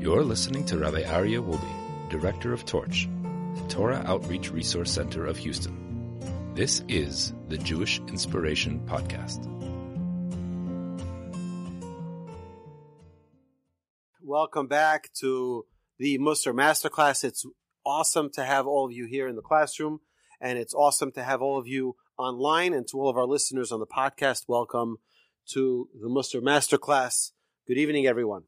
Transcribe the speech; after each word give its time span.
You're 0.00 0.24
listening 0.24 0.64
to 0.64 0.78
Rabbi 0.78 1.02
Aryeh 1.02 1.46
Wolbe, 1.46 2.08
Director 2.08 2.54
of 2.54 2.64
Torch, 2.64 3.06
the 3.54 3.68
Torah 3.68 4.02
Outreach 4.06 4.50
Resource 4.50 4.90
Center 4.90 5.26
of 5.26 5.36
Houston. 5.36 6.54
This 6.54 6.82
is 6.88 7.34
the 7.48 7.58
Jewish 7.58 7.98
Inspiration 8.08 8.80
Podcast. 8.86 9.44
Welcome 14.22 14.68
back 14.68 15.12
to 15.20 15.66
the 15.98 16.16
Mussar 16.16 16.54
Masterclass. 16.54 17.22
It's 17.22 17.44
awesome 17.84 18.30
to 18.30 18.44
have 18.46 18.66
all 18.66 18.86
of 18.86 18.92
you 18.92 19.04
here 19.04 19.28
in 19.28 19.36
the 19.36 19.42
classroom, 19.42 20.00
and 20.40 20.58
it's 20.58 20.72
awesome 20.72 21.12
to 21.12 21.22
have 21.22 21.42
all 21.42 21.58
of 21.58 21.66
you 21.66 21.96
online, 22.16 22.72
and 22.72 22.88
to 22.88 22.98
all 22.98 23.10
of 23.10 23.18
our 23.18 23.26
listeners 23.26 23.70
on 23.70 23.80
the 23.80 23.86
podcast. 23.86 24.44
Welcome 24.48 24.96
to 25.50 25.90
the 26.00 26.08
Mussar 26.08 26.40
Masterclass. 26.40 27.32
Good 27.68 27.76
evening, 27.76 28.06
everyone. 28.06 28.44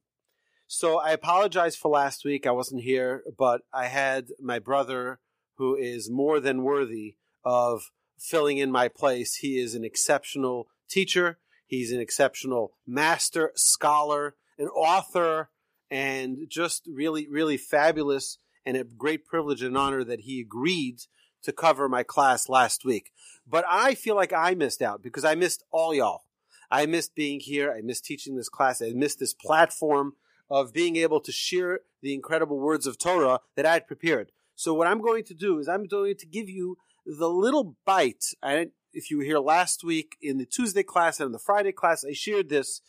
So 0.75 0.99
I 0.99 1.11
apologize 1.11 1.77
for 1.77 1.91
last 1.91 2.25
week. 2.25 2.47
I 2.47 2.51
wasn't 2.51 2.81
here, 2.81 3.25
but 3.37 3.61
I 3.75 3.89
had 3.89 4.29
my 4.41 4.59
brother 4.59 5.21
who 5.59 5.77
is 5.77 6.11
more 6.11 6.41
than 6.41 6.63
worthy 6.63 7.17
of 7.45 7.91
filling 8.19 8.57
in 8.57 8.73
my 8.73 8.89
place. 8.89 9.35
He 9.35 9.59
is 9.59 9.75
an 9.75 9.85
exceptional 9.85 10.69
teacher. 10.89 11.39
He's 11.67 11.93
an 11.93 12.01
exceptional 12.01 12.73
master, 12.87 13.53
scholar, 13.55 14.35
an 14.59 14.69
author, 14.69 15.51
and 15.91 16.47
just 16.49 16.89
really, 16.91 17.29
really 17.29 17.59
fabulous 17.59 18.39
and 18.65 18.75
a 18.75 18.85
great 18.85 19.27
privilege 19.27 19.63
and 19.63 19.77
honor 19.77 20.03
that 20.05 20.21
he 20.21 20.41
agreed 20.41 21.01
to 21.43 21.53
cover 21.53 21.87
my 21.87 22.03
class 22.03 22.49
last 22.49 22.83
week. 22.83 23.11
But 23.47 23.67
I 23.69 23.95
feel 23.95 24.17
like 24.17 24.33
I 24.33 24.55
missed 24.55 24.81
out 24.81 25.03
because 25.03 25.27
I 25.27 25.35
missed 25.35 25.65
all 25.71 25.93
y'all. 25.93 26.23
I 26.71 26.87
missed 26.87 27.15
being 27.15 27.41
here. 27.41 27.71
I 27.71 27.83
missed 27.83 28.07
teaching 28.07 28.37
this 28.37 28.49
class. 28.49 28.81
I 28.81 28.93
missed 28.95 29.19
this 29.19 29.35
platform 29.35 30.15
of 30.53 30.71
being 30.75 30.97
able 30.97 31.19
to 31.19 31.33
share 31.33 31.81
the 32.03 32.13
incredible 32.13 32.61
words 32.61 32.87
of 32.87 32.99
Torah 32.99 33.41
that 33.57 33.65
I 33.65 33.73
had 33.73 33.87
prepared. 33.87 34.33
So 34.55 34.75
what 34.75 34.87
I'm 34.87 35.01
going 35.01 35.25
to 35.25 35.35
do 35.35 35.59
is 35.59 35.67
I'm 35.67 35.87
going 35.87 36.15
to 36.19 36.27
give 36.27 36.51
you 36.51 36.77
the 37.07 37.31
little 37.31 37.77
bite. 37.87 38.27
I, 38.43 38.67
if 38.93 39.11
you 39.11 39.17
were 39.17 39.25
here 39.25 39.39
last 39.39 39.83
week 39.83 40.17
in 40.21 40.37
the 40.37 40.45
Tuesday 40.45 40.83
class 40.83 41.21
and 41.21 41.29
in 41.29 41.33
the 41.33 41.39
Friday 41.39 41.73
class, 41.73 42.05
I 42.05 42.13
shared 42.13 42.51
this, 42.51 42.83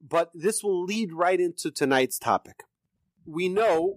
but 0.00 0.30
this 0.32 0.62
will 0.62 0.84
lead 0.84 1.12
right 1.12 1.40
into 1.40 1.72
tonight's 1.72 2.16
topic. 2.16 2.62
We 3.26 3.48
know 3.48 3.96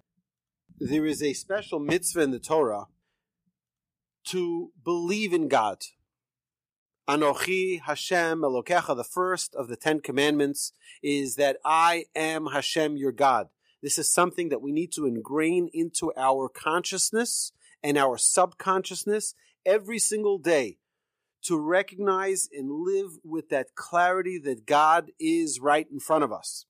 there 0.80 1.06
is 1.06 1.22
a 1.22 1.34
special 1.34 1.78
mitzvah 1.78 2.22
in 2.22 2.32
the 2.32 2.40
Torah 2.40 2.86
to 4.24 4.72
believe 4.82 5.32
in 5.32 5.46
God. 5.46 5.82
Anochi 7.08 7.82
Hashem 7.82 8.40
Elokecha, 8.40 8.96
the 8.96 9.04
first 9.04 9.54
of 9.54 9.68
the 9.68 9.76
Ten 9.76 10.00
Commandments, 10.00 10.72
is 11.02 11.36
that 11.36 11.58
I 11.62 12.06
am 12.16 12.46
Hashem 12.46 12.96
your 12.96 13.12
God. 13.12 13.48
This 13.82 13.98
is 13.98 14.10
something 14.10 14.48
that 14.48 14.62
we 14.62 14.72
need 14.72 14.90
to 14.92 15.04
ingrain 15.04 15.68
into 15.74 16.12
our 16.16 16.48
consciousness 16.48 17.52
and 17.82 17.98
our 17.98 18.16
subconsciousness 18.16 19.34
every 19.66 19.98
single 19.98 20.38
day 20.38 20.78
to 21.42 21.58
recognize 21.58 22.48
and 22.50 22.70
live 22.70 23.18
with 23.22 23.50
that 23.50 23.74
clarity 23.74 24.38
that 24.38 24.64
God 24.64 25.10
is 25.20 25.60
right 25.60 25.86
in 25.92 26.00
front 26.00 26.24
of 26.24 26.32
us. 26.32 26.64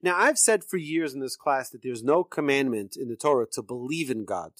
Now, 0.00 0.16
I've 0.16 0.38
said 0.38 0.62
for 0.62 0.76
years 0.76 1.14
in 1.14 1.20
this 1.20 1.34
class 1.34 1.70
that 1.70 1.82
there's 1.82 2.04
no 2.04 2.22
commandment 2.22 2.94
in 2.96 3.08
the 3.08 3.16
Torah 3.16 3.48
to 3.54 3.62
believe 3.62 4.08
in 4.08 4.24
God 4.24 4.52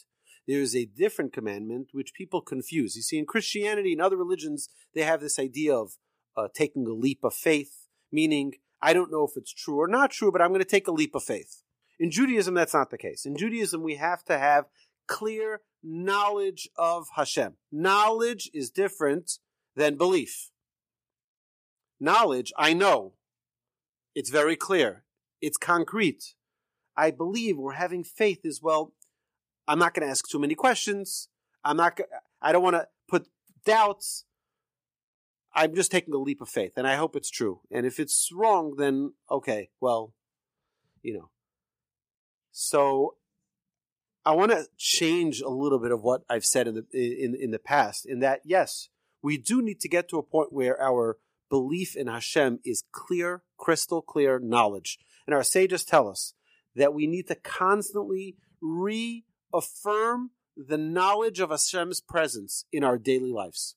there 0.47 0.61
is 0.61 0.77
a 0.77 0.85
different 0.85 1.33
commandment 1.33 1.89
which 1.93 2.15
people 2.15 2.41
confuse. 2.41 2.97
You 2.97 3.03
see, 3.03 3.19
in 3.19 3.27
Christianity 3.27 3.93
and 3.93 4.03
other 4.03 4.17
religions, 4.17 4.69
they 4.95 5.03
have 5.03 5.21
this 5.21 5.39
idea 5.39 5.75
of 5.75 5.93
uh, 6.37 6.49
taking 6.55 6.87
a 6.87 6.93
leap 6.93 7.21
of 7.23 7.35
faith, 7.35 7.87
meaning, 8.13 8.55
I 8.83 8.93
don't 8.93 9.11
know 9.11 9.25
if 9.25 9.37
it's 9.37 9.53
true 9.53 9.81
or 9.81 9.89
not 9.89 10.11
true, 10.11 10.31
but 10.31 10.43
I'm 10.43 10.51
going 10.51 10.61
to 10.61 10.67
take 10.67 10.89
a 10.89 10.93
leap 10.93 11.15
of 11.15 11.23
faith. 11.23 11.63
In 11.99 12.11
Judaism, 12.11 12.55
that's 12.55 12.75
not 12.75 12.91
the 12.91 12.99
case. 12.99 13.25
In 13.25 13.37
Judaism, 13.37 13.83
we 13.83 13.97
have 13.97 14.25
to 14.25 14.39
have 14.39 14.67
clear 15.07 15.61
knowledge 15.83 16.69
of 16.77 17.07
Hashem. 17.17 17.55
Knowledge 17.71 18.51
is 18.53 18.71
different 18.71 19.39
than 19.77 19.97
belief. 19.97 20.51
Knowledge, 22.01 22.53
I 22.59 22.75
know. 22.75 23.15
It's 24.15 24.31
very 24.31 24.57
clear. 24.57 25.05
It's 25.41 25.57
concrete. 25.57 26.35
I 26.97 27.11
believe 27.11 27.57
we're 27.57 27.73
having 27.73 28.05
faith 28.05 28.45
as 28.45 28.61
well. 28.63 28.93
I'm 29.67 29.79
not 29.79 29.95
going 29.95 30.07
to 30.07 30.11
ask 30.11 30.29
too 30.29 30.39
many 30.39 30.55
questions. 30.55 31.29
I'm 31.65 31.77
not. 31.77 31.99
I 32.43 32.53
don't 32.53 32.63
want 32.63 32.77
to 32.77 32.89
put 33.09 33.27
doubts. 33.65 34.25
I'm 35.55 35.75
just 35.75 35.91
taking 35.91 36.13
a 36.15 36.19
leap 36.19 36.41
of 36.41 36.49
faith, 36.49 36.73
and 36.77 36.87
I 36.87 36.97
hope 36.97 37.17
it's 37.17 37.31
true. 37.31 37.61
And 37.71 37.87
if 37.87 38.01
it's 38.01 38.31
wrong, 38.33 38.75
then 38.77 39.13
okay, 39.31 39.71
well, 39.81 40.13
you 41.03 41.15
know. 41.15 41.31
So, 42.51 43.17
I 44.25 44.33
want 44.33 44.53
to 44.53 44.67
change 44.77 45.41
a 45.41 45.49
little 45.49 45.79
bit 45.79 45.93
of 45.93 46.03
what 46.03 46.23
I've 46.29 46.45
said 46.45 46.69
in 46.69 46.75
the 46.75 46.85
in 46.93 47.35
in 47.35 47.51
the 47.51 47.59
past. 47.59 48.05
In 48.05 48.21
that, 48.21 48.41
yes, 48.45 48.89
we 49.23 49.39
do 49.39 49.63
need 49.63 49.81
to 49.81 49.89
get 49.89 50.09
to 50.11 50.19
a 50.19 50.23
point 50.23 50.53
where 50.53 50.81
our 50.81 51.19
belief 51.49 51.97
in 51.97 52.09
Hashem 52.09 52.59
is 52.65 52.85
clear, 52.93 53.43
crystal 53.57 54.03
clear 54.03 54.39
knowledge, 54.39 54.99
and 55.27 55.35
our 55.35 55.45
sages 55.45 55.85
tell 55.85 56.09
us 56.09 56.35
that 56.75 56.93
we 56.93 57.07
need 57.07 57.29
to 57.29 57.37
constantly 57.37 58.37
re 58.61 59.25
affirm 59.55 60.33
the 60.57 60.79
knowledge 60.79 61.41
of 61.41 61.51
Hashem's 61.51 62.01
presence 62.01 62.65
in 62.73 62.85
our 62.85 62.99
daily 62.99 63.31
lives. 63.31 63.77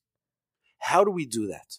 How 0.79 1.03
do 1.03 1.11
we 1.11 1.25
do 1.25 1.47
that? 1.47 1.77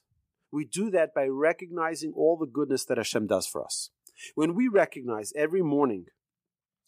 We 0.50 0.64
do 0.64 0.90
that 0.90 1.14
by 1.14 1.26
recognizing 1.26 2.12
all 2.16 2.36
the 2.36 2.46
goodness 2.46 2.84
that 2.86 2.96
Hashem 2.96 3.26
does 3.26 3.46
for 3.46 3.62
us. 3.62 3.90
When 4.34 4.54
we 4.54 4.68
recognize 4.68 5.32
every 5.36 5.62
morning 5.62 6.06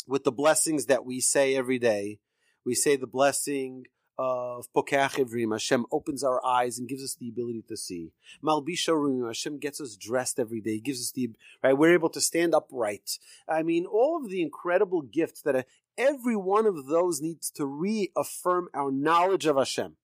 with 0.09 0.25
the 0.25 0.33
blessings 0.33 0.87
that 0.87 1.05
we 1.05 1.21
say 1.21 1.55
every 1.55 1.79
day, 1.79 2.21
we 2.65 2.75
say 2.75 2.97
the 2.97 3.07
blessing 3.07 3.85
of 4.19 4.71
Pokeach 4.75 5.17
Ivrim, 5.17 5.53
Hashem 5.53 5.87
opens 5.91 6.23
our 6.23 6.45
eyes 6.45 6.79
and 6.79 6.87
gives 6.87 7.03
us 7.03 7.15
the 7.15 7.31
ability 7.31 7.65
to 7.69 7.77
see. 7.77 8.13
Malbish 8.45 8.87
Arumim, 8.87 9.27
Hashem 9.27 9.59
gets 9.59 9.81
us 9.81 9.97
dressed 9.97 10.39
every 10.39 10.61
day, 10.61 10.79
gives 10.79 11.01
us 11.01 11.13
the, 11.13 11.31
right, 11.65 11.73
we're 11.73 11.95
able 11.95 12.11
to 12.11 12.21
stand 12.21 12.55
upright. 12.55 13.19
I 13.49 13.63
mean, 13.63 13.87
all 13.87 14.21
of 14.23 14.29
the 14.29 14.43
incredible 14.43 15.01
gifts 15.01 15.41
that 15.43 15.65
every 15.97 16.37
one 16.37 16.67
of 16.67 16.87
those 16.87 17.21
needs 17.21 17.51
to 17.53 17.67
reaffirm 17.67 18.69
our 18.75 18.91
knowledge 18.91 19.47
of 19.47 19.57
Hashem. 19.57 19.97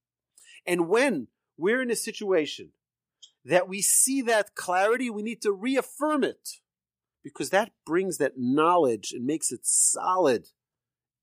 And 0.66 0.88
when 0.88 1.28
we're 1.56 1.82
in 1.82 1.90
a 1.90 1.96
situation 1.96 2.70
that 3.44 3.68
we 3.68 3.80
see 3.80 4.22
that 4.22 4.54
clarity, 4.54 5.08
we 5.08 5.22
need 5.22 5.40
to 5.42 5.52
reaffirm 5.52 6.24
it 6.24 6.48
because 7.22 7.50
that 7.50 7.72
brings 7.84 8.18
that 8.18 8.34
knowledge 8.36 9.12
and 9.12 9.24
makes 9.24 9.50
it 9.50 9.60
solid 9.62 10.48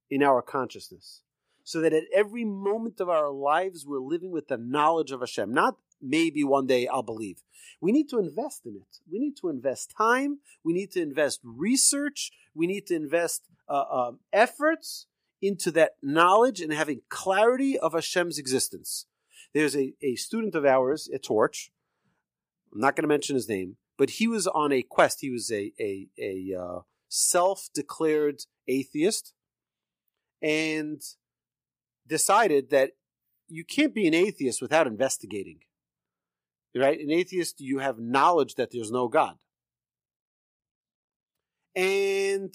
in 0.10 0.24
our 0.24 0.42
consciousness. 0.42 1.22
So 1.64 1.80
that 1.80 1.94
at 1.94 2.04
every 2.14 2.44
moment 2.44 3.00
of 3.00 3.10
our 3.10 3.30
lives, 3.30 3.86
we're 3.88 4.00
living 4.00 4.32
with 4.32 4.50
the 4.50 4.58
knowledge 4.58 5.12
of 5.12 5.22
Hashem. 5.22 5.54
Not 5.54 5.78
maybe 6.02 6.44
one 6.44 6.68
day 6.68 6.88
I'll 6.88 7.04
believe. 7.04 7.42
We 7.80 7.92
need 7.92 8.10
to 8.10 8.20
invest 8.20 8.66
in 8.66 8.76
it. 8.76 9.00
We 9.10 9.20
need 9.20 9.38
to 9.38 9.50
invest 9.50 9.94
time. 9.98 10.40
We 10.64 10.74
need 10.74 10.92
to 10.92 11.02
invest 11.02 11.40
research. 11.44 12.32
We 12.54 12.68
need 12.68 12.88
to 12.88 12.96
invest 12.96 13.44
uh, 13.68 13.86
um, 13.92 14.20
efforts 14.32 15.08
into 15.42 15.72
that 15.72 15.92
knowledge 16.02 16.62
and 16.62 16.72
having 16.72 17.02
clarity 17.10 17.78
of 17.78 17.94
Hashem's 17.94 18.38
existence. 18.38 19.08
There's 19.54 19.76
a, 19.76 19.94
a 20.02 20.16
student 20.16 20.56
of 20.56 20.66
ours 20.66 21.10
at 21.14 21.24
Torch. 21.24 21.72
I'm 22.74 22.80
not 22.80 22.96
going 22.96 23.04
to 23.04 23.08
mention 23.08 23.36
his 23.36 23.50
name, 23.50 23.78
but 23.98 24.12
he 24.12 24.28
was 24.28 24.48
on 24.48 24.72
a 24.72 24.84
quest. 24.84 25.20
He 25.22 25.30
was 25.30 25.52
a 25.52 25.72
a, 25.80 26.08
a 26.20 26.60
uh, 26.60 26.80
self-declared 27.08 28.42
atheist, 28.68 29.34
and 30.42 31.02
decided 32.08 32.70
that 32.72 32.92
you 33.48 33.64
can't 33.64 33.94
be 33.94 34.08
an 34.08 34.14
atheist 34.14 34.62
without 34.62 34.88
investigating. 34.88 35.60
Right? 36.76 37.00
An 37.00 37.12
atheist, 37.12 37.62
you 37.62 37.80
have 37.80 38.00
knowledge 38.00 38.56
that 38.56 38.72
there's 38.72 38.92
no 38.92 39.08
God. 39.08 39.36
And 41.76 42.54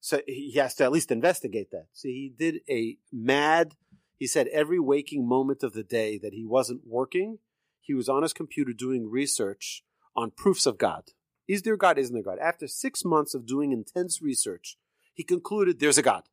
so 0.00 0.20
he 0.26 0.52
has 0.56 0.74
to 0.76 0.84
at 0.84 0.92
least 0.92 1.10
investigate 1.10 1.70
that. 1.70 1.86
So 1.92 2.08
he 2.08 2.32
did 2.36 2.60
a 2.68 2.98
mad, 3.12 3.74
he 4.16 4.26
said 4.26 4.48
every 4.48 4.78
waking 4.78 5.26
moment 5.26 5.62
of 5.62 5.72
the 5.72 5.82
day 5.82 6.18
that 6.18 6.34
he 6.34 6.44
wasn't 6.44 6.82
working, 6.86 7.38
he 7.80 7.94
was 7.94 8.08
on 8.08 8.22
his 8.22 8.32
computer 8.32 8.72
doing 8.72 9.10
research 9.10 9.82
on 10.16 10.30
proofs 10.30 10.66
of 10.66 10.78
God. 10.78 11.10
Is 11.46 11.62
there 11.62 11.76
God? 11.76 11.98
Isn't 11.98 12.14
there 12.14 12.22
God? 12.22 12.38
After 12.38 12.66
six 12.66 13.04
months 13.04 13.34
of 13.34 13.46
doing 13.46 13.72
intense 13.72 14.22
research, 14.22 14.76
he 15.12 15.22
concluded 15.22 15.78
there's 15.78 15.98
a 15.98 16.02
God. 16.02 16.24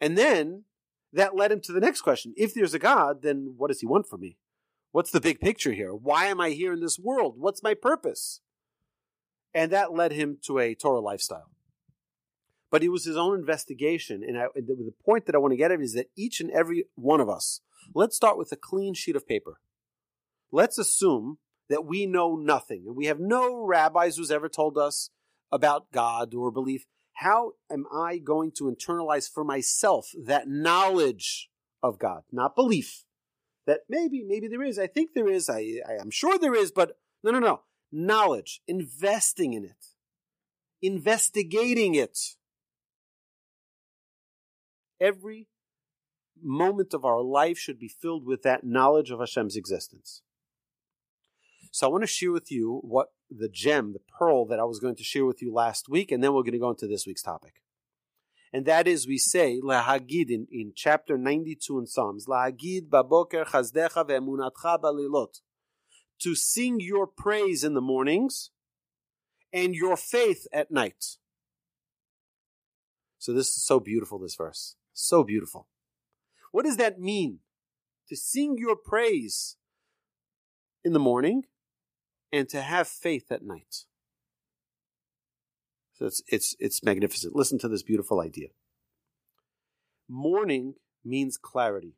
And 0.00 0.16
then 0.16 0.64
that 1.12 1.36
led 1.36 1.52
him 1.52 1.60
to 1.62 1.72
the 1.72 1.80
next 1.80 2.02
question. 2.02 2.34
If 2.36 2.54
there's 2.54 2.74
a 2.74 2.78
God, 2.78 3.22
then 3.22 3.54
what 3.56 3.68
does 3.68 3.80
he 3.80 3.86
want 3.86 4.08
from 4.08 4.20
me? 4.20 4.36
What's 4.90 5.10
the 5.10 5.20
big 5.20 5.40
picture 5.40 5.72
here? 5.72 5.94
Why 5.94 6.26
am 6.26 6.40
I 6.40 6.50
here 6.50 6.72
in 6.72 6.80
this 6.80 6.98
world? 6.98 7.34
What's 7.38 7.62
my 7.62 7.74
purpose? 7.74 8.40
And 9.58 9.72
that 9.72 9.92
led 9.92 10.12
him 10.12 10.38
to 10.42 10.60
a 10.60 10.76
Torah 10.76 11.00
lifestyle. 11.00 11.50
But 12.70 12.84
it 12.84 12.90
was 12.90 13.04
his 13.04 13.16
own 13.16 13.36
investigation. 13.36 14.22
And 14.22 14.38
I, 14.38 14.44
the 14.54 14.94
point 15.04 15.26
that 15.26 15.34
I 15.34 15.38
want 15.38 15.50
to 15.50 15.56
get 15.56 15.72
at 15.72 15.80
is 15.80 15.94
that 15.94 16.12
each 16.16 16.38
and 16.38 16.48
every 16.52 16.84
one 16.94 17.20
of 17.20 17.28
us, 17.28 17.60
let's 17.92 18.14
start 18.14 18.38
with 18.38 18.52
a 18.52 18.56
clean 18.56 18.94
sheet 18.94 19.16
of 19.16 19.26
paper. 19.26 19.58
Let's 20.52 20.78
assume 20.78 21.38
that 21.68 21.84
we 21.84 22.06
know 22.06 22.36
nothing 22.36 22.84
and 22.86 22.94
we 22.94 23.06
have 23.06 23.18
no 23.18 23.64
rabbis 23.64 24.16
who's 24.16 24.30
ever 24.30 24.48
told 24.48 24.78
us 24.78 25.10
about 25.50 25.90
God 25.90 26.34
or 26.34 26.52
belief. 26.52 26.84
How 27.14 27.54
am 27.68 27.84
I 27.92 28.18
going 28.18 28.52
to 28.58 28.72
internalize 28.72 29.28
for 29.28 29.42
myself 29.42 30.10
that 30.24 30.46
knowledge 30.46 31.50
of 31.82 31.98
God, 31.98 32.22
not 32.30 32.54
belief? 32.54 33.02
That 33.66 33.80
maybe, 33.88 34.22
maybe 34.22 34.46
there 34.46 34.62
is. 34.62 34.78
I 34.78 34.86
think 34.86 35.14
there 35.14 35.28
is. 35.28 35.50
I, 35.50 35.80
I 35.84 35.94
am 36.00 36.12
sure 36.12 36.38
there 36.38 36.54
is, 36.54 36.70
but 36.70 36.96
no, 37.24 37.32
no, 37.32 37.40
no. 37.40 37.62
Knowledge, 37.90 38.60
investing 38.66 39.54
in 39.54 39.64
it, 39.64 39.86
investigating 40.82 41.94
it. 41.94 42.18
Every 45.00 45.46
moment 46.42 46.92
of 46.94 47.04
our 47.04 47.22
life 47.22 47.58
should 47.58 47.78
be 47.78 47.88
filled 47.88 48.26
with 48.26 48.42
that 48.42 48.64
knowledge 48.64 49.10
of 49.10 49.20
Hashem's 49.20 49.56
existence. 49.56 50.22
So 51.70 51.86
I 51.86 51.90
want 51.90 52.02
to 52.02 52.08
share 52.08 52.32
with 52.32 52.50
you 52.50 52.80
what 52.82 53.08
the 53.30 53.48
gem, 53.48 53.92
the 53.92 54.00
pearl 54.18 54.46
that 54.46 54.58
I 54.58 54.64
was 54.64 54.80
going 54.80 54.96
to 54.96 55.04
share 55.04 55.24
with 55.24 55.42
you 55.42 55.52
last 55.52 55.88
week, 55.88 56.10
and 56.10 56.22
then 56.22 56.32
we're 56.32 56.42
going 56.42 56.52
to 56.52 56.58
go 56.58 56.70
into 56.70 56.86
this 56.86 57.06
week's 57.06 57.22
topic. 57.22 57.54
And 58.52 58.64
that 58.64 58.88
is, 58.88 59.06
we 59.06 59.18
say, 59.18 59.60
lahagid 59.62 60.30
in, 60.30 60.46
in 60.50 60.72
chapter 60.74 61.18
92 61.18 61.78
in 61.78 61.86
Psalms, 61.86 62.26
lahagid 62.26 62.88
baboker 62.88 63.44
chasdecha 63.44 64.08
ve'emunatcha 64.08 64.80
balilot, 64.80 65.40
to 66.20 66.34
sing 66.34 66.80
your 66.80 67.06
praise 67.06 67.64
in 67.64 67.74
the 67.74 67.80
mornings 67.80 68.50
and 69.52 69.74
your 69.74 69.96
faith 69.96 70.46
at 70.52 70.70
night. 70.70 71.16
So 73.18 73.32
this 73.32 73.48
is 73.48 73.64
so 73.64 73.80
beautiful, 73.80 74.18
this 74.18 74.36
verse. 74.36 74.76
So 74.92 75.24
beautiful. 75.24 75.68
What 76.52 76.64
does 76.64 76.76
that 76.76 77.00
mean? 77.00 77.40
To 78.08 78.16
sing 78.16 78.56
your 78.58 78.76
praise 78.76 79.56
in 80.84 80.92
the 80.92 80.98
morning 80.98 81.44
and 82.32 82.48
to 82.48 82.62
have 82.62 82.88
faith 82.88 83.30
at 83.30 83.42
night. 83.44 83.84
So 85.92 86.06
it's, 86.06 86.22
it's, 86.28 86.54
it's 86.58 86.82
magnificent. 86.82 87.34
Listen 87.34 87.58
to 87.58 87.68
this 87.68 87.82
beautiful 87.82 88.20
idea. 88.20 88.48
Morning 90.08 90.74
means 91.04 91.36
clarity. 91.36 91.97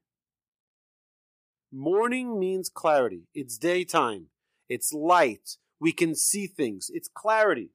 Morning 1.72 2.38
means 2.38 2.68
clarity. 2.68 3.28
It's 3.32 3.56
daytime. 3.56 4.26
It's 4.68 4.92
light. 4.92 5.56
We 5.78 5.92
can 5.92 6.16
see 6.16 6.48
things. 6.48 6.90
It's 6.92 7.08
clarity. 7.08 7.70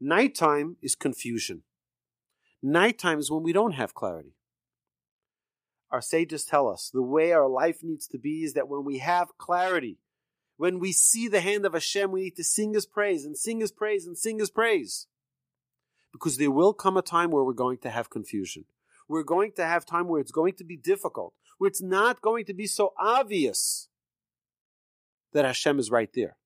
Nighttime 0.00 0.76
is 0.80 0.94
confusion. 0.94 1.62
Nighttime 2.62 3.18
is 3.18 3.30
when 3.30 3.42
we 3.42 3.52
don't 3.52 3.72
have 3.72 3.94
clarity. 3.94 4.34
Our 5.90 6.00
sages 6.00 6.44
tell 6.44 6.68
us 6.68 6.90
the 6.92 7.02
way 7.02 7.32
our 7.32 7.48
life 7.48 7.78
needs 7.82 8.06
to 8.08 8.18
be 8.18 8.44
is 8.44 8.54
that 8.54 8.68
when 8.68 8.84
we 8.84 8.98
have 8.98 9.36
clarity, 9.36 9.98
when 10.56 10.78
we 10.78 10.92
see 10.92 11.26
the 11.28 11.40
hand 11.40 11.66
of 11.66 11.72
Hashem, 11.72 12.12
we 12.12 12.22
need 12.22 12.36
to 12.36 12.44
sing 12.44 12.74
His 12.74 12.86
praise 12.86 13.24
and 13.24 13.36
sing 13.36 13.60
His 13.60 13.72
praise 13.72 14.06
and 14.06 14.16
sing 14.16 14.38
His 14.38 14.50
praise. 14.50 15.06
Because 16.12 16.36
there 16.36 16.50
will 16.50 16.72
come 16.72 16.96
a 16.96 17.02
time 17.02 17.30
where 17.30 17.44
we're 17.44 17.52
going 17.52 17.78
to 17.78 17.90
have 17.90 18.10
confusion. 18.10 18.64
We're 19.08 19.22
going 19.24 19.52
to 19.56 19.64
have 19.64 19.86
time 19.86 20.06
where 20.06 20.20
it's 20.20 20.30
going 20.30 20.54
to 20.54 20.64
be 20.64 20.76
difficult, 20.76 21.32
where 21.58 21.68
it's 21.68 21.82
not 21.82 22.22
going 22.22 22.44
to 22.46 22.54
be 22.54 22.66
so 22.66 22.92
obvious 22.98 23.88
that 25.32 25.44
Hashem 25.44 25.78
is 25.78 25.90
right 25.90 26.10
there. 26.14 26.36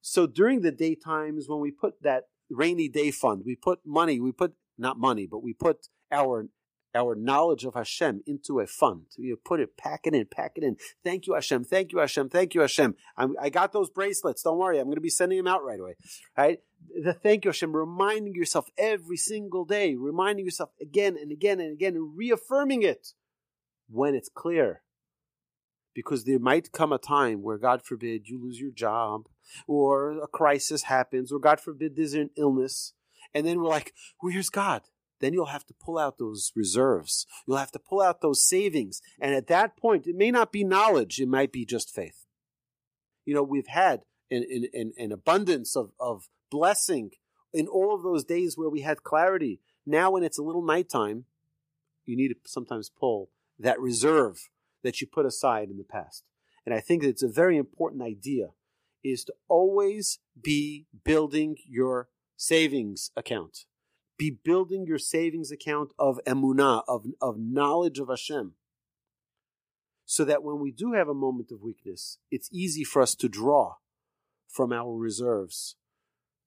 So 0.00 0.26
during 0.26 0.62
the 0.62 0.72
daytimes 0.72 1.48
when 1.48 1.60
we 1.60 1.70
put 1.70 2.02
that 2.02 2.24
rainy 2.48 2.88
day 2.88 3.10
fund, 3.10 3.42
we 3.44 3.54
put 3.54 3.80
money, 3.84 4.18
we 4.18 4.32
put 4.32 4.54
not 4.78 4.98
money, 4.98 5.26
but 5.26 5.42
we 5.42 5.52
put 5.52 5.88
our 6.10 6.48
our 6.94 7.14
knowledge 7.14 7.64
of 7.64 7.74
Hashem 7.74 8.22
into 8.26 8.58
a 8.58 8.66
fund. 8.66 9.06
You 9.16 9.36
put 9.36 9.60
it, 9.60 9.76
pack 9.76 10.00
it 10.04 10.14
in, 10.14 10.26
pack 10.26 10.52
it 10.56 10.64
in. 10.64 10.76
Thank 11.04 11.28
you, 11.28 11.34
Hashem. 11.34 11.64
Thank 11.64 11.92
you, 11.92 11.98
Hashem. 11.98 12.28
Thank 12.28 12.54
you, 12.54 12.62
Hashem. 12.62 12.96
I'm, 13.16 13.36
i 13.40 13.48
got 13.48 13.72
those 13.72 13.90
bracelets. 13.90 14.42
Don't 14.42 14.58
worry. 14.58 14.78
I'm 14.78 14.86
going 14.86 14.96
to 14.96 15.00
be 15.00 15.08
sending 15.08 15.38
them 15.38 15.46
out 15.46 15.64
right 15.64 15.78
away. 15.78 15.94
Right? 16.36 16.58
The 17.00 17.12
thank 17.12 17.44
you, 17.44 17.50
Hashem. 17.50 17.76
Reminding 17.76 18.34
yourself 18.34 18.68
every 18.76 19.16
single 19.16 19.64
day, 19.64 19.94
reminding 19.94 20.44
yourself 20.44 20.70
again 20.80 21.16
and 21.16 21.30
again 21.30 21.60
and 21.60 21.72
again, 21.72 21.94
and 21.94 22.16
reaffirming 22.16 22.82
it 22.82 23.12
when 23.90 24.14
it's 24.14 24.28
clear. 24.28 24.82
Because 25.94 26.24
there 26.24 26.38
might 26.38 26.72
come 26.72 26.92
a 26.92 26.98
time 26.98 27.42
where, 27.42 27.58
God 27.58 27.82
forbid, 27.84 28.28
you 28.28 28.40
lose 28.40 28.60
your 28.60 28.70
job, 28.70 29.26
or 29.66 30.12
a 30.22 30.28
crisis 30.28 30.84
happens, 30.84 31.32
or 31.32 31.40
God 31.40 31.60
forbid, 31.60 31.96
there's 31.96 32.14
an 32.14 32.30
illness. 32.36 32.92
And 33.34 33.46
then 33.46 33.60
we're 33.60 33.68
like, 33.68 33.92
where's 34.20 34.50
God? 34.50 34.82
then 35.20 35.34
you'll 35.34 35.46
have 35.46 35.66
to 35.66 35.74
pull 35.74 35.98
out 35.98 36.18
those 36.18 36.50
reserves. 36.56 37.26
You'll 37.46 37.58
have 37.58 37.72
to 37.72 37.78
pull 37.78 38.00
out 38.00 38.20
those 38.20 38.42
savings. 38.42 39.00
And 39.20 39.34
at 39.34 39.46
that 39.46 39.76
point, 39.76 40.06
it 40.06 40.16
may 40.16 40.30
not 40.30 40.50
be 40.50 40.64
knowledge, 40.64 41.20
it 41.20 41.28
might 41.28 41.52
be 41.52 41.64
just 41.64 41.94
faith. 41.94 42.26
You 43.24 43.34
know, 43.34 43.42
we've 43.42 43.68
had 43.68 44.02
an, 44.30 44.44
an, 44.72 44.92
an 44.98 45.12
abundance 45.12 45.76
of, 45.76 45.92
of 46.00 46.28
blessing 46.50 47.12
in 47.52 47.68
all 47.68 47.94
of 47.94 48.02
those 48.02 48.24
days 48.24 48.56
where 48.56 48.70
we 48.70 48.80
had 48.80 49.02
clarity. 49.02 49.60
Now, 49.86 50.10
when 50.10 50.24
it's 50.24 50.38
a 50.38 50.42
little 50.42 50.64
nighttime, 50.64 51.24
you 52.06 52.16
need 52.16 52.28
to 52.28 52.36
sometimes 52.46 52.90
pull 52.90 53.30
that 53.60 53.80
reserve 53.80 54.48
that 54.82 55.00
you 55.00 55.06
put 55.06 55.26
aside 55.26 55.68
in 55.68 55.78
the 55.78 55.84
past. 55.84 56.24
And 56.66 56.74
I 56.74 56.80
think 56.80 57.02
it's 57.02 57.22
a 57.22 57.28
very 57.28 57.56
important 57.56 58.02
idea 58.02 58.48
is 59.02 59.24
to 59.24 59.34
always 59.48 60.18
be 60.40 60.86
building 61.04 61.56
your 61.66 62.08
savings 62.36 63.10
account 63.16 63.64
be 64.20 64.30
building 64.30 64.84
your 64.86 64.98
savings 64.98 65.50
account 65.50 65.92
of 65.98 66.20
emunah, 66.26 66.82
of, 66.86 67.06
of 67.22 67.38
knowledge 67.38 67.98
of 67.98 68.08
Hashem. 68.08 68.52
So 70.04 70.26
that 70.26 70.42
when 70.42 70.60
we 70.60 70.70
do 70.70 70.92
have 70.92 71.08
a 71.08 71.14
moment 71.14 71.50
of 71.50 71.62
weakness, 71.62 72.18
it's 72.30 72.50
easy 72.52 72.84
for 72.84 73.00
us 73.00 73.14
to 73.14 73.30
draw 73.30 73.76
from 74.46 74.74
our 74.74 74.94
reserves. 74.94 75.76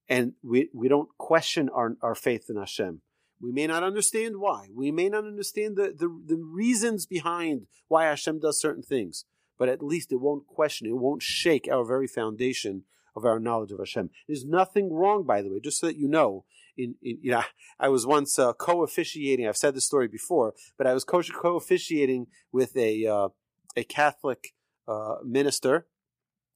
And 0.07 0.33
we, 0.44 0.69
we 0.71 0.88
don't 0.88 1.09
question 1.18 1.68
our, 1.69 1.95
our 2.04 2.13
faith 2.13 2.45
in 2.48 2.57
Hashem. 2.57 3.01
We 3.44 3.51
may 3.51 3.68
not 3.68 3.84
understand 3.84 4.38
why. 4.38 4.69
We 4.74 4.90
may 4.90 5.10
not 5.10 5.25
understand 5.25 5.75
the, 5.75 5.94
the, 5.95 6.07
the 6.25 6.42
reasons 6.42 7.06
behind 7.06 7.68
why 7.90 8.06
Hashem 8.06 8.40
does 8.40 8.57
certain 8.57 8.84
things. 8.84 9.25
But 9.60 9.68
at 9.68 9.84
least 9.84 10.13
it 10.13 10.22
won't 10.22 10.48
question, 10.48 10.88
it 10.88 10.95
won't 10.95 11.22
shake 11.22 11.68
our 11.69 11.84
very 11.84 12.07
foundation 12.07 12.84
of 13.18 13.25
our 13.25 13.40
knowledge 13.40 13.72
of 13.72 13.80
Hashem. 13.80 14.12
There's 14.28 14.45
nothing 14.45 14.94
wrong, 14.94 15.25
by 15.25 15.42
the 15.42 15.50
way, 15.51 15.60
just 15.60 15.80
so 15.80 15.88
that 15.88 15.98
you 15.98 16.07
know, 16.07 16.45
in, 16.78 16.95
in 17.04 17.19
you 17.22 17.31
know, 17.31 17.44
I 17.78 17.90
was 17.90 18.07
once 18.07 18.40
uh, 18.40 18.54
co-officiating. 18.54 19.45
I've 19.45 19.57
said 19.57 19.75
this 19.75 19.86
story 19.86 20.07
before, 20.07 20.54
but 20.78 20.88
I 20.88 20.94
was 20.94 21.04
co-officiating 21.04 22.28
with 22.51 22.75
a 22.78 23.06
uh, 23.06 23.30
a 23.75 23.84
Catholic 23.84 24.54
uh, 24.88 25.18
minister. 25.24 25.86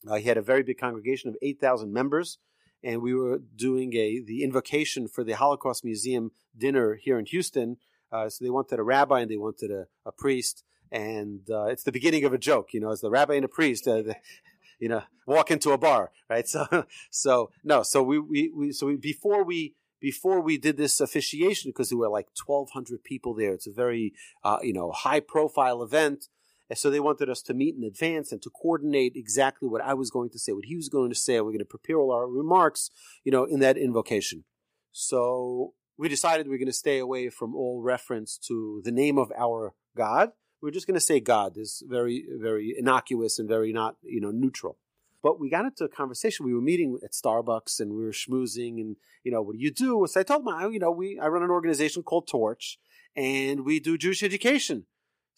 Uh, 0.10 0.16
he 0.16 0.24
had 0.24 0.38
a 0.38 0.42
very 0.42 0.64
big 0.64 0.80
congregation 0.80 1.30
of 1.30 1.36
eight 1.42 1.60
thousand 1.60 1.94
members, 1.94 2.40
and 2.84 3.02
we 3.02 3.14
were 3.14 3.40
doing 3.56 3.96
a 3.96 4.22
the 4.22 4.44
invocation 4.44 5.08
for 5.08 5.24
the 5.24 5.34
Holocaust 5.34 5.84
Museum 5.84 6.32
dinner 6.58 6.96
here 6.96 7.20
in 7.20 7.26
Houston. 7.26 7.78
Uh, 8.12 8.30
so 8.30 8.44
they 8.44 8.50
wanted 8.50 8.80
a 8.80 8.84
rabbi 8.84 9.22
and 9.22 9.30
they 9.30 9.38
wanted 9.38 9.72
a, 9.72 9.88
a 10.06 10.12
priest, 10.12 10.64
and 10.92 11.42
uh, 11.50 11.66
it's 11.66 11.84
the 11.84 11.92
beginning 11.92 12.24
of 12.24 12.34
a 12.34 12.38
joke, 12.38 12.74
you 12.74 12.80
know, 12.80 12.92
as 12.92 13.02
the 13.02 13.10
rabbi 13.10 13.34
and 13.34 13.46
a 13.46 13.50
priest. 13.50 13.86
The, 13.86 14.16
you 14.80 14.88
know, 14.88 15.04
walk 15.26 15.52
into 15.52 15.72
a 15.72 15.78
bar, 15.78 16.12
right? 16.30 16.48
So, 16.56 16.86
so 17.10 17.52
no, 17.64 17.84
so 17.84 18.04
we, 18.04 18.20
we, 18.20 18.52
we 18.56 18.72
so 18.72 18.88
we, 18.88 18.96
before 18.96 19.44
we 19.44 19.76
before 20.00 20.42
we 20.42 20.58
did 20.58 20.78
this 20.78 21.00
officiation 21.00 21.70
because 21.70 21.90
there 21.90 21.98
were 21.98 22.10
like 22.10 22.28
1200 22.46 23.04
people 23.04 23.34
there 23.34 23.54
it's 23.54 23.66
a 23.66 23.72
very 23.72 24.14
uh, 24.44 24.60
you 24.62 24.74
know 24.74 24.92
high 24.92 25.20
profile 25.20 25.82
event 25.82 26.28
and 26.70 26.78
so 26.78 26.90
they 26.90 27.00
wanted 27.00 27.30
us 27.30 27.42
to 27.42 27.54
meet 27.54 27.76
in 27.76 27.84
advance 27.84 28.32
and 28.32 28.42
to 28.42 28.50
coordinate 28.50 29.14
exactly 29.16 29.68
what 29.68 29.82
i 29.82 29.94
was 29.94 30.10
going 30.10 30.30
to 30.30 30.40
say 30.40 30.52
what 30.52 30.66
he 30.66 30.76
was 30.76 30.90
going 30.90 31.10
to 31.10 31.16
say 31.16 31.40
we're 31.40 31.52
going 31.52 31.60
to 31.60 31.66
prepare 31.66 31.98
all 31.98 32.12
our 32.12 32.28
remarks 32.28 32.90
you 33.24 33.32
know 33.32 33.44
in 33.44 33.60
that 33.60 33.78
invocation 33.78 34.44
so 34.92 35.74
we 35.98 36.08
decided 36.10 36.48
we're 36.48 36.58
going 36.58 36.68
to 36.68 36.74
stay 36.74 37.00
away 37.00 37.30
from 37.30 37.56
all 37.56 37.82
reference 37.82 38.38
to 38.38 38.82
the 38.84 38.92
name 38.92 39.18
of 39.18 39.32
our 39.38 39.74
god 39.96 40.32
we're 40.62 40.72
just 40.72 40.88
going 40.88 41.00
to 41.00 41.00
say 41.00 41.20
god 41.20 41.58
is 41.58 41.84
very 41.88 42.26
very 42.40 42.76
innocuous 42.78 43.40
and 43.40 43.48
very 43.48 43.72
not 43.72 43.96
you 44.02 44.22
know 44.22 44.32
neutral 44.32 44.78
but 45.24 45.40
we 45.40 45.50
got 45.50 45.66
into 45.66 45.84
a 45.84 45.90
conversation. 45.90 46.46
We 46.46 46.54
were 46.54 46.62
meeting 46.62 46.98
at 47.04 47.12
Starbucks 47.12 47.80
and 47.80 47.94
we 47.94 48.04
were 48.06 48.12
schmoozing 48.12 48.80
and, 48.80 48.96
you 49.24 49.32
know, 49.32 49.42
what 49.42 49.58
do 49.58 49.62
you 49.62 49.72
do? 49.72 50.06
So 50.08 50.20
I 50.20 50.24
told 50.24 50.48
him, 50.48 50.72
you 50.72 50.80
know, 50.80 50.92
we, 50.92 51.20
I 51.20 51.28
run 51.28 51.44
an 51.44 51.50
organization 51.50 52.04
called 52.04 52.28
Torch 52.28 52.80
and 53.16 53.66
we 53.66 53.80
do 53.80 53.98
Jewish 53.98 54.24
education. 54.24 54.86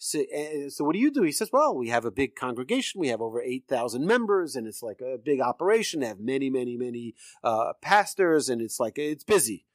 So, 0.02 0.20
uh, 0.20 0.70
so 0.70 0.84
what 0.84 0.94
do 0.94 0.98
you 0.98 1.10
do? 1.10 1.22
He 1.22 1.30
says, 1.30 1.50
well, 1.52 1.76
we 1.76 1.90
have 1.90 2.06
a 2.06 2.10
big 2.10 2.34
congregation. 2.34 3.02
We 3.02 3.08
have 3.08 3.20
over 3.20 3.42
8,000 3.42 4.06
members 4.06 4.56
and 4.56 4.66
it's 4.66 4.82
like 4.82 5.02
a 5.02 5.18
big 5.18 5.42
operation. 5.42 6.00
They 6.00 6.06
have 6.06 6.18
many, 6.18 6.48
many, 6.48 6.78
many, 6.78 7.14
uh, 7.44 7.74
pastors 7.82 8.48
and 8.48 8.62
it's 8.62 8.80
like, 8.80 8.96
it's 8.96 9.24
busy. 9.24 9.66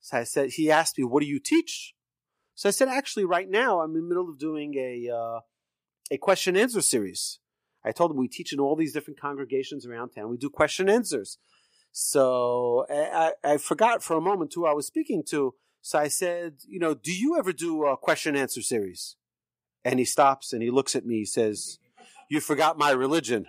So 0.00 0.18
I 0.18 0.22
said, 0.22 0.50
he 0.50 0.70
asked 0.70 0.98
me, 0.98 1.04
what 1.04 1.20
do 1.20 1.26
you 1.26 1.40
teach? 1.40 1.94
So 2.54 2.68
I 2.68 2.72
said, 2.72 2.86
actually, 2.86 3.24
right 3.24 3.50
now 3.50 3.80
I'm 3.80 3.96
in 3.96 4.02
the 4.02 4.08
middle 4.08 4.28
of 4.28 4.38
doing 4.38 4.76
a, 4.76 5.10
uh, 5.12 5.40
a 6.12 6.16
question 6.16 6.56
answer 6.56 6.80
series. 6.80 7.40
I 7.84 7.90
told 7.90 8.12
him 8.12 8.18
we 8.18 8.28
teach 8.28 8.52
in 8.52 8.60
all 8.60 8.76
these 8.76 8.92
different 8.92 9.20
congregations 9.20 9.84
around 9.84 10.10
town. 10.10 10.30
We 10.30 10.36
do 10.36 10.48
question 10.48 10.88
answers. 10.88 11.38
So 11.90 12.86
I, 12.88 13.32
I, 13.42 13.56
forgot 13.56 14.04
for 14.04 14.16
a 14.16 14.20
moment 14.20 14.52
who 14.54 14.64
I 14.64 14.74
was 14.74 14.86
speaking 14.86 15.24
to. 15.30 15.54
So 15.80 15.98
I 15.98 16.06
said, 16.06 16.58
you 16.68 16.78
know, 16.78 16.94
do 16.94 17.12
you 17.12 17.36
ever 17.36 17.52
do 17.52 17.84
a 17.84 17.96
question 17.96 18.36
answer 18.36 18.62
series? 18.62 19.16
And 19.84 19.98
he 19.98 20.04
stops 20.04 20.52
and 20.52 20.62
he 20.62 20.70
looks 20.70 20.94
at 20.94 21.04
me. 21.04 21.18
He 21.18 21.24
says, 21.24 21.78
you 22.28 22.40
forgot 22.40 22.78
my 22.78 22.90
religion. 22.90 23.46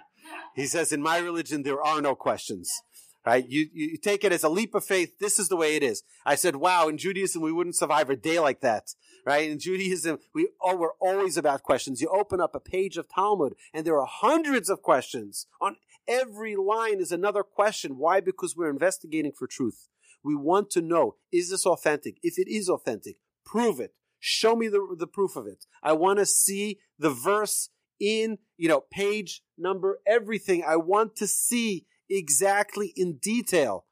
He 0.56 0.66
says, 0.66 0.92
in 0.92 1.02
my 1.02 1.18
religion, 1.20 1.64
there 1.64 1.82
are 1.82 2.02
no 2.02 2.16
questions. 2.16 2.82
right? 3.26 3.48
You, 3.48 3.68
you 3.74 3.98
take 3.98 4.24
it 4.24 4.32
as 4.32 4.44
a 4.44 4.50
leap 4.50 4.76
of 4.76 4.84
faith. 4.84 5.20
This 5.20 5.40
is 5.40 5.50
the 5.50 5.56
way 5.56 5.76
it 5.76 5.84
is. 5.84 6.04
I 6.26 6.36
said, 6.36 6.58
wow, 6.58 6.88
in 6.88 6.98
Judaism, 6.98 7.42
we 7.42 7.52
wouldn't 7.52 7.76
survive 7.76 8.10
a 8.10 8.16
day 8.16 8.40
like 8.40 8.62
that, 8.62 8.96
right? 9.26 9.50
In 9.50 9.60
Judaism, 9.60 10.20
we, 10.34 10.50
oh, 10.62 10.76
we're 10.76 10.96
always 11.00 11.38
about 11.38 11.64
questions. 11.64 12.02
You 12.02 12.10
open 12.10 12.42
up 12.42 12.56
a 12.56 12.60
page 12.60 12.98
of 12.98 13.08
Talmud 13.10 13.56
and 13.74 13.86
there 13.86 14.00
are 14.00 14.08
hundreds 14.10 14.70
of 14.70 14.82
questions. 14.82 15.48
On 15.62 15.78
every 16.08 16.56
line 16.56 17.00
is 17.00 17.12
another 17.12 17.44
question. 17.44 17.98
Why? 17.98 18.20
Because 18.20 18.56
we're 18.58 18.70
investigating 18.70 19.32
for 19.32 19.48
truth. 19.48 19.88
We 20.24 20.36
want 20.36 20.70
to 20.72 20.82
know, 20.82 21.16
is 21.32 21.50
this 21.50 21.66
authentic? 21.66 22.18
If 22.24 22.38
it 22.38 22.48
is 22.50 22.70
authentic, 22.70 23.18
prove 23.46 23.80
it. 23.80 23.94
Show 24.26 24.56
me 24.56 24.70
the, 24.70 24.96
the 24.98 25.06
proof 25.06 25.36
of 25.36 25.48
it. 25.48 25.66
I 25.84 25.92
want 25.92 26.20
to 26.20 26.26
see 26.26 26.80
the 26.98 27.10
verse 27.10 27.68
in, 28.00 28.38
you 28.56 28.70
know, 28.70 28.86
page 28.90 29.42
number, 29.58 30.00
everything. 30.08 30.64
I 30.66 30.78
want 30.78 31.18
to 31.18 31.28
see 31.28 31.88
exactly 32.10 32.94
in 32.96 33.18
detail 33.18 33.84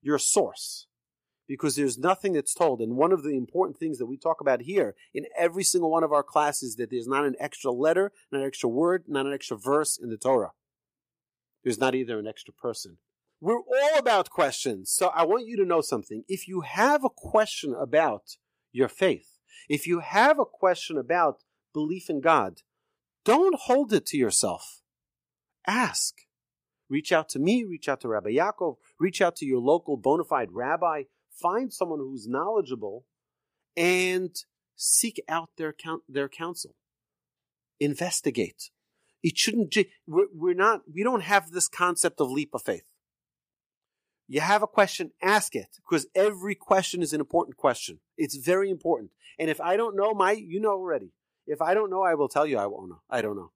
your 0.00 0.18
source 0.18 0.86
because 1.46 1.76
there's 1.76 1.98
nothing 1.98 2.32
that's 2.32 2.54
told. 2.54 2.80
And 2.80 2.96
one 2.96 3.12
of 3.12 3.24
the 3.24 3.36
important 3.36 3.76
things 3.76 3.98
that 3.98 4.06
we 4.06 4.16
talk 4.16 4.40
about 4.40 4.62
here 4.62 4.94
in 5.12 5.26
every 5.36 5.62
single 5.62 5.90
one 5.90 6.02
of 6.02 6.14
our 6.14 6.22
classes 6.22 6.76
that 6.76 6.88
there's 6.90 7.06
not 7.06 7.26
an 7.26 7.36
extra 7.38 7.70
letter, 7.70 8.10
not 8.32 8.40
an 8.40 8.46
extra 8.46 8.70
word, 8.70 9.04
not 9.06 9.26
an 9.26 9.34
extra 9.34 9.58
verse 9.58 9.98
in 10.02 10.08
the 10.08 10.16
Torah. 10.16 10.52
There's 11.62 11.78
not 11.78 11.94
either 11.94 12.18
an 12.18 12.26
extra 12.26 12.54
person. 12.54 12.96
We're 13.38 13.58
all 13.58 13.98
about 13.98 14.30
questions. 14.30 14.90
So 14.90 15.08
I 15.08 15.24
want 15.26 15.46
you 15.46 15.58
to 15.58 15.66
know 15.66 15.82
something. 15.82 16.24
If 16.26 16.48
you 16.48 16.62
have 16.62 17.04
a 17.04 17.10
question 17.10 17.74
about 17.78 18.38
your 18.72 18.88
faith, 18.88 19.33
if 19.68 19.86
you 19.86 20.00
have 20.00 20.38
a 20.38 20.44
question 20.44 20.96
about 20.98 21.42
belief 21.72 22.08
in 22.08 22.20
God, 22.20 22.62
don't 23.24 23.58
hold 23.58 23.92
it 23.92 24.06
to 24.06 24.16
yourself. 24.16 24.82
Ask. 25.66 26.14
Reach 26.90 27.12
out 27.12 27.28
to 27.30 27.38
me, 27.38 27.64
reach 27.64 27.88
out 27.88 28.00
to 28.02 28.08
Rabbi 28.08 28.30
Yaakov, 28.30 28.76
reach 29.00 29.22
out 29.22 29.36
to 29.36 29.46
your 29.46 29.58
local 29.58 29.96
bona 29.96 30.24
fide 30.24 30.52
rabbi, 30.52 31.04
find 31.30 31.72
someone 31.72 31.98
who's 31.98 32.28
knowledgeable 32.28 33.06
and 33.76 34.36
seek 34.76 35.22
out 35.28 35.50
their, 35.56 35.74
their 36.08 36.28
counsel. 36.28 36.74
Investigate. 37.80 38.70
It 39.22 39.38
shouldn't, 39.38 39.74
we're 40.06 40.54
not, 40.54 40.82
we 40.92 41.02
don't 41.02 41.22
have 41.22 41.50
this 41.50 41.66
concept 41.68 42.20
of 42.20 42.30
leap 42.30 42.50
of 42.52 42.62
faith. 42.62 42.84
You 44.26 44.40
have 44.40 44.62
a 44.62 44.66
question, 44.66 45.10
ask 45.22 45.54
it, 45.54 45.68
because 45.76 46.06
every 46.14 46.54
question 46.54 47.02
is 47.02 47.12
an 47.12 47.20
important 47.20 47.56
question. 47.56 48.00
It's 48.16 48.36
very 48.36 48.70
important. 48.70 49.10
And 49.38 49.50
if 49.50 49.60
I 49.60 49.76
don't 49.76 49.96
know, 49.96 50.14
my, 50.14 50.32
you 50.32 50.60
know 50.60 50.70
already. 50.70 51.12
If 51.46 51.60
I 51.60 51.74
don't 51.74 51.90
know, 51.90 52.02
I 52.02 52.14
will 52.14 52.28
tell 52.28 52.46
you 52.46 52.56
I 52.56 52.66
won't 52.66 52.88
know. 52.88 53.02
I 53.10 53.20
don't 53.20 53.36
know. 53.36 53.52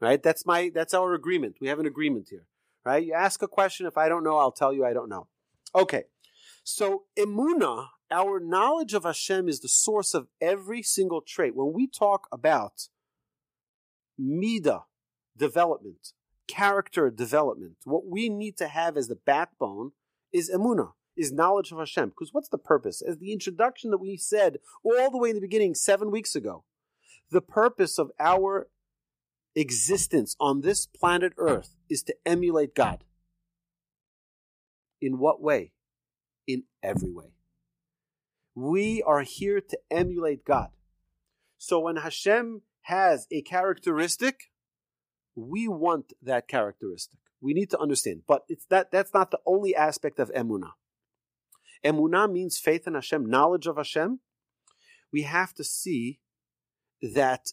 Right? 0.00 0.22
That's 0.22 0.46
my, 0.46 0.70
that's 0.72 0.94
our 0.94 1.14
agreement. 1.14 1.56
We 1.60 1.68
have 1.68 1.80
an 1.80 1.86
agreement 1.86 2.28
here 2.30 2.46
right? 2.84 3.04
You 3.04 3.14
ask 3.14 3.42
a 3.42 3.48
question. 3.48 3.86
If 3.86 3.96
I 3.96 4.08
don't 4.08 4.24
know, 4.24 4.38
I'll 4.38 4.52
tell 4.52 4.72
you 4.72 4.84
I 4.84 4.92
don't 4.92 5.08
know. 5.08 5.28
Okay. 5.74 6.04
So 6.62 7.04
emuna, 7.18 7.88
our 8.10 8.40
knowledge 8.40 8.94
of 8.94 9.04
Hashem 9.04 9.48
is 9.48 9.60
the 9.60 9.68
source 9.68 10.14
of 10.14 10.28
every 10.40 10.82
single 10.82 11.20
trait. 11.20 11.56
When 11.56 11.72
we 11.72 11.86
talk 11.86 12.28
about 12.30 12.88
mida 14.18 14.84
development, 15.36 16.12
character 16.46 17.10
development, 17.10 17.76
what 17.84 18.06
we 18.06 18.28
need 18.28 18.56
to 18.58 18.68
have 18.68 18.96
as 18.96 19.08
the 19.08 19.16
backbone 19.16 19.92
is 20.34 20.50
emuna, 20.50 20.92
is 21.16 21.32
knowledge 21.32 21.70
of 21.70 21.78
Hashem. 21.78 22.10
Because 22.10 22.34
what's 22.34 22.48
the 22.48 22.58
purpose? 22.58 23.00
As 23.00 23.18
the 23.18 23.32
introduction 23.32 23.90
that 23.92 23.98
we 23.98 24.16
said 24.18 24.58
all 24.84 25.10
the 25.10 25.16
way 25.16 25.30
in 25.30 25.36
the 25.36 25.40
beginning 25.40 25.74
seven 25.74 26.10
weeks 26.10 26.34
ago, 26.34 26.64
the 27.30 27.40
purpose 27.40 27.98
of 27.98 28.10
our 28.18 28.68
existence 29.54 30.34
on 30.40 30.60
this 30.60 30.86
planet 30.86 31.32
Earth 31.38 31.76
is 31.88 32.02
to 32.02 32.16
emulate 32.26 32.74
God. 32.74 33.04
In 35.00 35.18
what 35.18 35.40
way? 35.40 35.72
In 36.46 36.64
every 36.82 37.12
way. 37.12 37.32
We 38.54 39.02
are 39.02 39.22
here 39.22 39.60
to 39.60 39.78
emulate 39.90 40.44
God. 40.44 40.70
So 41.58 41.80
when 41.80 41.96
Hashem 41.96 42.62
has 42.82 43.26
a 43.30 43.42
characteristic, 43.42 44.50
we 45.36 45.68
want 45.68 46.12
that 46.22 46.48
characteristic. 46.48 47.18
We 47.44 47.52
need 47.52 47.68
to 47.70 47.78
understand. 47.78 48.22
But 48.26 48.44
it's 48.48 48.64
that 48.70 48.90
that's 48.90 49.12
not 49.12 49.30
the 49.30 49.38
only 49.44 49.76
aspect 49.76 50.18
of 50.18 50.32
emunah. 50.32 50.72
Emunah 51.84 52.32
means 52.32 52.56
faith 52.56 52.86
in 52.86 52.94
Hashem, 52.94 53.26
knowledge 53.26 53.66
of 53.66 53.76
Hashem. 53.76 54.20
We 55.12 55.22
have 55.22 55.52
to 55.54 55.62
see 55.64 56.20
that 57.02 57.52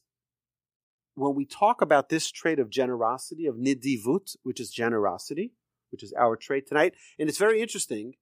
when 1.16 1.36
we 1.36 1.46
talk 1.46 1.82
about 1.82 2.08
this 2.08 2.32
trait 2.32 2.58
of 2.58 2.70
generosity, 2.70 3.46
of 3.46 3.56
nidivut, 3.56 4.38
which 4.44 4.62
is 4.62 4.72
generosity, 4.72 5.52
which 5.92 6.04
is 6.04 6.14
our 6.18 6.38
trait 6.38 6.70
tonight, 6.70 6.94
and 7.20 7.28
it's 7.28 7.38
very 7.38 7.62
interesting, 7.62 8.14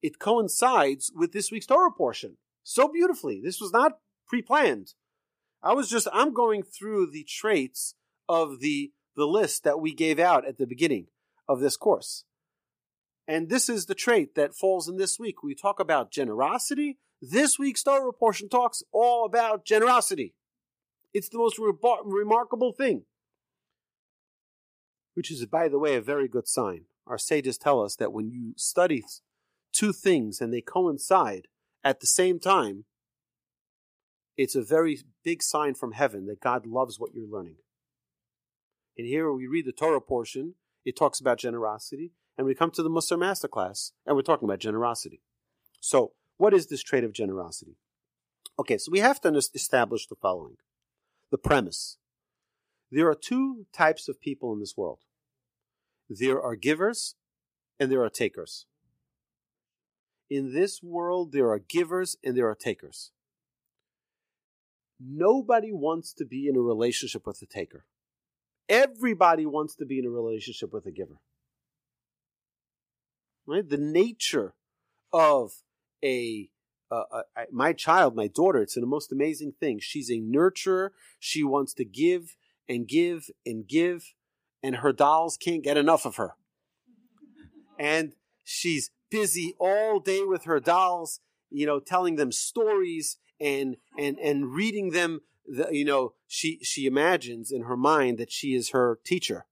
it 0.00 0.18
coincides 0.18 1.12
with 1.14 1.32
this 1.32 1.52
week's 1.52 1.66
Torah 1.66 1.92
portion 1.92 2.38
so 2.62 2.88
beautifully. 2.88 3.38
This 3.44 3.60
was 3.60 3.70
not 3.70 3.98
pre-planned. 4.26 4.94
I 5.62 5.74
was 5.74 5.90
just 5.90 6.08
I'm 6.10 6.32
going 6.32 6.62
through 6.62 7.10
the 7.10 7.24
traits 7.24 7.96
of 8.30 8.60
the 8.60 8.92
the 9.14 9.26
list 9.26 9.64
that 9.64 9.80
we 9.80 9.92
gave 9.92 10.18
out 10.18 10.46
at 10.46 10.56
the 10.56 10.66
beginning 10.66 11.08
of 11.48 11.60
this 11.60 11.76
course. 11.76 12.24
And 13.26 13.48
this 13.48 13.68
is 13.68 13.86
the 13.86 13.94
trait 13.94 14.34
that 14.34 14.54
falls 14.54 14.88
in 14.88 14.96
this 14.96 15.18
week. 15.18 15.42
We 15.42 15.54
talk 15.54 15.80
about 15.80 16.10
generosity. 16.10 16.98
This 17.20 17.58
week's 17.58 17.82
Torah 17.82 18.12
portion 18.12 18.48
talks 18.48 18.82
all 18.92 19.26
about 19.26 19.64
generosity. 19.64 20.34
It's 21.12 21.28
the 21.28 21.38
most 21.38 21.58
re- 21.58 21.72
remarkable 22.04 22.72
thing. 22.72 23.02
Which 25.14 25.30
is, 25.30 25.44
by 25.46 25.68
the 25.68 25.78
way, 25.78 25.94
a 25.94 26.00
very 26.00 26.28
good 26.28 26.48
sign. 26.48 26.84
Our 27.06 27.18
sages 27.18 27.58
tell 27.58 27.82
us 27.82 27.96
that 27.96 28.12
when 28.12 28.30
you 28.30 28.54
study 28.56 29.04
two 29.72 29.92
things 29.92 30.40
and 30.40 30.52
they 30.52 30.60
coincide 30.60 31.48
at 31.82 32.00
the 32.00 32.06
same 32.06 32.38
time, 32.38 32.84
it's 34.36 34.54
a 34.54 34.62
very 34.62 35.00
big 35.24 35.42
sign 35.42 35.74
from 35.74 35.92
heaven 35.92 36.26
that 36.26 36.40
God 36.40 36.66
loves 36.66 36.98
what 36.98 37.10
you're 37.14 37.28
learning. 37.28 37.56
And 38.96 39.06
here 39.06 39.32
we 39.32 39.46
read 39.46 39.66
the 39.66 39.72
Torah 39.72 40.00
portion, 40.00 40.54
it 40.84 40.96
talks 40.96 41.20
about 41.20 41.38
generosity, 41.38 42.12
and 42.36 42.46
we 42.46 42.54
come 42.54 42.70
to 42.72 42.82
the 42.82 42.90
Mussar 42.90 43.18
Masterclass, 43.18 43.92
and 44.06 44.16
we're 44.16 44.22
talking 44.22 44.48
about 44.48 44.60
generosity. 44.60 45.22
So, 45.80 46.12
what 46.36 46.54
is 46.54 46.66
this 46.66 46.82
trait 46.82 47.04
of 47.04 47.12
generosity? 47.12 47.76
Okay, 48.58 48.78
so 48.78 48.90
we 48.90 49.00
have 49.00 49.20
to 49.22 49.28
establish 49.34 50.06
the 50.06 50.16
following 50.16 50.56
the 51.30 51.38
premise. 51.38 51.98
There 52.90 53.08
are 53.08 53.14
two 53.14 53.66
types 53.72 54.08
of 54.08 54.20
people 54.20 54.52
in 54.52 54.60
this 54.60 54.76
world 54.76 55.00
there 56.08 56.40
are 56.40 56.56
givers 56.56 57.16
and 57.78 57.92
there 57.92 58.02
are 58.02 58.08
takers. 58.08 58.66
In 60.30 60.52
this 60.52 60.82
world, 60.82 61.32
there 61.32 61.50
are 61.50 61.58
givers 61.58 62.16
and 62.24 62.36
there 62.36 62.48
are 62.48 62.54
takers. 62.54 63.12
Nobody 65.00 65.72
wants 65.72 66.12
to 66.14 66.24
be 66.24 66.48
in 66.48 66.56
a 66.56 66.60
relationship 66.60 67.26
with 67.26 67.40
a 67.42 67.46
taker. 67.46 67.84
Everybody 68.68 69.46
wants 69.46 69.74
to 69.76 69.86
be 69.86 69.98
in 69.98 70.04
a 70.04 70.10
relationship 70.10 70.72
with 70.72 70.86
a 70.86 70.90
giver. 70.90 71.20
Right? 73.46 73.68
The 73.68 73.78
nature 73.78 74.54
of 75.12 75.52
a 76.04 76.50
uh, 76.90 77.04
uh 77.10 77.22
my 77.50 77.72
child, 77.72 78.14
my 78.14 78.28
daughter, 78.28 78.62
it's 78.62 78.74
the 78.74 78.86
most 78.86 79.12
amazing 79.12 79.54
thing. 79.58 79.78
She's 79.80 80.10
a 80.10 80.20
nurturer. 80.20 80.90
She 81.18 81.42
wants 81.42 81.74
to 81.74 81.84
give 81.84 82.36
and 82.68 82.86
give 82.86 83.30
and 83.46 83.66
give, 83.66 84.14
and 84.62 84.76
her 84.76 84.92
dolls 84.92 85.36
can't 85.36 85.64
get 85.64 85.76
enough 85.76 86.04
of 86.04 86.16
her. 86.16 86.34
And 87.78 88.14
she's 88.44 88.90
busy 89.10 89.54
all 89.58 90.00
day 90.00 90.22
with 90.22 90.44
her 90.44 90.60
dolls, 90.60 91.20
you 91.50 91.66
know, 91.66 91.80
telling 91.80 92.16
them 92.16 92.32
stories 92.32 93.18
and 93.40 93.76
and 93.98 94.18
and 94.18 94.52
reading 94.52 94.90
them. 94.90 95.20
You 95.70 95.84
know, 95.84 96.14
she 96.26 96.58
she 96.62 96.86
imagines 96.86 97.50
in 97.50 97.62
her 97.62 97.76
mind 97.76 98.18
that 98.18 98.30
she 98.30 98.54
is 98.54 98.70
her 98.70 98.98
teacher, 99.04 99.46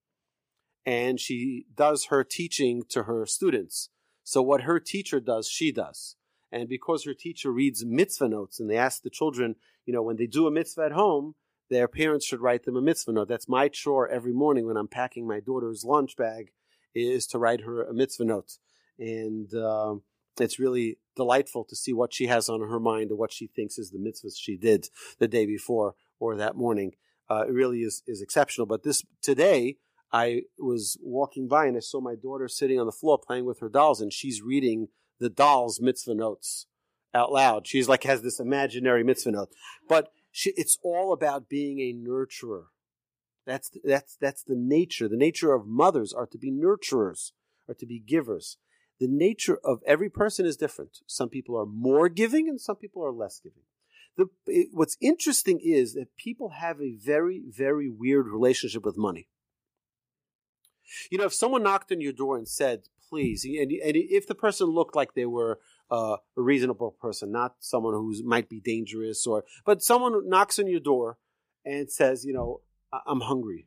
and 0.84 1.18
she 1.18 1.66
does 1.74 2.06
her 2.06 2.22
teaching 2.24 2.82
to 2.90 3.04
her 3.04 3.26
students. 3.26 3.90
So 4.22 4.42
what 4.42 4.62
her 4.62 4.80
teacher 4.80 5.20
does, 5.20 5.48
she 5.48 5.70
does. 5.70 6.16
And 6.50 6.68
because 6.68 7.04
her 7.04 7.14
teacher 7.14 7.50
reads 7.50 7.84
mitzvah 7.84 8.28
notes 8.28 8.58
and 8.58 8.68
they 8.68 8.76
ask 8.76 9.02
the 9.02 9.10
children, 9.10 9.56
you 9.84 9.92
know, 9.92 10.02
when 10.02 10.16
they 10.16 10.26
do 10.26 10.46
a 10.46 10.50
mitzvah 10.50 10.86
at 10.86 10.92
home, 10.92 11.34
their 11.70 11.88
parents 11.88 12.26
should 12.26 12.40
write 12.40 12.64
them 12.64 12.76
a 12.76 12.80
mitzvah 12.80 13.12
note. 13.12 13.28
That's 13.28 13.48
my 13.48 13.68
chore 13.68 14.08
every 14.08 14.32
morning 14.32 14.66
when 14.66 14.76
I'm 14.76 14.88
packing 14.88 15.26
my 15.26 15.40
daughter's 15.40 15.84
lunch 15.84 16.16
bag 16.16 16.50
is 16.94 17.26
to 17.28 17.38
write 17.38 17.62
her 17.62 17.82
a 17.82 17.92
mitzvah 17.92 18.24
note. 18.24 18.58
And 18.98 19.52
uh, 19.54 19.96
it's 20.40 20.58
really 20.58 20.98
delightful 21.16 21.64
to 21.64 21.76
see 21.76 21.92
what 21.92 22.14
she 22.14 22.26
has 22.26 22.48
on 22.48 22.60
her 22.60 22.78
mind 22.78 23.10
and 23.10 23.18
what 23.18 23.32
she 23.32 23.46
thinks 23.46 23.78
is 23.78 23.90
the 23.90 23.98
mitzvahs 23.98 24.36
she 24.36 24.56
did 24.56 24.88
the 25.18 25.28
day 25.28 25.46
before 25.46 25.94
or 26.18 26.36
that 26.36 26.56
morning. 26.56 26.92
Uh, 27.28 27.44
it 27.48 27.52
really 27.52 27.80
is, 27.80 28.02
is 28.06 28.22
exceptional. 28.22 28.66
But 28.66 28.84
this 28.84 29.02
today, 29.22 29.76
I 30.12 30.42
was 30.58 30.96
walking 31.02 31.48
by 31.48 31.66
and 31.66 31.76
I 31.76 31.80
saw 31.80 32.00
my 32.00 32.14
daughter 32.14 32.48
sitting 32.48 32.78
on 32.78 32.86
the 32.86 32.92
floor 32.92 33.18
playing 33.18 33.44
with 33.44 33.60
her 33.60 33.68
dolls, 33.68 34.00
and 34.00 34.12
she's 34.12 34.42
reading 34.42 34.88
the 35.18 35.28
doll's 35.28 35.80
mitzvah 35.80 36.14
notes 36.14 36.66
out 37.12 37.32
loud. 37.32 37.66
She's 37.66 37.88
like 37.88 38.04
has 38.04 38.22
this 38.22 38.38
imaginary 38.38 39.02
mitzvah 39.02 39.32
note, 39.32 39.48
but 39.88 40.12
she, 40.30 40.52
it's 40.56 40.78
all 40.82 41.12
about 41.12 41.48
being 41.48 41.80
a 41.80 41.94
nurturer. 41.94 42.64
That's 43.46 43.70
that's 43.82 44.16
that's 44.20 44.42
the 44.42 44.56
nature. 44.56 45.08
The 45.08 45.16
nature 45.16 45.52
of 45.52 45.66
mothers 45.66 46.12
are 46.12 46.26
to 46.26 46.38
be 46.38 46.52
nurturers, 46.52 47.32
are 47.68 47.74
to 47.74 47.86
be 47.86 48.00
givers. 48.00 48.58
The 48.98 49.08
nature 49.08 49.58
of 49.64 49.82
every 49.86 50.08
person 50.08 50.46
is 50.46 50.56
different. 50.56 51.00
Some 51.06 51.28
people 51.28 51.56
are 51.56 51.66
more 51.66 52.08
giving 52.08 52.48
and 52.48 52.60
some 52.60 52.76
people 52.76 53.04
are 53.04 53.12
less 53.12 53.40
giving. 53.40 53.62
The, 54.16 54.26
it, 54.46 54.68
what's 54.72 54.96
interesting 55.00 55.60
is 55.62 55.94
that 55.94 56.16
people 56.16 56.50
have 56.50 56.80
a 56.80 56.94
very, 56.94 57.42
very 57.46 57.90
weird 57.90 58.26
relationship 58.28 58.84
with 58.84 58.96
money. 58.96 59.28
You 61.10 61.18
know, 61.18 61.24
if 61.24 61.34
someone 61.34 61.62
knocked 61.62 61.92
on 61.92 62.00
your 62.00 62.12
door 62.12 62.38
and 62.38 62.48
said, 62.48 62.84
please, 63.08 63.44
and, 63.44 63.70
and 63.70 63.96
if 63.96 64.26
the 64.26 64.34
person 64.34 64.68
looked 64.68 64.96
like 64.96 65.14
they 65.14 65.26
were 65.26 65.60
uh, 65.90 66.16
a 66.36 66.42
reasonable 66.42 66.92
person, 66.92 67.30
not 67.30 67.56
someone 67.60 67.92
who 67.92 68.14
might 68.24 68.48
be 68.48 68.60
dangerous, 68.60 69.26
or 69.26 69.44
but 69.64 69.82
someone 69.82 70.28
knocks 70.28 70.58
on 70.58 70.66
your 70.66 70.80
door 70.80 71.18
and 71.64 71.90
says, 71.90 72.24
you 72.24 72.32
know, 72.32 72.60
I'm 73.06 73.20
hungry. 73.20 73.66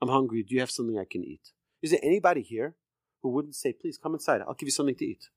I'm 0.00 0.08
hungry. 0.08 0.42
Do 0.42 0.54
you 0.54 0.60
have 0.60 0.70
something 0.70 0.98
I 0.98 1.04
can 1.04 1.24
eat? 1.24 1.52
Is 1.82 1.90
there 1.90 2.00
anybody 2.02 2.42
here 2.42 2.76
who 3.22 3.30
wouldn't 3.30 3.54
say, 3.54 3.72
please 3.72 3.98
come 3.98 4.14
inside? 4.14 4.40
I'll 4.40 4.54
give 4.54 4.66
you 4.66 4.72
something 4.72 4.94
to 4.96 5.04
eat. 5.04 5.28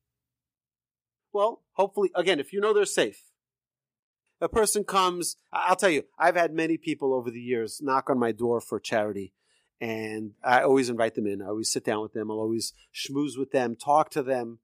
Well, 1.34 1.62
hopefully, 1.74 2.12
again, 2.16 2.40
if 2.40 2.52
you 2.54 2.60
know 2.60 2.74
they're 2.74 2.86
safe, 2.86 3.24
a 4.42 4.50
person 4.50 4.84
comes, 4.84 5.38
I'll 5.54 5.76
tell 5.76 5.90
you, 5.90 6.04
I've 6.18 6.36
had 6.36 6.54
many 6.54 6.78
people 6.78 7.14
over 7.14 7.30
the 7.30 7.40
years 7.40 7.80
knock 7.82 8.10
on 8.10 8.20
my 8.20 8.32
door 8.32 8.60
for 8.60 8.80
charity. 8.80 9.34
And 9.80 10.34
I 10.44 10.62
always 10.62 10.90
invite 10.90 11.16
them 11.16 11.26
in. 11.26 11.42
I 11.42 11.48
always 11.48 11.72
sit 11.72 11.86
down 11.86 12.02
with 12.02 12.14
them. 12.14 12.30
I'll 12.30 12.38
always 12.38 12.74
schmooze 12.94 13.38
with 13.38 13.52
them, 13.52 13.76
talk 13.76 14.12
to 14.12 14.22
them, 14.22 14.60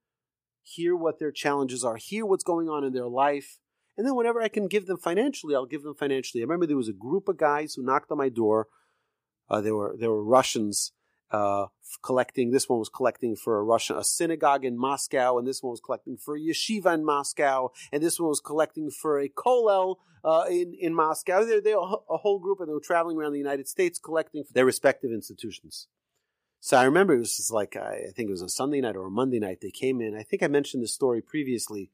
hear 0.61 0.95
what 0.95 1.19
their 1.19 1.31
challenges 1.31 1.83
are, 1.83 1.95
hear 1.95 2.25
what's 2.25 2.43
going 2.43 2.69
on 2.69 2.83
in 2.83 2.93
their 2.93 3.07
life. 3.07 3.59
And 3.97 4.05
then 4.05 4.15
whenever 4.15 4.41
I 4.41 4.47
can 4.47 4.67
give 4.67 4.85
them 4.85 4.97
financially, 4.97 5.55
I'll 5.55 5.65
give 5.65 5.81
them 5.81 5.95
financially. 5.95 6.41
I 6.41 6.45
remember 6.45 6.67
there 6.67 6.77
was 6.77 6.89
a 6.89 6.93
group 6.93 7.27
of 7.27 7.37
guys 7.37 7.73
who 7.73 7.83
knocked 7.83 8.11
on 8.11 8.17
my 8.17 8.29
door. 8.29 8.67
Uh, 9.49 9.61
they 9.61 9.71
were 9.71 9.95
they 9.97 10.07
were 10.07 10.23
Russians 10.23 10.91
uh, 11.31 11.67
collecting. 12.01 12.51
This 12.51 12.69
one 12.69 12.79
was 12.79 12.89
collecting 12.89 13.35
for 13.35 13.57
a 13.57 13.63
Russian 13.63 13.97
a 13.97 14.03
synagogue 14.03 14.65
in 14.65 14.77
Moscow, 14.77 15.37
and 15.37 15.47
this 15.47 15.61
one 15.61 15.71
was 15.71 15.81
collecting 15.81 16.17
for 16.17 16.35
a 16.35 16.39
yeshiva 16.39 16.93
in 16.93 17.05
Moscow, 17.05 17.71
and 17.91 18.01
this 18.01 18.19
one 18.19 18.29
was 18.29 18.39
collecting 18.39 18.89
for 18.89 19.19
a 19.19 19.29
kollel 19.29 19.95
uh, 20.23 20.45
in 20.49 20.73
in 20.79 20.93
Moscow. 20.93 21.43
They 21.43 21.59
they 21.59 21.73
a 21.73 22.17
whole 22.17 22.39
group, 22.39 22.59
and 22.59 22.69
they 22.69 22.73
were 22.73 22.79
traveling 22.79 23.17
around 23.17 23.33
the 23.33 23.39
United 23.39 23.67
States 23.67 23.99
collecting 23.99 24.43
for 24.43 24.53
their 24.53 24.65
respective 24.65 25.11
institutions. 25.11 25.87
So 26.59 26.77
I 26.77 26.83
remember 26.83 27.13
it 27.13 27.19
was 27.19 27.49
like 27.51 27.75
I 27.75 28.11
think 28.15 28.29
it 28.29 28.31
was 28.31 28.41
a 28.41 28.49
Sunday 28.49 28.81
night 28.81 28.95
or 28.95 29.07
a 29.07 29.11
Monday 29.11 29.39
night. 29.39 29.59
They 29.61 29.71
came 29.71 30.01
in. 30.01 30.15
I 30.15 30.23
think 30.23 30.43
I 30.43 30.47
mentioned 30.47 30.83
this 30.83 30.93
story 30.93 31.21
previously, 31.21 31.91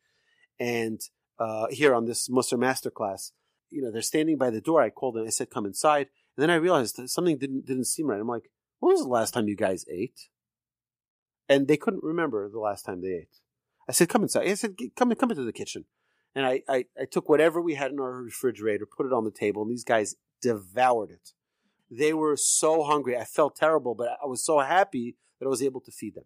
and 0.59 1.01
uh, 1.39 1.67
here 1.69 1.93
on 1.93 2.05
this 2.05 2.29
Mussar 2.29 2.57
Masterclass, 2.57 3.31
you 3.69 3.81
know, 3.81 3.91
they're 3.91 4.01
standing 4.01 4.37
by 4.37 4.49
the 4.49 4.61
door. 4.61 4.81
I 4.81 4.89
called 4.89 5.15
them. 5.15 5.25
I 5.25 5.29
said, 5.29 5.49
"Come 5.49 5.65
inside." 5.65 6.07
And 6.35 6.43
then 6.43 6.49
I 6.49 6.55
realized 6.55 6.99
something 7.07 7.37
didn't 7.37 7.65
didn't 7.65 7.85
seem 7.85 8.07
right. 8.07 8.19
I'm 8.19 8.27
like, 8.27 8.49
when 8.83 8.95
was 8.95 9.03
the 9.03 9.09
last 9.09 9.33
time 9.33 9.47
you 9.47 9.55
guys 9.55 9.85
ate? 9.89 10.29
And 11.47 11.67
they 11.67 11.77
couldn't 11.77 12.03
remember 12.03 12.49
the 12.49 12.59
last 12.59 12.83
time 12.85 13.01
they 13.01 13.13
ate. 13.13 13.39
I 13.87 13.91
said, 13.91 14.09
come 14.09 14.23
inside. 14.23 14.47
I 14.47 14.53
said, 14.55 14.75
come, 14.95 15.13
come 15.15 15.31
into 15.31 15.43
the 15.43 15.53
kitchen. 15.53 15.85
And 16.35 16.45
I, 16.45 16.63
I, 16.67 16.85
I 16.99 17.05
took 17.05 17.29
whatever 17.29 17.61
we 17.61 17.75
had 17.75 17.91
in 17.91 17.99
our 17.99 18.11
refrigerator, 18.23 18.85
put 18.85 19.05
it 19.05 19.13
on 19.13 19.23
the 19.23 19.31
table, 19.31 19.61
and 19.61 19.71
these 19.71 19.83
guys 19.83 20.15
devoured 20.41 21.11
it. 21.11 21.29
They 21.89 22.13
were 22.13 22.35
so 22.35 22.83
hungry. 22.83 23.17
I 23.17 23.23
felt 23.23 23.55
terrible, 23.55 23.93
but 23.93 24.09
I 24.21 24.25
was 24.25 24.43
so 24.43 24.59
happy 24.59 25.15
that 25.39 25.45
I 25.45 25.49
was 25.49 25.61
able 25.61 25.81
to 25.81 25.91
feed 25.91 26.15
them. 26.15 26.25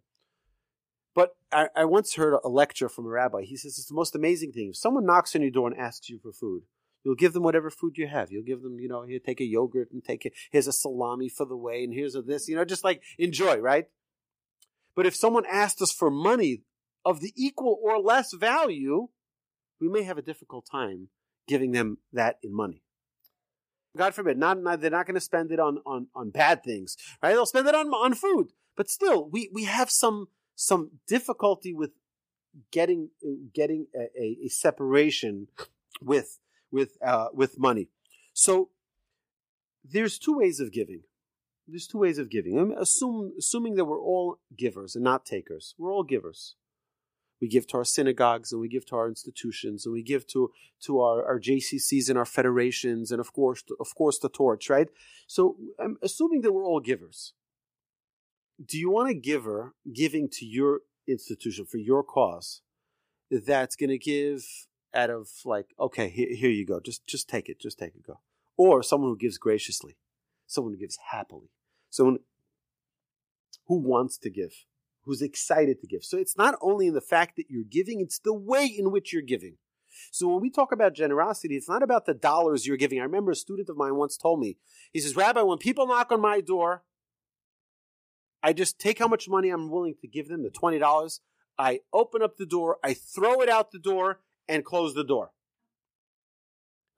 But 1.14 1.36
I, 1.52 1.70
I 1.76 1.86
once 1.86 2.16
heard 2.16 2.40
a 2.44 2.50
lecture 2.50 2.90
from 2.90 3.06
a 3.06 3.10
rabbi. 3.10 3.42
He 3.42 3.58
says 3.58 3.78
it's 3.78 3.88
the 3.88 3.96
most 3.96 4.16
amazing 4.16 4.52
thing. 4.52 4.70
If 4.70 4.78
someone 4.78 5.06
knocks 5.06 5.36
on 5.36 5.42
your 5.42 5.52
door 5.52 5.68
and 5.68 5.80
asks 5.80 6.10
you 6.10 6.20
for 6.20 6.32
food, 6.32 6.64
You'll 7.08 7.16
give 7.16 7.32
them 7.32 7.44
whatever 7.44 7.70
food 7.70 7.94
you 7.96 8.06
have. 8.06 8.34
You'll 8.34 8.44
give 8.44 8.62
them, 8.62 8.82
you 8.82 8.90
know, 8.90 9.04
here, 9.04 9.18
take 9.18 9.40
a 9.40 9.46
yogurt 9.46 9.94
and 9.94 10.04
take 10.04 10.26
it. 10.26 10.34
Here's 10.52 10.68
a 10.68 10.74
salami 10.74 11.30
for 11.30 11.46
the 11.46 11.56
way, 11.56 11.86
and 11.86 11.94
here's 11.94 12.16
a 12.16 12.22
this, 12.22 12.50
you 12.50 12.56
know, 12.58 12.66
just 12.66 12.84
like 12.84 13.02
enjoy, 13.18 13.60
right? 13.60 13.86
But 14.94 15.06
if 15.06 15.16
someone 15.16 15.46
asked 15.50 15.82
us 15.82 15.94
for 15.94 16.12
money 16.12 16.64
of 17.06 17.22
the 17.22 17.32
equal 17.34 17.80
or 17.82 17.98
less 17.98 18.34
value, 18.34 19.08
we 19.80 19.88
may 19.88 20.04
have 20.04 20.18
a 20.18 20.22
difficult 20.22 20.68
time 20.70 21.08
giving 21.48 21.72
them 21.72 22.00
that 22.12 22.39
in 22.43 22.54
money. 22.54 22.84
God 23.96 24.13
forbid, 24.13 24.38
not, 24.38 24.62
not 24.62 24.82
they're 24.82 24.91
not 24.91 25.06
going 25.06 25.15
to 25.15 25.22
spend 25.22 25.54
it 25.54 25.62
on, 25.62 25.78
on, 25.86 26.08
on 26.13 26.30
bad 26.32 26.62
things, 26.62 26.98
right? 27.24 27.32
They'll 27.32 27.46
spend 27.46 27.70
it 27.70 27.76
on, 27.76 27.88
on 27.88 28.15
food. 28.15 28.48
But 28.76 28.89
still, 28.89 29.30
we, 29.30 29.50
we 29.54 29.63
have 29.63 29.89
some, 29.89 30.28
some 30.56 31.00
difficulty 31.08 31.74
with 31.74 31.91
getting, 32.70 33.12
getting 33.54 33.88
a, 33.96 34.39
a 34.43 34.50
separation 34.50 35.48
with 36.02 36.39
with 36.71 36.97
uh, 37.01 37.27
with 37.34 37.60
money. 37.60 37.89
So 38.34 38.69
there's 39.84 40.17
two 40.17 40.38
ways 40.38 40.60
of 40.60 40.71
giving. 40.71 41.01
There's 41.67 41.88
two 41.88 41.97
ways 41.97 42.17
of 42.17 42.30
giving. 42.30 42.58
I'm 42.58 42.71
assume, 42.71 43.34
assuming 43.38 43.75
that 43.75 43.86
we're 43.86 44.01
all 44.01 44.39
givers 44.58 44.95
and 44.95 45.03
not 45.03 45.25
takers. 45.25 45.75
We're 45.77 45.93
all 45.93 46.03
givers. 46.03 46.56
We 47.41 47.47
give 47.47 47.67
to 47.67 47.77
our 47.77 47.86
synagogues 47.86 48.51
and 48.51 48.62
we 48.62 48.67
give 48.67 48.86
to 48.88 48.95
our 48.95 49.08
institutions 49.08 49.86
and 49.86 49.93
we 49.93 50.01
give 50.01 50.25
to 50.27 50.51
to 50.86 51.01
our, 51.01 51.25
our 51.25 51.39
JCCs 51.39 52.10
and 52.10 52.17
our 52.17 52.25
federations 52.25 53.12
and 53.12 53.19
of 53.19 53.34
course 53.34 53.63
of 53.80 53.93
course 53.95 54.17
the 54.17 54.30
torch, 54.30 54.69
right? 54.69 54.88
So 55.27 55.58
I'm 55.80 55.97
assuming 56.01 56.41
that 56.41 56.53
we're 56.53 56.65
all 56.65 56.80
givers. 56.80 57.34
Do 58.65 58.80
you 58.80 58.89
want 58.89 59.10
a 59.10 59.13
giver 59.13 59.75
giving 59.93 60.30
to 60.30 60.45
your 60.45 60.82
institution 61.08 61.65
for 61.65 61.77
your 61.77 62.03
cause 62.03 62.62
that's 63.30 63.75
going 63.75 63.89
to 63.89 63.99
give 63.99 64.43
out 64.93 65.10
of 65.10 65.30
like, 65.45 65.73
okay, 65.80 66.10
here, 66.10 66.30
here 66.36 66.50
you 66.50 66.65
go. 66.65 66.80
Just 66.80 67.06
just 67.08 67.30
take 67.30 67.50
it. 67.50 67.60
Just 67.60 67.80
take 67.80 67.95
it. 67.95 68.06
Go. 68.06 68.19
Or 68.58 68.82
someone 68.82 69.10
who 69.10 69.17
gives 69.17 69.38
graciously, 69.38 69.97
someone 70.47 70.73
who 70.73 70.80
gives 70.80 70.97
happily, 71.12 71.52
someone 71.89 72.19
who 73.67 73.80
wants 73.80 74.17
to 74.19 74.30
give, 74.30 74.65
who's 75.04 75.21
excited 75.21 75.82
to 75.82 75.88
give. 75.88 76.04
So 76.04 76.17
it's 76.17 76.38
not 76.38 76.56
only 76.62 76.88
in 76.88 76.93
the 76.93 77.02
fact 77.02 77.36
that 77.38 77.45
you're 77.50 77.63
giving, 77.63 78.02
it's 78.02 78.19
the 78.19 78.34
way 78.34 78.65
in 78.65 78.91
which 78.91 79.13
you're 79.13 79.21
giving. 79.21 79.58
So 80.12 80.28
when 80.28 80.41
we 80.41 80.50
talk 80.50 80.71
about 80.71 80.93
generosity, 80.93 81.56
it's 81.56 81.69
not 81.69 81.84
about 81.84 82.06
the 82.06 82.13
dollars 82.13 82.65
you're 82.65 82.78
giving. 82.78 83.00
I 83.00 83.04
remember 83.04 83.32
a 83.32 83.36
student 83.36 83.69
of 83.69 83.78
mine 83.78 83.95
once 83.95 84.17
told 84.17 84.39
me, 84.39 84.58
he 84.93 85.00
says, 85.00 85.15
Rabbi, 85.15 85.41
when 85.41 85.58
people 85.58 85.88
knock 85.88 86.12
on 86.12 86.21
my 86.21 86.41
door, 86.41 86.84
I 88.43 88.54
just 88.54 88.80
take 88.80 89.00
how 89.00 89.08
much 89.08 89.28
money 89.28 89.50
I'm 89.50 89.69
willing 89.69 89.95
to 90.02 90.08
give 90.08 90.28
them, 90.28 90.43
the 90.43 90.50
$20. 90.50 91.19
I 91.58 91.80
open 91.91 92.21
up 92.21 92.38
the 92.38 92.45
door, 92.45 92.78
I 92.84 92.93
throw 92.93 93.41
it 93.41 93.50
out 93.50 93.71
the 93.71 93.80
door, 93.80 94.19
and 94.48 94.66
close 94.66 94.94
the 94.94 95.04
door. 95.04 95.32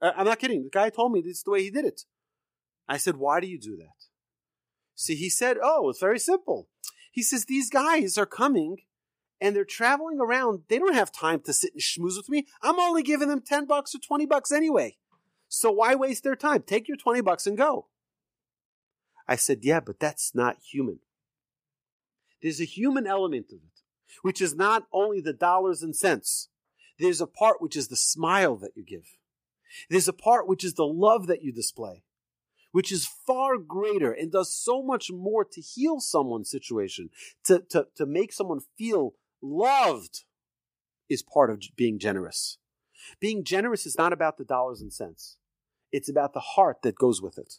I'm 0.02 0.24
not 0.24 0.38
kidding. 0.38 0.64
The 0.64 0.70
guy 0.70 0.90
told 0.90 1.12
me 1.12 1.20
this 1.20 1.38
is 1.38 1.42
the 1.42 1.50
way 1.50 1.62
he 1.62 1.70
did 1.70 1.84
it. 1.84 2.02
I 2.88 2.96
said, 2.96 3.16
Why 3.16 3.40
do 3.40 3.46
you 3.46 3.58
do 3.58 3.76
that? 3.76 4.06
See, 4.94 5.14
he 5.14 5.30
said, 5.30 5.58
Oh, 5.62 5.90
it's 5.90 6.00
very 6.00 6.18
simple. 6.18 6.68
He 7.12 7.22
says, 7.22 7.44
These 7.44 7.70
guys 7.70 8.16
are 8.16 8.26
coming 8.26 8.78
and 9.40 9.56
they're 9.56 9.64
traveling 9.64 10.20
around. 10.20 10.64
They 10.68 10.78
don't 10.78 10.94
have 10.94 11.12
time 11.12 11.40
to 11.40 11.52
sit 11.52 11.72
and 11.72 11.82
schmooze 11.82 12.16
with 12.16 12.28
me. 12.28 12.46
I'm 12.62 12.78
only 12.78 13.02
giving 13.02 13.28
them 13.28 13.40
10 13.40 13.66
bucks 13.66 13.94
or 13.94 13.98
20 13.98 14.26
bucks 14.26 14.52
anyway. 14.52 14.96
So 15.48 15.70
why 15.70 15.94
waste 15.94 16.24
their 16.24 16.36
time? 16.36 16.62
Take 16.62 16.88
your 16.88 16.96
20 16.96 17.22
bucks 17.22 17.46
and 17.46 17.56
go. 17.56 17.88
I 19.26 19.36
said, 19.36 19.60
Yeah, 19.62 19.80
but 19.80 20.00
that's 20.00 20.34
not 20.34 20.58
human. 20.70 21.00
There's 22.42 22.60
a 22.60 22.64
human 22.64 23.06
element 23.06 23.46
of 23.50 23.58
it, 23.58 23.82
which 24.22 24.40
is 24.40 24.54
not 24.54 24.84
only 24.92 25.20
the 25.20 25.32
dollars 25.32 25.82
and 25.82 25.94
cents. 25.94 26.48
There's 27.00 27.20
a 27.20 27.26
part 27.26 27.60
which 27.60 27.76
is 27.76 27.88
the 27.88 27.96
smile 27.96 28.56
that 28.56 28.72
you 28.76 28.84
give. 28.84 29.16
There's 29.88 30.08
a 30.08 30.12
part 30.12 30.46
which 30.46 30.62
is 30.62 30.74
the 30.74 30.86
love 30.86 31.26
that 31.28 31.42
you 31.42 31.50
display, 31.50 32.04
which 32.72 32.92
is 32.92 33.06
far 33.26 33.56
greater 33.56 34.12
and 34.12 34.30
does 34.30 34.52
so 34.52 34.82
much 34.82 35.10
more 35.10 35.44
to 35.44 35.60
heal 35.60 36.00
someone's 36.00 36.50
situation, 36.50 37.08
to, 37.44 37.60
to, 37.70 37.86
to 37.96 38.04
make 38.04 38.32
someone 38.32 38.60
feel 38.76 39.14
loved 39.40 40.24
is 41.08 41.22
part 41.22 41.50
of 41.50 41.62
being 41.74 41.98
generous. 41.98 42.58
Being 43.18 43.44
generous 43.44 43.86
is 43.86 43.96
not 43.96 44.12
about 44.12 44.36
the 44.36 44.44
dollars 44.44 44.82
and 44.82 44.92
cents. 44.92 45.38
It's 45.90 46.10
about 46.10 46.34
the 46.34 46.40
heart 46.40 46.82
that 46.82 46.96
goes 46.96 47.22
with 47.22 47.38
it. 47.38 47.54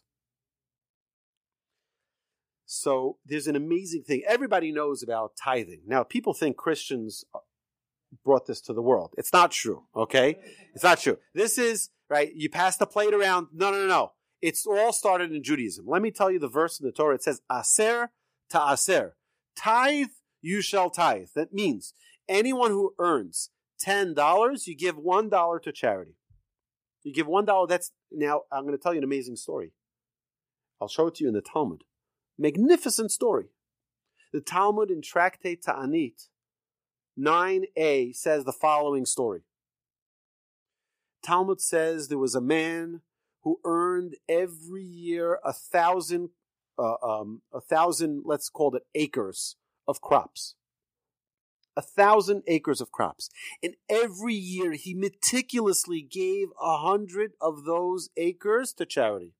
So 2.65 3.17
there's 3.25 3.47
an 3.47 3.55
amazing 3.55 4.03
thing. 4.03 4.21
Everybody 4.25 4.71
knows 4.71 5.01
about 5.03 5.33
tithing. 5.35 5.81
Now, 5.87 6.03
people 6.03 6.33
think 6.33 6.55
Christians 6.55 7.25
brought 8.23 8.45
this 8.45 8.61
to 8.61 8.73
the 8.73 8.81
world. 8.81 9.13
It's 9.17 9.33
not 9.33 9.51
true, 9.51 9.83
okay? 9.95 10.37
It's 10.73 10.83
not 10.83 10.99
true. 10.99 11.17
This 11.33 11.57
is, 11.57 11.89
right, 12.09 12.31
you 12.35 12.49
pass 12.49 12.77
the 12.77 12.85
plate 12.85 13.13
around. 13.13 13.47
No, 13.53 13.71
no, 13.71 13.77
no, 13.77 13.87
no. 13.87 14.11
It's 14.41 14.65
all 14.65 14.93
started 14.93 15.31
in 15.31 15.43
Judaism. 15.43 15.85
Let 15.87 16.01
me 16.01 16.11
tell 16.11 16.31
you 16.31 16.39
the 16.39 16.47
verse 16.47 16.79
in 16.79 16.85
the 16.85 16.91
Torah. 16.91 17.15
It 17.15 17.23
says, 17.23 17.41
Aser 17.51 18.11
ta 18.49 18.73
aser. 18.73 19.15
Tithe, 19.55 20.07
you 20.41 20.61
shall 20.61 20.89
tithe. 20.89 21.29
That 21.35 21.53
means 21.53 21.93
anyone 22.27 22.71
who 22.71 22.93
earns 22.97 23.49
$10, 23.85 24.67
you 24.67 24.75
give 24.75 24.97
$1 24.97 25.61
to 25.61 25.71
charity. 25.71 26.15
You 27.03 27.13
give 27.13 27.27
$1. 27.27 27.67
That's, 27.67 27.91
now, 28.11 28.41
I'm 28.51 28.63
going 28.63 28.77
to 28.77 28.81
tell 28.81 28.93
you 28.93 28.99
an 28.99 29.03
amazing 29.03 29.35
story. 29.35 29.73
I'll 30.79 30.87
show 30.87 31.07
it 31.07 31.15
to 31.15 31.23
you 31.23 31.27
in 31.27 31.35
the 31.35 31.41
Talmud. 31.41 31.83
Magnificent 32.37 33.11
story. 33.11 33.49
The 34.33 34.41
Talmud 34.41 34.89
in 34.89 35.01
Tractate 35.01 35.63
Ta'anit 35.63 36.27
9a 37.21 38.15
says 38.15 38.45
the 38.45 38.51
following 38.53 39.05
story. 39.05 39.41
Talmud 41.23 41.61
says 41.61 42.07
there 42.07 42.17
was 42.17 42.33
a 42.33 42.41
man 42.41 43.01
who 43.43 43.59
earned 43.63 44.15
every 44.27 44.83
year 44.83 45.39
a 45.45 45.53
thousand, 45.53 46.29
uh, 46.79 46.95
um, 47.03 47.41
a 47.53 47.61
thousand, 47.61 48.23
let's 48.25 48.49
call 48.49 48.75
it 48.75 48.83
acres 48.95 49.55
of 49.87 50.01
crops. 50.01 50.55
a 51.77 51.81
thousand 51.81 52.43
acres 52.47 52.81
of 52.81 52.91
crops. 52.91 53.29
And 53.63 53.75
every 53.89 54.33
year 54.33 54.73
he 54.73 54.93
meticulously 54.93 56.01
gave 56.01 56.47
a 56.61 56.77
hundred 56.79 57.31
of 57.39 57.63
those 57.63 58.09
acres 58.17 58.73
to 58.73 58.85
charity. 58.85 59.35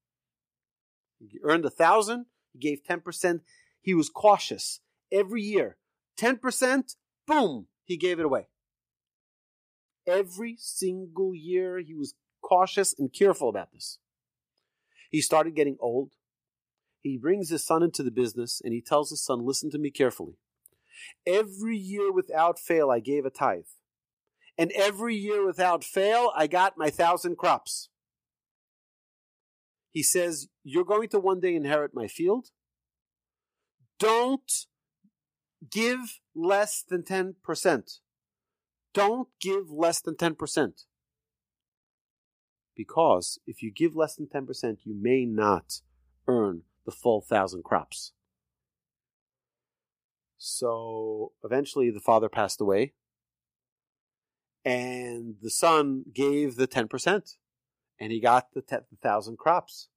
He 1.19 1.39
earned 1.43 1.65
a 1.65 1.69
thousand, 1.69 2.27
he 2.53 2.59
gave 2.59 2.83
10%. 2.83 3.41
He 3.81 3.93
was 3.93 4.09
cautious 4.09 4.79
every 5.11 5.41
year. 5.41 5.77
10%, 6.17 6.95
boom, 7.27 7.67
he 7.91 7.97
gave 7.97 8.19
it 8.19 8.25
away. 8.25 8.47
Every 10.07 10.55
single 10.57 11.35
year 11.35 11.77
he 11.79 11.93
was 11.93 12.15
cautious 12.41 12.95
and 12.97 13.11
careful 13.11 13.49
about 13.49 13.73
this. 13.73 13.99
He 15.09 15.21
started 15.21 15.55
getting 15.55 15.77
old. 15.81 16.13
He 17.01 17.17
brings 17.17 17.49
his 17.49 17.65
son 17.65 17.83
into 17.83 18.01
the 18.01 18.11
business 18.11 18.61
and 18.63 18.73
he 18.73 18.81
tells 18.81 19.09
his 19.09 19.23
son, 19.23 19.45
Listen 19.45 19.69
to 19.71 19.77
me 19.77 19.91
carefully. 19.91 20.37
Every 21.27 21.75
year 21.75 22.13
without 22.13 22.59
fail, 22.59 22.89
I 22.89 22.99
gave 22.99 23.25
a 23.25 23.29
tithe. 23.29 23.71
And 24.57 24.71
every 24.71 25.15
year 25.15 25.45
without 25.45 25.83
fail, 25.83 26.31
I 26.33 26.47
got 26.47 26.77
my 26.77 26.89
thousand 26.89 27.37
crops. 27.37 27.89
He 29.91 30.01
says, 30.01 30.47
You're 30.63 30.85
going 30.85 31.09
to 31.09 31.19
one 31.19 31.41
day 31.41 31.55
inherit 31.55 31.91
my 31.93 32.07
field. 32.07 32.51
Don't 33.99 34.49
give 35.69 36.20
less 36.35 36.83
than 36.87 37.03
10%. 37.03 37.99
Don't 38.93 39.29
give 39.39 39.71
less 39.71 40.01
than 40.01 40.15
10%. 40.15 40.85
Because 42.75 43.39
if 43.45 43.61
you 43.61 43.71
give 43.71 43.95
less 43.95 44.15
than 44.15 44.27
10%, 44.27 44.77
you 44.83 44.95
may 44.99 45.25
not 45.25 45.81
earn 46.27 46.63
the 46.85 46.91
full 46.91 47.21
thousand 47.21 47.63
crops. 47.63 48.13
So 50.37 51.33
eventually 51.43 51.91
the 51.91 51.99
father 51.99 52.27
passed 52.27 52.59
away, 52.59 52.93
and 54.65 55.35
the 55.41 55.51
son 55.51 56.05
gave 56.13 56.55
the 56.55 56.67
10%, 56.67 57.35
and 57.99 58.11
he 58.11 58.19
got 58.19 58.53
the 58.53 58.61
10,000 58.61 59.37
crops. 59.37 59.89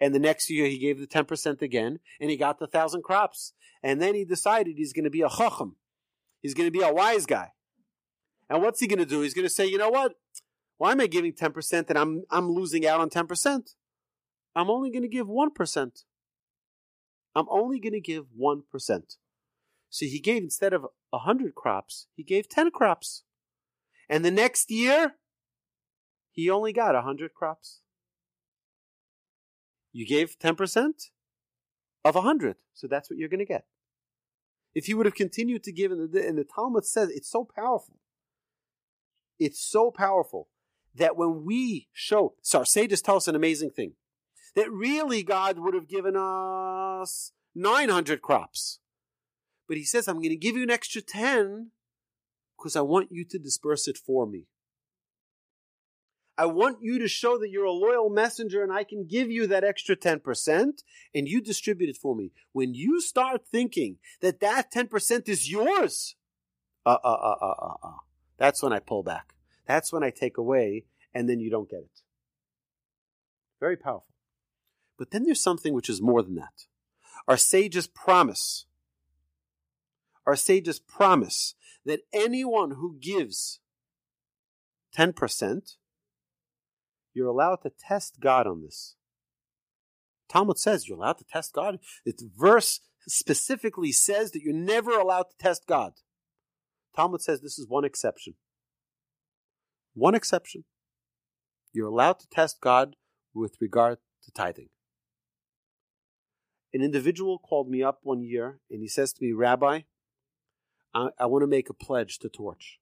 And 0.00 0.14
the 0.14 0.18
next 0.18 0.48
year 0.48 0.66
he 0.66 0.78
gave 0.78 0.98
the 0.98 1.06
10% 1.06 1.60
again, 1.60 1.98
and 2.20 2.30
he 2.30 2.36
got 2.36 2.58
the 2.58 2.64
1,000 2.64 3.02
crops. 3.02 3.52
And 3.82 4.00
then 4.00 4.14
he 4.14 4.24
decided 4.24 4.76
he's 4.76 4.92
going 4.92 5.04
to 5.04 5.10
be 5.10 5.22
a 5.22 5.28
chacham. 5.28 5.76
He's 6.40 6.54
going 6.54 6.66
to 6.66 6.78
be 6.78 6.82
a 6.82 6.92
wise 6.92 7.26
guy. 7.26 7.52
And 8.48 8.62
what's 8.62 8.80
he 8.80 8.86
going 8.86 8.98
to 8.98 9.06
do? 9.06 9.20
He's 9.20 9.34
going 9.34 9.46
to 9.46 9.54
say, 9.54 9.66
you 9.66 9.78
know 9.78 9.90
what? 9.90 10.14
Why 10.78 10.92
am 10.92 11.00
I 11.00 11.06
giving 11.06 11.32
10% 11.32 11.90
and 11.90 11.98
I'm, 11.98 12.24
I'm 12.30 12.50
losing 12.50 12.86
out 12.86 13.00
on 13.00 13.10
10%? 13.10 13.74
I'm 14.56 14.70
only 14.70 14.90
going 14.90 15.02
to 15.02 15.08
give 15.08 15.26
1%. 15.26 16.04
I'm 17.36 17.46
only 17.50 17.78
going 17.78 17.92
to 17.92 18.00
give 18.00 18.24
1%. 18.38 18.62
So 19.90 20.06
he 20.06 20.20
gave, 20.20 20.42
instead 20.42 20.72
of 20.72 20.86
100 21.10 21.54
crops, 21.54 22.06
he 22.14 22.22
gave 22.22 22.48
10 22.48 22.70
crops. 22.70 23.24
And 24.08 24.24
the 24.24 24.30
next 24.30 24.70
year, 24.70 25.14
he 26.32 26.48
only 26.48 26.72
got 26.72 26.94
100 26.94 27.34
crops. 27.34 27.80
You 29.92 30.06
gave 30.06 30.38
10% 30.38 31.10
of 32.04 32.14
100. 32.14 32.56
So 32.74 32.86
that's 32.86 33.10
what 33.10 33.18
you're 33.18 33.28
going 33.28 33.40
to 33.40 33.44
get. 33.44 33.64
If 34.74 34.88
you 34.88 34.96
would 34.96 35.06
have 35.06 35.14
continued 35.14 35.64
to 35.64 35.72
give, 35.72 35.90
and 35.90 36.12
the, 36.12 36.26
and 36.26 36.38
the 36.38 36.44
Talmud 36.44 36.84
says 36.84 37.10
it's 37.10 37.30
so 37.30 37.44
powerful. 37.44 37.96
It's 39.38 39.60
so 39.60 39.90
powerful 39.90 40.48
that 40.94 41.16
when 41.16 41.44
we 41.44 41.88
show, 41.92 42.34
so 42.42 42.60
our 42.60 42.66
sages 42.66 43.02
tell 43.02 43.16
us 43.16 43.28
an 43.28 43.34
amazing 43.34 43.70
thing 43.70 43.92
that 44.54 44.70
really 44.70 45.22
God 45.22 45.58
would 45.58 45.74
have 45.74 45.88
given 45.88 46.14
us 46.16 47.32
900 47.54 48.22
crops. 48.22 48.80
But 49.68 49.76
he 49.76 49.84
says, 49.84 50.08
I'm 50.08 50.16
going 50.16 50.30
to 50.30 50.36
give 50.36 50.56
you 50.56 50.62
an 50.62 50.70
extra 50.70 51.00
10 51.00 51.70
because 52.58 52.76
I 52.76 52.80
want 52.80 53.12
you 53.12 53.24
to 53.24 53.38
disperse 53.38 53.88
it 53.88 53.96
for 53.96 54.26
me. 54.26 54.46
I 56.40 56.46
want 56.46 56.78
you 56.80 56.98
to 56.98 57.08
show 57.08 57.36
that 57.38 57.50
you're 57.50 57.66
a 57.66 57.70
loyal 57.70 58.08
messenger 58.08 58.62
and 58.62 58.72
I 58.72 58.82
can 58.82 59.06
give 59.06 59.30
you 59.30 59.46
that 59.48 59.62
extra 59.62 59.94
10% 59.94 60.82
and 61.14 61.28
you 61.28 61.42
distribute 61.42 61.90
it 61.90 61.98
for 61.98 62.16
me. 62.16 62.32
When 62.52 62.72
you 62.72 63.02
start 63.02 63.42
thinking 63.46 63.98
that 64.22 64.40
that 64.40 64.72
10% 64.72 65.28
is 65.28 65.50
yours, 65.50 66.16
uh, 66.86 66.96
uh, 67.04 67.08
uh, 67.08 67.36
uh, 67.42 67.54
uh, 67.60 67.74
uh, 67.82 67.92
that's 68.38 68.62
when 68.62 68.72
I 68.72 68.78
pull 68.78 69.02
back. 69.02 69.34
That's 69.66 69.92
when 69.92 70.02
I 70.02 70.08
take 70.08 70.38
away 70.38 70.86
and 71.12 71.28
then 71.28 71.40
you 71.40 71.50
don't 71.50 71.68
get 71.68 71.80
it. 71.80 72.00
Very 73.60 73.76
powerful. 73.76 74.14
But 74.96 75.10
then 75.10 75.24
there's 75.24 75.42
something 75.42 75.74
which 75.74 75.90
is 75.90 76.00
more 76.00 76.22
than 76.22 76.36
that. 76.36 76.64
Our 77.28 77.36
sages 77.36 77.86
promise 77.86 78.64
our 80.26 80.36
sages 80.36 80.78
promise 80.78 81.54
that 81.84 82.02
anyone 82.12 82.72
who 82.72 82.96
gives 83.00 83.58
10%, 84.96 85.76
you're 87.14 87.28
allowed 87.28 87.62
to 87.62 87.70
test 87.70 88.20
God 88.20 88.46
on 88.46 88.62
this. 88.62 88.96
Talmud 90.28 90.58
says 90.58 90.88
you're 90.88 90.98
allowed 90.98 91.18
to 91.18 91.24
test 91.24 91.52
God. 91.52 91.78
Its 92.04 92.22
verse 92.22 92.80
specifically 93.08 93.92
says 93.92 94.30
that 94.30 94.42
you're 94.42 94.54
never 94.54 94.92
allowed 94.92 95.24
to 95.24 95.36
test 95.38 95.66
God. 95.66 95.94
Talmud 96.94 97.20
says 97.20 97.40
this 97.40 97.58
is 97.58 97.68
one 97.68 97.84
exception. 97.84 98.34
One 99.94 100.14
exception. 100.14 100.64
You're 101.72 101.88
allowed 101.88 102.20
to 102.20 102.28
test 102.28 102.60
God 102.60 102.96
with 103.34 103.56
regard 103.60 103.98
to 104.24 104.30
tithing. 104.30 104.68
An 106.72 106.82
individual 106.82 107.38
called 107.38 107.68
me 107.68 107.82
up 107.82 108.00
one 108.02 108.22
year 108.22 108.60
and 108.70 108.80
he 108.80 108.88
says 108.88 109.12
to 109.14 109.24
me, 109.24 109.32
Rabbi, 109.32 109.80
I, 110.94 111.08
I 111.18 111.26
want 111.26 111.42
to 111.42 111.48
make 111.48 111.68
a 111.68 111.74
pledge 111.74 112.18
to 112.20 112.28
Torch. 112.28 112.78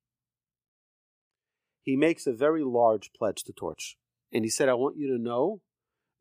He 1.83 1.97
makes 1.97 2.27
a 2.27 2.33
very 2.35 2.63
large 2.63 3.11
pledge 3.17 3.45
to 3.45 3.53
Torch. 3.53 3.97
And 4.33 4.45
he 4.45 4.51
said, 4.51 4.69
I 4.69 4.75
want 4.75 4.97
you 4.97 5.09
to 5.09 5.23
know 5.23 5.61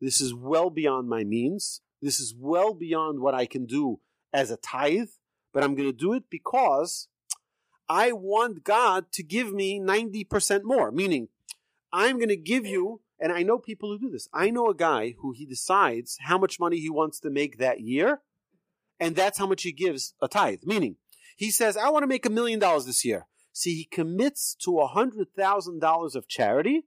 this 0.00 0.20
is 0.20 0.34
well 0.34 0.70
beyond 0.70 1.08
my 1.08 1.24
means. 1.24 1.80
This 2.00 2.20
is 2.20 2.34
well 2.36 2.74
beyond 2.74 3.20
what 3.20 3.34
I 3.34 3.46
can 3.46 3.66
do 3.66 4.00
as 4.32 4.50
a 4.50 4.56
tithe, 4.56 5.08
but 5.52 5.64
I'm 5.64 5.74
going 5.74 5.88
to 5.88 5.96
do 5.96 6.12
it 6.12 6.24
because 6.30 7.08
I 7.88 8.12
want 8.12 8.64
God 8.64 9.10
to 9.12 9.22
give 9.22 9.52
me 9.52 9.80
90% 9.80 10.62
more. 10.64 10.92
Meaning, 10.92 11.28
I'm 11.92 12.16
going 12.16 12.28
to 12.28 12.36
give 12.36 12.66
you, 12.66 13.00
and 13.18 13.32
I 13.32 13.42
know 13.42 13.58
people 13.58 13.90
who 13.90 13.98
do 13.98 14.10
this. 14.10 14.28
I 14.32 14.50
know 14.50 14.68
a 14.68 14.74
guy 14.74 15.14
who 15.18 15.32
he 15.32 15.46
decides 15.46 16.18
how 16.20 16.38
much 16.38 16.60
money 16.60 16.78
he 16.78 16.90
wants 16.90 17.18
to 17.20 17.30
make 17.30 17.58
that 17.58 17.80
year, 17.80 18.20
and 19.00 19.16
that's 19.16 19.38
how 19.38 19.46
much 19.46 19.62
he 19.62 19.72
gives 19.72 20.14
a 20.20 20.28
tithe. 20.28 20.60
Meaning, 20.64 20.96
he 21.36 21.50
says, 21.50 21.76
I 21.76 21.88
want 21.88 22.02
to 22.02 22.08
make 22.08 22.26
a 22.26 22.30
million 22.30 22.58
dollars 22.58 22.84
this 22.84 23.04
year. 23.04 23.26
See, 23.52 23.74
he 23.74 23.84
commits 23.84 24.54
to 24.64 24.78
a 24.78 24.86
hundred 24.86 25.28
thousand 25.36 25.80
dollars 25.80 26.14
of 26.14 26.28
charity, 26.28 26.84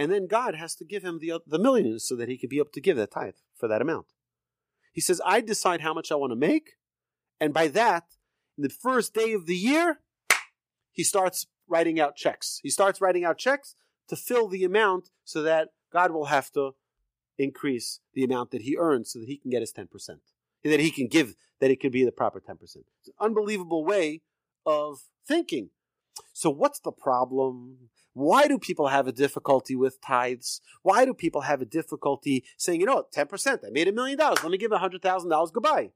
and 0.00 0.10
then 0.10 0.26
God 0.26 0.54
has 0.54 0.74
to 0.76 0.84
give 0.84 1.02
him 1.02 1.18
the, 1.20 1.40
the 1.46 1.58
millions 1.58 2.04
so 2.04 2.16
that 2.16 2.28
he 2.28 2.36
can 2.36 2.48
be 2.48 2.58
able 2.58 2.70
to 2.70 2.80
give 2.80 2.96
that 2.96 3.10
tithe 3.12 3.34
for 3.54 3.68
that 3.68 3.82
amount. 3.82 4.06
He 4.92 5.00
says, 5.00 5.20
I 5.24 5.40
decide 5.40 5.82
how 5.82 5.94
much 5.94 6.10
I 6.10 6.16
want 6.16 6.32
to 6.32 6.36
make, 6.36 6.76
and 7.40 7.54
by 7.54 7.68
that, 7.68 8.04
the 8.58 8.68
first 8.68 9.14
day 9.14 9.32
of 9.32 9.46
the 9.46 9.56
year, 9.56 10.00
he 10.90 11.04
starts 11.04 11.46
writing 11.68 12.00
out 12.00 12.16
checks. 12.16 12.60
He 12.62 12.70
starts 12.70 13.00
writing 13.00 13.24
out 13.24 13.38
checks 13.38 13.76
to 14.08 14.16
fill 14.16 14.48
the 14.48 14.64
amount 14.64 15.10
so 15.24 15.42
that 15.42 15.68
God 15.92 16.10
will 16.10 16.26
have 16.26 16.50
to 16.52 16.72
increase 17.38 18.00
the 18.12 18.24
amount 18.24 18.50
that 18.50 18.62
he 18.62 18.76
earns 18.76 19.12
so 19.12 19.20
that 19.20 19.28
he 19.28 19.38
can 19.38 19.50
get 19.50 19.60
his 19.60 19.72
10% 19.72 19.86
that 20.64 20.80
he 20.80 20.90
can 20.90 21.06
give, 21.06 21.34
that 21.60 21.70
it 21.70 21.80
could 21.80 21.92
be 21.92 22.04
the 22.04 22.12
proper 22.12 22.40
10%. 22.40 22.60
It's 22.62 22.76
an 23.06 23.14
unbelievable 23.18 23.84
way 23.84 24.22
of 24.66 25.00
thinking. 25.26 25.70
So, 26.32 26.50
what's 26.50 26.80
the 26.80 26.92
problem? 26.92 27.90
Why 28.12 28.48
do 28.48 28.58
people 28.58 28.88
have 28.88 29.06
a 29.06 29.12
difficulty 29.12 29.76
with 29.76 30.00
tithes? 30.00 30.60
Why 30.82 31.04
do 31.04 31.14
people 31.14 31.42
have 31.42 31.62
a 31.62 31.64
difficulty 31.64 32.44
saying, 32.58 32.80
you 32.80 32.86
know, 32.86 33.04
10%, 33.14 33.58
I 33.64 33.70
made 33.70 33.88
a 33.88 33.92
million 33.92 34.18
dollars, 34.18 34.42
let 34.42 34.50
me 34.50 34.58
give 34.58 34.72
$100,000, 34.72 35.52
goodbye? 35.52 35.90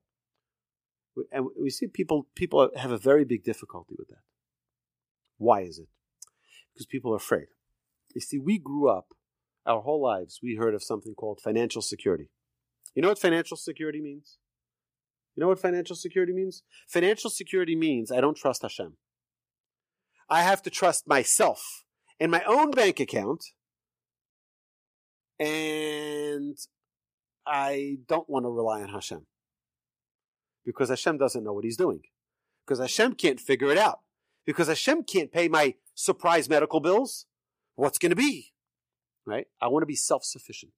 And 1.32 1.46
we 1.60 1.70
see 1.70 1.86
people, 1.86 2.28
people 2.34 2.70
have 2.76 2.92
a 2.92 2.98
very 2.98 3.24
big 3.24 3.44
difficulty 3.44 3.94
with 3.98 4.08
that. 4.08 4.22
Why 5.38 5.62
is 5.62 5.78
it? 5.78 5.88
Because 6.72 6.86
people 6.86 7.12
are 7.12 7.16
afraid. 7.16 7.46
You 8.14 8.20
see, 8.20 8.38
we 8.38 8.58
grew 8.58 8.88
up, 8.88 9.14
our 9.66 9.80
whole 9.80 10.02
lives, 10.02 10.40
we 10.42 10.56
heard 10.56 10.74
of 10.74 10.82
something 10.82 11.14
called 11.14 11.40
financial 11.42 11.82
security. 11.82 12.28
You 12.94 13.02
know 13.02 13.08
what 13.08 13.18
financial 13.18 13.56
security 13.56 14.00
means? 14.00 14.38
You 15.34 15.40
know 15.40 15.48
what 15.48 15.58
financial 15.58 15.96
security 15.96 16.32
means? 16.32 16.62
Financial 16.86 17.30
security 17.30 17.74
means 17.74 18.12
I 18.12 18.20
don't 18.20 18.36
trust 18.36 18.62
Hashem. 18.62 18.96
I 20.28 20.42
have 20.42 20.62
to 20.62 20.70
trust 20.70 21.06
myself 21.06 21.84
and 22.18 22.30
my 22.30 22.42
own 22.44 22.70
bank 22.70 23.00
account, 23.00 23.44
and 25.38 26.56
I 27.46 27.98
don't 28.08 28.28
want 28.28 28.44
to 28.44 28.50
rely 28.50 28.82
on 28.82 28.88
Hashem 28.88 29.26
because 30.64 30.88
Hashem 30.88 31.18
doesn't 31.18 31.44
know 31.44 31.52
what 31.52 31.64
He's 31.64 31.76
doing, 31.76 32.02
because 32.64 32.78
Hashem 32.78 33.14
can't 33.14 33.40
figure 33.40 33.70
it 33.70 33.78
out, 33.78 34.00
because 34.46 34.68
Hashem 34.68 35.04
can't 35.04 35.32
pay 35.32 35.48
my 35.48 35.74
surprise 35.94 36.48
medical 36.48 36.80
bills. 36.80 37.26
What's 37.74 37.98
going 37.98 38.10
to 38.10 38.16
be? 38.16 38.52
Right? 39.26 39.46
I 39.60 39.68
want 39.68 39.82
to 39.82 39.86
be 39.86 39.96
self 39.96 40.24
sufficient. 40.24 40.72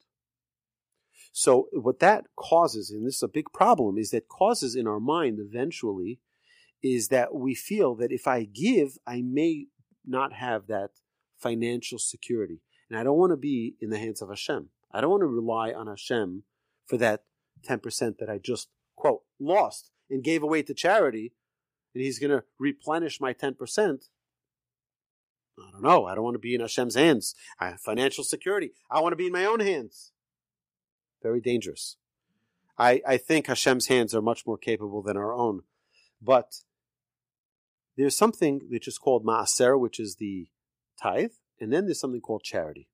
So 1.32 1.68
what 1.72 1.98
that 1.98 2.24
causes, 2.34 2.90
and 2.90 3.06
this 3.06 3.16
is 3.16 3.22
a 3.22 3.28
big 3.28 3.52
problem, 3.52 3.98
is 3.98 4.10
that 4.10 4.28
causes 4.28 4.74
in 4.74 4.86
our 4.86 5.00
mind 5.00 5.38
eventually 5.38 6.18
is 6.94 7.08
that 7.08 7.34
we 7.34 7.54
feel 7.54 7.94
that 7.96 8.12
if 8.12 8.26
I 8.26 8.44
give, 8.44 8.98
I 9.06 9.22
may 9.22 9.66
not 10.06 10.32
have 10.32 10.66
that 10.66 10.90
financial 11.38 11.98
security. 11.98 12.60
And 12.88 12.98
I 12.98 13.02
don't 13.02 13.18
want 13.18 13.32
to 13.32 13.36
be 13.36 13.74
in 13.80 13.90
the 13.90 13.98
hands 13.98 14.22
of 14.22 14.28
Hashem. 14.28 14.68
I 14.92 15.00
don't 15.00 15.10
want 15.10 15.22
to 15.22 15.26
rely 15.26 15.72
on 15.72 15.86
Hashem 15.88 16.44
for 16.86 16.96
that 16.98 17.24
10% 17.68 18.18
that 18.18 18.30
I 18.30 18.38
just, 18.38 18.68
quote, 18.94 19.22
lost 19.40 19.90
and 20.08 20.22
gave 20.22 20.42
away 20.42 20.62
to 20.62 20.74
charity, 20.74 21.32
and 21.94 22.02
He's 22.02 22.18
going 22.18 22.30
to 22.30 22.44
replenish 22.58 23.20
my 23.20 23.32
10%. 23.32 23.54
I 25.58 25.70
don't 25.72 25.82
know. 25.82 26.04
I 26.04 26.14
don't 26.14 26.24
want 26.24 26.34
to 26.34 26.38
be 26.38 26.54
in 26.54 26.60
Hashem's 26.60 26.94
hands. 26.94 27.34
I 27.58 27.70
have 27.70 27.80
financial 27.80 28.22
security. 28.22 28.72
I 28.90 29.00
want 29.00 29.12
to 29.12 29.16
be 29.16 29.26
in 29.26 29.32
my 29.32 29.44
own 29.44 29.60
hands. 29.60 30.12
Very 31.22 31.40
dangerous. 31.40 31.96
I, 32.78 33.00
I 33.06 33.16
think 33.16 33.46
Hashem's 33.46 33.86
hands 33.86 34.14
are 34.14 34.22
much 34.22 34.46
more 34.46 34.58
capable 34.58 35.02
than 35.02 35.16
our 35.16 35.32
own. 35.32 35.62
But 36.20 36.56
there's 37.96 38.16
something 38.16 38.62
which 38.68 38.86
is 38.86 38.98
called 38.98 39.24
maaser, 39.24 39.78
which 39.78 39.98
is 39.98 40.16
the 40.16 40.48
tithe, 41.00 41.32
and 41.60 41.72
then 41.72 41.86
there's 41.86 42.00
something 42.00 42.20
called 42.20 42.42
charity. 42.42 42.88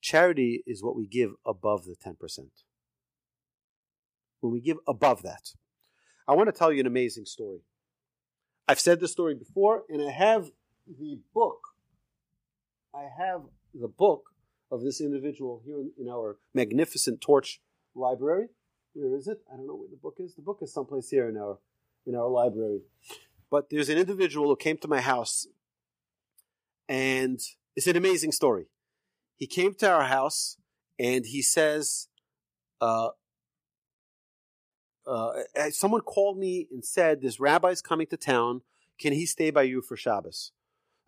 Charity 0.00 0.62
is 0.66 0.82
what 0.82 0.96
we 0.96 1.06
give 1.06 1.34
above 1.46 1.84
the 1.84 1.94
10%. 1.94 2.16
When 4.40 4.52
we 4.52 4.60
give 4.60 4.78
above 4.86 5.22
that. 5.22 5.52
I 6.26 6.34
want 6.34 6.48
to 6.48 6.52
tell 6.52 6.72
you 6.72 6.80
an 6.80 6.86
amazing 6.86 7.26
story. 7.26 7.60
I've 8.68 8.80
said 8.80 9.00
this 9.00 9.12
story 9.12 9.34
before, 9.34 9.84
and 9.88 10.02
I 10.02 10.10
have 10.10 10.50
the 10.86 11.20
book. 11.34 11.60
I 12.94 13.08
have 13.16 13.42
the 13.74 13.88
book 13.88 14.24
of 14.70 14.82
this 14.82 15.00
individual 15.00 15.62
here 15.64 15.84
in, 15.98 16.08
our 16.08 16.38
magnificent 16.54 17.20
torch 17.20 17.60
library. 17.94 18.46
Where 18.94 19.16
is 19.16 19.28
it? 19.28 19.38
I 19.52 19.56
don't 19.56 19.66
know 19.66 19.74
where 19.74 19.88
the 19.88 19.96
book 19.96 20.16
is. 20.18 20.34
The 20.34 20.42
book 20.42 20.58
is 20.62 20.72
someplace 20.72 21.10
here 21.10 21.28
in 21.28 21.36
our 21.36 21.58
in 22.06 22.14
our 22.14 22.28
library. 22.28 22.80
But 23.52 23.68
there's 23.68 23.90
an 23.90 23.98
individual 23.98 24.48
who 24.48 24.56
came 24.56 24.78
to 24.78 24.88
my 24.88 25.02
house, 25.02 25.46
and 26.88 27.38
it's 27.76 27.86
an 27.86 27.98
amazing 27.98 28.32
story. 28.32 28.68
He 29.36 29.46
came 29.46 29.74
to 29.74 29.90
our 29.90 30.04
house, 30.04 30.56
and 30.98 31.26
he 31.26 31.42
says, 31.42 32.08
uh, 32.80 33.10
uh, 35.06 35.32
someone 35.70 36.00
called 36.00 36.38
me 36.38 36.66
and 36.72 36.82
said, 36.82 37.20
This 37.20 37.38
rabbi's 37.38 37.82
coming 37.82 38.06
to 38.06 38.16
town. 38.16 38.62
Can 38.98 39.12
he 39.12 39.26
stay 39.26 39.50
by 39.50 39.64
you 39.64 39.82
for 39.82 39.98
Shabbos? 39.98 40.52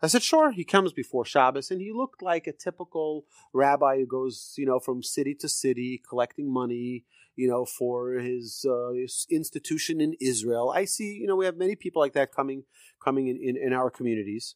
I 0.05 0.07
said, 0.07 0.23
Sure. 0.23 0.51
He 0.51 0.63
comes 0.63 0.93
before 0.93 1.25
Shabbos, 1.25 1.71
and 1.71 1.81
he 1.81 1.91
looked 1.91 2.21
like 2.21 2.45
a 2.45 2.53
typical 2.53 3.25
rabbi 3.53 3.97
who 3.97 4.05
goes, 4.05 4.53
you 4.55 4.65
know, 4.65 4.79
from 4.79 5.01
city 5.01 5.33
to 5.35 5.49
city 5.49 6.01
collecting 6.07 6.53
money, 6.53 7.05
you 7.35 7.47
know, 7.47 7.65
for 7.65 8.11
his, 8.13 8.65
uh, 8.69 8.93
his, 8.93 9.25
institution 9.31 9.99
in 9.99 10.13
Israel. 10.21 10.69
I 10.69 10.85
see, 10.85 11.13
you 11.13 11.25
know, 11.25 11.35
we 11.35 11.45
have 11.45 11.57
many 11.57 11.75
people 11.75 12.01
like 12.01 12.13
that 12.13 12.31
coming 12.31 12.63
coming 13.03 13.27
in, 13.27 13.37
in, 13.41 13.57
in 13.57 13.73
our 13.73 13.89
communities. 13.89 14.55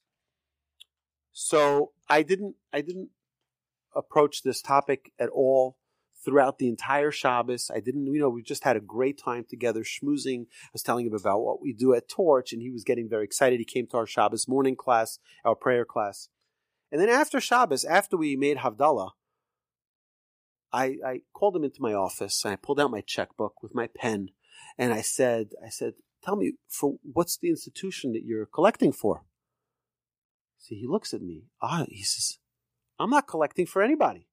So 1.32 1.94
I 2.08 2.22
didn't 2.22 2.56
I 2.72 2.82
didn't 2.82 3.10
approach 3.96 4.44
this 4.44 4.62
topic 4.62 5.12
at 5.20 5.30
all 5.30 5.79
throughout 6.24 6.58
the 6.58 6.68
entire 6.68 7.12
Shabbos. 7.12 7.72
I 7.74 7.80
didn't, 7.80 8.08
you 8.08 8.20
know, 8.20 8.30
we 8.30 8.44
just 8.44 8.64
had 8.64 8.76
a 8.76 8.82
great 8.82 9.18
time 9.18 9.46
together 9.50 9.84
schmoozing. 9.84 10.44
I 10.44 10.70
was 10.74 10.84
telling 10.84 11.06
him 11.06 11.14
about 11.14 11.42
what 11.42 11.62
we 11.62 11.74
do 11.74 11.94
at 11.94 12.10
Torch, 12.10 12.54
and 12.54 12.62
he 12.62 12.70
was 12.70 12.84
getting 12.84 13.10
very 13.10 13.24
excited. 13.24 13.60
He 13.60 13.66
came 13.66 13.88
to 13.88 13.98
our 13.98 14.08
Shabbos 14.08 14.48
morning 14.48 14.76
class, 14.76 15.20
our 15.46 15.56
prayer 15.56 15.86
class. 15.86 16.30
And 16.92 17.00
then 17.00 17.10
after 17.10 17.40
Shabbos, 17.40 17.86
after 17.86 18.18
we 18.18 18.36
made 18.36 18.58
Havdalah, 18.58 19.12
I, 20.72 20.98
I 21.06 21.22
called 21.34 21.56
him 21.56 21.64
into 21.64 21.82
my 21.82 21.94
office 21.94 22.44
and 22.44 22.54
I 22.54 22.56
pulled 22.56 22.80
out 22.80 22.92
my 22.92 23.02
checkbook 23.02 23.64
with 23.64 23.74
my 23.74 23.88
pen 23.88 24.30
and 24.78 24.94
I 24.94 25.02
said, 25.02 25.50
I 25.66 25.70
said, 25.70 25.94
tell 26.24 26.36
me 26.36 26.54
for 26.68 26.96
what's 27.02 27.38
the 27.38 27.50
institution 27.50 28.14
that 28.14 28.24
you're 28.24 28.46
collecting 28.46 28.92
for? 28.92 29.24
See, 30.58 30.76
he 30.76 30.88
looks 30.88 31.14
at 31.14 31.22
me. 31.22 31.46
Ah, 31.62 31.86
he 31.90 32.04
says, 32.04 32.38
I'm 33.00 33.10
not 33.10 33.28
collecting 33.28 33.66
for 33.66 33.82
anybody. 33.82 34.28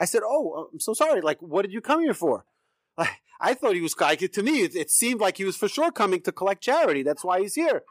I 0.00 0.06
said, 0.06 0.22
"Oh, 0.24 0.70
I'm 0.72 0.80
so 0.80 0.94
sorry. 0.94 1.20
Like, 1.20 1.40
what 1.40 1.62
did 1.62 1.72
you 1.72 1.82
come 1.82 2.00
here 2.00 2.14
for?" 2.14 2.44
Like, 2.98 3.20
I 3.40 3.54
thought 3.54 3.74
he 3.74 3.80
was. 3.80 3.94
To 3.94 4.42
me, 4.42 4.62
it, 4.62 4.74
it 4.74 4.90
seemed 4.90 5.20
like 5.20 5.38
he 5.38 5.44
was 5.44 5.56
for 5.56 5.68
sure 5.68 5.90
coming 5.90 6.20
to 6.22 6.32
collect 6.32 6.62
charity. 6.62 7.02
That's 7.02 7.24
why 7.24 7.40
he's 7.40 7.54
here. 7.54 7.82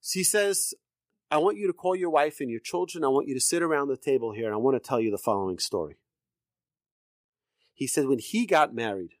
So 0.00 0.18
he 0.18 0.24
says, 0.24 0.74
"I 1.30 1.38
want 1.38 1.56
you 1.56 1.66
to 1.66 1.72
call 1.72 1.94
your 1.94 2.10
wife 2.10 2.40
and 2.40 2.50
your 2.50 2.60
children. 2.60 3.04
I 3.04 3.08
want 3.08 3.28
you 3.28 3.34
to 3.34 3.40
sit 3.40 3.62
around 3.62 3.88
the 3.88 3.96
table 3.96 4.32
here, 4.32 4.46
and 4.46 4.54
I 4.54 4.58
want 4.58 4.74
to 4.76 4.86
tell 4.86 5.00
you 5.00 5.10
the 5.10 5.18
following 5.18 5.58
story." 5.58 5.96
He 7.72 7.86
said, 7.86 8.06
when 8.06 8.18
he 8.18 8.46
got 8.46 8.74
married, 8.74 9.12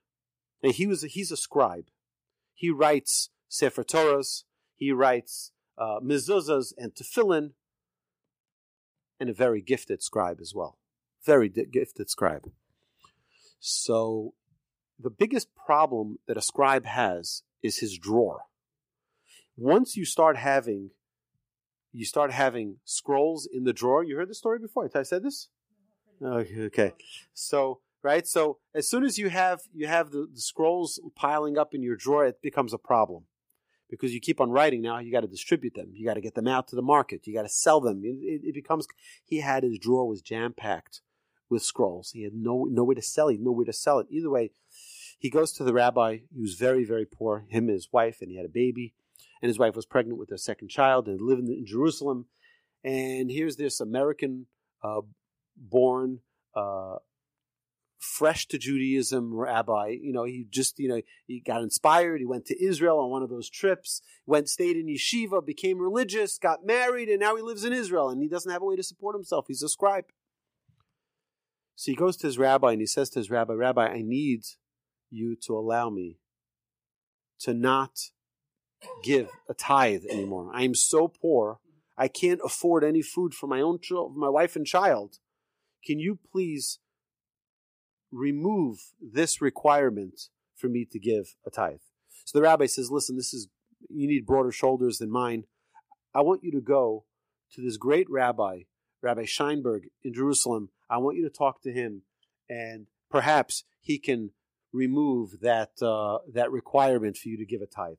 and 0.62 0.72
he 0.72 0.86
was 0.86 1.02
he's 1.02 1.30
a 1.30 1.36
scribe. 1.36 1.86
He 2.54 2.70
writes 2.70 3.30
Sefer 3.48 3.84
Torahs. 3.84 4.44
He 4.74 4.92
writes 4.92 5.52
uh, 5.78 6.00
mezuzahs 6.02 6.72
and 6.76 6.94
tefillin, 6.94 7.52
and 9.20 9.30
a 9.30 9.34
very 9.34 9.62
gifted 9.62 10.02
scribe 10.02 10.38
as 10.40 10.54
well 10.54 10.78
very 11.26 11.48
gifted 11.48 12.08
scribe. 12.08 12.50
So 13.60 14.32
the 14.98 15.10
biggest 15.10 15.48
problem 15.54 16.18
that 16.26 16.36
a 16.36 16.42
scribe 16.42 16.86
has 16.86 17.42
is 17.62 17.78
his 17.78 17.98
drawer. 17.98 18.42
Once 19.56 19.96
you 19.96 20.04
start 20.04 20.36
having 20.36 20.90
you 21.96 22.04
start 22.04 22.30
having 22.30 22.76
scrolls 22.84 23.48
in 23.50 23.64
the 23.64 23.72
drawer. 23.72 24.04
You 24.04 24.16
heard 24.16 24.28
the 24.28 24.34
story 24.34 24.58
before. 24.58 24.88
I 24.94 25.02
said 25.02 25.22
this? 25.22 25.48
Okay. 26.22 26.92
So 27.32 27.80
right. 28.02 28.26
So 28.26 28.58
as 28.74 28.88
soon 28.88 29.02
as 29.04 29.18
you 29.18 29.30
have 29.30 29.60
you 29.72 29.86
have 29.86 30.10
the, 30.10 30.28
the 30.32 30.40
scrolls 30.40 31.00
piling 31.14 31.56
up 31.56 31.74
in 31.74 31.82
your 31.82 31.96
drawer, 31.96 32.26
it 32.26 32.42
becomes 32.42 32.74
a 32.74 32.78
problem 32.78 33.24
because 33.88 34.12
you 34.12 34.20
keep 34.20 34.42
on 34.42 34.50
writing 34.50 34.82
now. 34.82 34.98
You 34.98 35.10
got 35.10 35.22
to 35.22 35.26
distribute 35.26 35.74
them. 35.74 35.92
You 35.94 36.04
got 36.04 36.14
to 36.14 36.20
get 36.20 36.34
them 36.34 36.48
out 36.48 36.68
to 36.68 36.76
the 36.76 36.82
market. 36.82 37.26
You 37.26 37.32
got 37.32 37.42
to 37.42 37.48
sell 37.48 37.80
them. 37.80 38.02
It, 38.04 38.16
it, 38.20 38.48
it, 38.48 38.54
becomes. 38.54 38.86
He 39.24 39.40
had 39.40 39.62
his 39.62 39.78
drawer 39.78 40.06
was 40.06 40.20
jam 40.20 40.52
packed 40.52 41.00
with 41.48 41.62
scrolls. 41.62 42.10
He 42.12 42.24
had 42.24 42.34
no 42.34 42.66
nowhere 42.68 42.94
to 42.94 43.02
sell. 43.02 43.28
He 43.28 43.36
had 43.36 43.44
nowhere 43.44 43.66
to 43.66 43.72
sell 43.72 43.98
it. 43.98 44.06
Either 44.10 44.30
way, 44.30 44.50
he 45.18 45.30
goes 45.30 45.52
to 45.52 45.64
the 45.64 45.72
rabbi. 45.72 46.18
He 46.34 46.40
was 46.40 46.54
very 46.54 46.84
very 46.84 47.06
poor. 47.06 47.46
Him 47.48 47.64
and 47.64 47.74
his 47.74 47.88
wife, 47.92 48.18
and 48.20 48.30
he 48.30 48.36
had 48.36 48.46
a 48.46 48.50
baby, 48.50 48.94
and 49.42 49.48
his 49.48 49.58
wife 49.58 49.76
was 49.76 49.86
pregnant 49.86 50.18
with 50.18 50.28
their 50.28 50.38
second 50.38 50.68
child, 50.68 51.08
and 51.08 51.20
lived 51.20 51.48
in 51.48 51.66
Jerusalem. 51.66 52.26
And 52.84 53.30
here's 53.30 53.56
this 53.56 53.80
American 53.80 54.46
uh, 54.82 55.02
born. 55.56 56.20
Uh, 56.54 56.96
fresh 57.98 58.46
to 58.48 58.58
Judaism 58.58 59.34
rabbi. 59.34 59.96
You 60.00 60.12
know, 60.12 60.24
he 60.24 60.46
just, 60.48 60.78
you 60.78 60.88
know, 60.88 61.00
he 61.26 61.40
got 61.40 61.62
inspired. 61.62 62.20
He 62.20 62.26
went 62.26 62.46
to 62.46 62.64
Israel 62.64 62.98
on 62.98 63.10
one 63.10 63.22
of 63.22 63.30
those 63.30 63.50
trips, 63.50 64.00
went, 64.26 64.48
stayed 64.48 64.76
in 64.76 64.86
yeshiva, 64.86 65.44
became 65.44 65.78
religious, 65.78 66.38
got 66.38 66.64
married, 66.64 67.08
and 67.08 67.20
now 67.20 67.36
he 67.36 67.42
lives 67.42 67.64
in 67.64 67.72
Israel 67.72 68.08
and 68.08 68.22
he 68.22 68.28
doesn't 68.28 68.50
have 68.50 68.62
a 68.62 68.64
way 68.64 68.76
to 68.76 68.82
support 68.82 69.14
himself. 69.14 69.46
He's 69.48 69.62
a 69.62 69.68
scribe. 69.68 70.06
So 71.76 71.92
he 71.92 71.96
goes 71.96 72.16
to 72.18 72.26
his 72.26 72.38
rabbi 72.38 72.72
and 72.72 72.80
he 72.80 72.86
says 72.86 73.10
to 73.10 73.18
his 73.18 73.30
rabbi, 73.30 73.52
Rabbi, 73.52 73.86
I 73.86 74.02
need 74.02 74.44
you 75.10 75.36
to 75.46 75.56
allow 75.56 75.90
me 75.90 76.18
to 77.40 77.52
not 77.52 77.98
give 79.04 79.28
a 79.48 79.54
tithe 79.54 80.04
anymore. 80.10 80.50
I 80.54 80.62
am 80.62 80.74
so 80.74 81.06
poor. 81.06 81.60
I 81.98 82.08
can't 82.08 82.40
afford 82.44 82.82
any 82.82 83.02
food 83.02 83.34
for 83.34 83.46
my 83.46 83.60
own 83.60 83.78
child, 83.80 84.16
my 84.16 84.28
wife 84.28 84.56
and 84.56 84.66
child. 84.66 85.18
Can 85.84 85.98
you 85.98 86.18
please 86.32 86.78
remove 88.10 88.78
this 89.00 89.42
requirement 89.42 90.28
for 90.56 90.68
me 90.68 90.86
to 90.90 90.98
give 90.98 91.36
a 91.46 91.50
tithe? 91.50 91.80
So 92.24 92.38
the 92.38 92.42
rabbi 92.42 92.66
says, 92.66 92.90
listen, 92.90 93.16
this 93.16 93.34
is, 93.34 93.48
you 93.88 94.08
need 94.08 94.26
broader 94.26 94.50
shoulders 94.50 94.98
than 94.98 95.10
mine. 95.10 95.44
I 96.14 96.22
want 96.22 96.42
you 96.42 96.50
to 96.52 96.60
go 96.60 97.04
to 97.52 97.60
this 97.60 97.76
great 97.76 98.08
rabbi, 98.10 98.62
Rabbi 99.02 99.24
Scheinberg 99.24 99.82
in 100.02 100.14
Jerusalem, 100.14 100.70
I 100.88 100.98
want 100.98 101.16
you 101.16 101.24
to 101.24 101.30
talk 101.30 101.62
to 101.62 101.72
him, 101.72 102.02
and 102.48 102.86
perhaps 103.10 103.64
he 103.80 103.98
can 103.98 104.30
remove 104.72 105.40
that 105.40 105.70
uh, 105.82 106.18
that 106.32 106.50
requirement 106.50 107.16
for 107.16 107.28
you 107.28 107.36
to 107.38 107.46
give 107.46 107.62
a 107.62 107.66
tithe. 107.66 107.96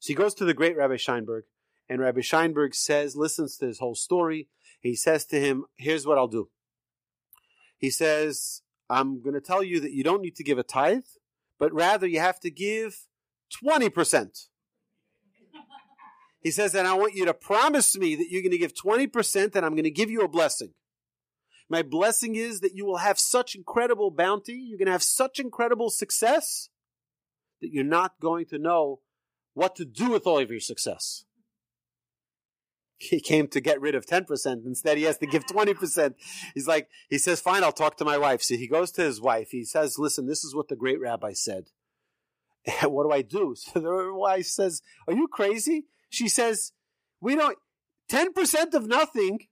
So 0.00 0.08
he 0.08 0.14
goes 0.14 0.34
to 0.34 0.44
the 0.44 0.54
great 0.54 0.76
Rabbi 0.76 0.94
Scheinberg, 0.94 1.42
and 1.88 2.00
Rabbi 2.00 2.20
Scheinberg 2.20 2.74
says, 2.74 3.16
listens 3.16 3.56
to 3.58 3.66
his 3.66 3.78
whole 3.78 3.94
story. 3.94 4.48
He 4.80 4.94
says 4.94 5.26
to 5.26 5.40
him, 5.40 5.64
"Here's 5.76 6.06
what 6.06 6.18
I'll 6.18 6.28
do." 6.28 6.50
He 7.76 7.90
says, 7.90 8.62
"I'm 8.88 9.22
going 9.22 9.34
to 9.34 9.40
tell 9.40 9.62
you 9.62 9.80
that 9.80 9.92
you 9.92 10.04
don't 10.04 10.22
need 10.22 10.36
to 10.36 10.44
give 10.44 10.58
a 10.58 10.62
tithe, 10.62 11.06
but 11.58 11.72
rather 11.72 12.06
you 12.06 12.20
have 12.20 12.40
to 12.40 12.50
give 12.50 13.06
twenty 13.50 13.88
percent." 13.88 14.48
He 16.40 16.52
says, 16.52 16.74
and 16.74 16.86
I 16.86 16.94
want 16.94 17.14
you 17.14 17.24
to 17.24 17.34
promise 17.34 17.96
me 17.96 18.14
that 18.14 18.30
you're 18.30 18.42
going 18.42 18.52
to 18.52 18.58
give 18.58 18.72
20% 18.72 19.56
and 19.56 19.66
I'm 19.66 19.72
going 19.72 19.84
to 19.84 19.90
give 19.90 20.10
you 20.10 20.20
a 20.20 20.28
blessing. 20.28 20.72
My 21.68 21.82
blessing 21.82 22.34
is 22.34 22.60
that 22.60 22.74
you 22.74 22.86
will 22.86 22.98
have 22.98 23.18
such 23.18 23.54
incredible 23.54 24.10
bounty, 24.10 24.54
you're 24.54 24.78
going 24.78 24.86
to 24.86 24.92
have 24.92 25.02
such 25.02 25.38
incredible 25.38 25.90
success 25.90 26.70
that 27.60 27.72
you're 27.72 27.84
not 27.84 28.20
going 28.20 28.46
to 28.46 28.58
know 28.58 29.00
what 29.54 29.76
to 29.76 29.84
do 29.84 30.10
with 30.10 30.26
all 30.26 30.38
of 30.38 30.50
your 30.50 30.60
success. 30.60 31.24
He 32.96 33.20
came 33.20 33.46
to 33.48 33.60
get 33.60 33.80
rid 33.80 33.94
of 33.94 34.06
10%. 34.06 34.66
Instead, 34.66 34.98
he 34.98 35.04
has 35.04 35.18
to 35.18 35.26
give 35.26 35.46
20%. 35.46 36.14
He's 36.54 36.66
like, 36.66 36.88
he 37.08 37.18
says, 37.18 37.40
fine, 37.40 37.62
I'll 37.62 37.70
talk 37.70 37.96
to 37.98 38.04
my 38.04 38.18
wife. 38.18 38.42
So 38.42 38.56
he 38.56 38.66
goes 38.66 38.90
to 38.92 39.02
his 39.02 39.20
wife. 39.20 39.50
He 39.50 39.64
says, 39.64 39.98
listen, 39.98 40.26
this 40.26 40.42
is 40.42 40.54
what 40.54 40.68
the 40.68 40.74
great 40.74 41.00
rabbi 41.00 41.32
said. 41.32 41.66
what 42.84 43.04
do 43.04 43.12
I 43.12 43.22
do? 43.22 43.54
So 43.68 43.80
the 43.80 44.14
wife 44.14 44.46
says, 44.46 44.82
Are 45.06 45.14
you 45.14 45.28
crazy? 45.28 45.86
She 46.08 46.28
says, 46.28 46.72
We 47.20 47.36
don't, 47.36 47.58
10% 48.10 48.74
of 48.74 48.86
nothing 48.86 49.46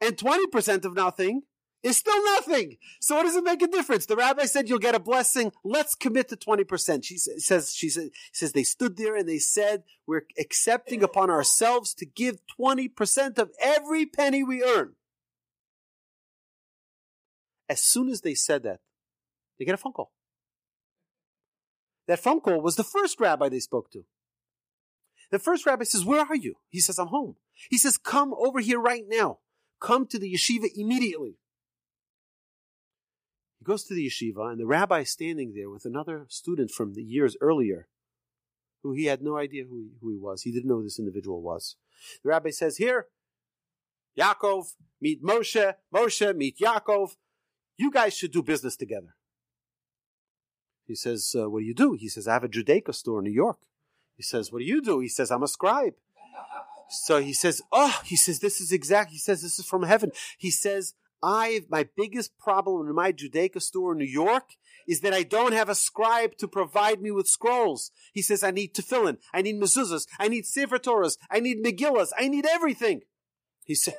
and 0.00 0.16
20% 0.16 0.84
of 0.84 0.94
nothing 0.94 1.42
is 1.82 1.96
still 1.96 2.22
nothing. 2.24 2.76
So 3.00 3.16
what 3.16 3.24
does 3.24 3.36
it 3.36 3.44
make 3.44 3.62
a 3.62 3.68
difference? 3.68 4.06
The 4.06 4.16
rabbi 4.16 4.44
said 4.44 4.68
you'll 4.68 4.78
get 4.78 4.94
a 4.94 5.00
blessing. 5.00 5.52
Let's 5.64 5.94
commit 5.94 6.28
to 6.28 6.36
20%. 6.36 7.04
She 7.04 7.16
says, 7.16 7.72
she 7.74 7.88
says, 7.88 8.52
they 8.52 8.64
stood 8.64 8.96
there 8.96 9.16
and 9.16 9.28
they 9.28 9.38
said, 9.38 9.84
we're 10.06 10.22
accepting 10.38 11.02
upon 11.02 11.30
ourselves 11.30 11.94
to 11.94 12.06
give 12.06 12.38
20% 12.60 13.38
of 13.38 13.50
every 13.62 14.06
penny 14.06 14.42
we 14.42 14.64
earn. 14.64 14.94
As 17.68 17.80
soon 17.80 18.08
as 18.08 18.20
they 18.20 18.34
said 18.34 18.62
that, 18.64 18.80
they 19.58 19.64
get 19.64 19.74
a 19.74 19.78
phone 19.78 19.92
call. 19.92 20.12
That 22.06 22.20
phone 22.20 22.40
call 22.40 22.60
was 22.60 22.76
the 22.76 22.84
first 22.84 23.18
rabbi 23.20 23.48
they 23.48 23.58
spoke 23.58 23.90
to. 23.92 24.04
The 25.30 25.38
first 25.40 25.66
rabbi 25.66 25.84
says, 25.84 26.04
Where 26.04 26.24
are 26.24 26.36
you? 26.36 26.54
He 26.68 26.80
says, 26.80 26.98
I'm 26.98 27.08
home. 27.08 27.36
He 27.68 27.78
says, 27.78 27.96
Come 27.96 28.32
over 28.38 28.60
here 28.60 28.80
right 28.80 29.02
now. 29.08 29.38
Come 29.80 30.06
to 30.06 30.18
the 30.18 30.32
yeshiva 30.32 30.68
immediately. 30.74 31.38
He 33.58 33.64
goes 33.64 33.84
to 33.84 33.94
the 33.94 34.06
yeshiva, 34.06 34.50
and 34.50 34.60
the 34.60 34.66
rabbi 34.66 35.00
is 35.00 35.10
standing 35.10 35.54
there 35.54 35.70
with 35.70 35.84
another 35.84 36.26
student 36.28 36.70
from 36.70 36.94
the 36.94 37.02
years 37.02 37.36
earlier, 37.40 37.88
who 38.82 38.92
he 38.92 39.06
had 39.06 39.22
no 39.22 39.36
idea 39.36 39.64
who 39.64 39.78
he, 39.78 39.90
who 40.00 40.10
he 40.10 40.18
was. 40.18 40.42
He 40.42 40.52
didn't 40.52 40.68
know 40.68 40.76
who 40.76 40.84
this 40.84 40.98
individual 40.98 41.42
was. 41.42 41.76
The 42.22 42.30
rabbi 42.30 42.50
says, 42.50 42.76
Here, 42.76 43.06
Yaakov, 44.18 44.74
meet 45.00 45.22
Moshe, 45.22 45.74
Moshe, 45.94 46.36
meet 46.36 46.58
Yaakov. 46.58 47.16
You 47.76 47.90
guys 47.90 48.16
should 48.16 48.32
do 48.32 48.42
business 48.42 48.76
together. 48.76 49.14
He 50.86 50.94
says, 50.94 51.34
uh, 51.38 51.50
What 51.50 51.60
do 51.60 51.66
you 51.66 51.74
do? 51.74 51.94
He 51.98 52.08
says, 52.08 52.28
I 52.28 52.34
have 52.34 52.44
a 52.44 52.48
Judaica 52.48 52.94
store 52.94 53.18
in 53.18 53.24
New 53.24 53.32
York. 53.32 53.58
He 54.16 54.22
says, 54.22 54.50
What 54.50 54.60
do 54.60 54.64
you 54.64 54.80
do? 54.80 55.00
He 55.00 55.08
says, 55.08 55.30
I'm 55.30 55.42
a 55.42 55.48
scribe. 55.48 55.94
So 56.90 57.20
he 57.20 57.32
says, 57.32 57.62
Oh, 57.72 58.00
he 58.04 58.16
says, 58.16 58.40
This 58.40 58.60
is 58.60 58.72
exact. 58.72 59.10
He 59.10 59.18
says, 59.18 59.42
This 59.42 59.58
is 59.58 59.66
from 59.66 59.82
heaven. 59.82 60.12
He 60.38 60.50
says, 60.50 60.94
I, 61.22 61.62
my 61.68 61.88
biggest 61.96 62.38
problem 62.38 62.86
in 62.88 62.94
my 62.94 63.12
Judaica 63.12 63.60
store 63.60 63.92
in 63.92 63.98
New 63.98 64.04
York 64.04 64.50
is 64.86 65.00
that 65.00 65.12
I 65.12 65.22
don't 65.22 65.52
have 65.52 65.68
a 65.68 65.74
scribe 65.74 66.36
to 66.38 66.48
provide 66.48 67.00
me 67.00 67.10
with 67.10 67.26
scrolls. 67.26 67.90
He 68.12 68.22
says, 68.22 68.44
I 68.44 68.50
need 68.50 68.74
tefillin, 68.74 69.18
I 69.32 69.42
need 69.42 69.60
mezuzahs, 69.60 70.06
I 70.18 70.28
need 70.28 70.46
sefer 70.46 70.78
Torahs, 70.78 71.16
I 71.30 71.40
need 71.40 71.64
megillas, 71.64 72.10
I 72.16 72.28
need 72.28 72.46
everything. 72.46 73.00
He 73.64 73.74
said, 73.74 73.96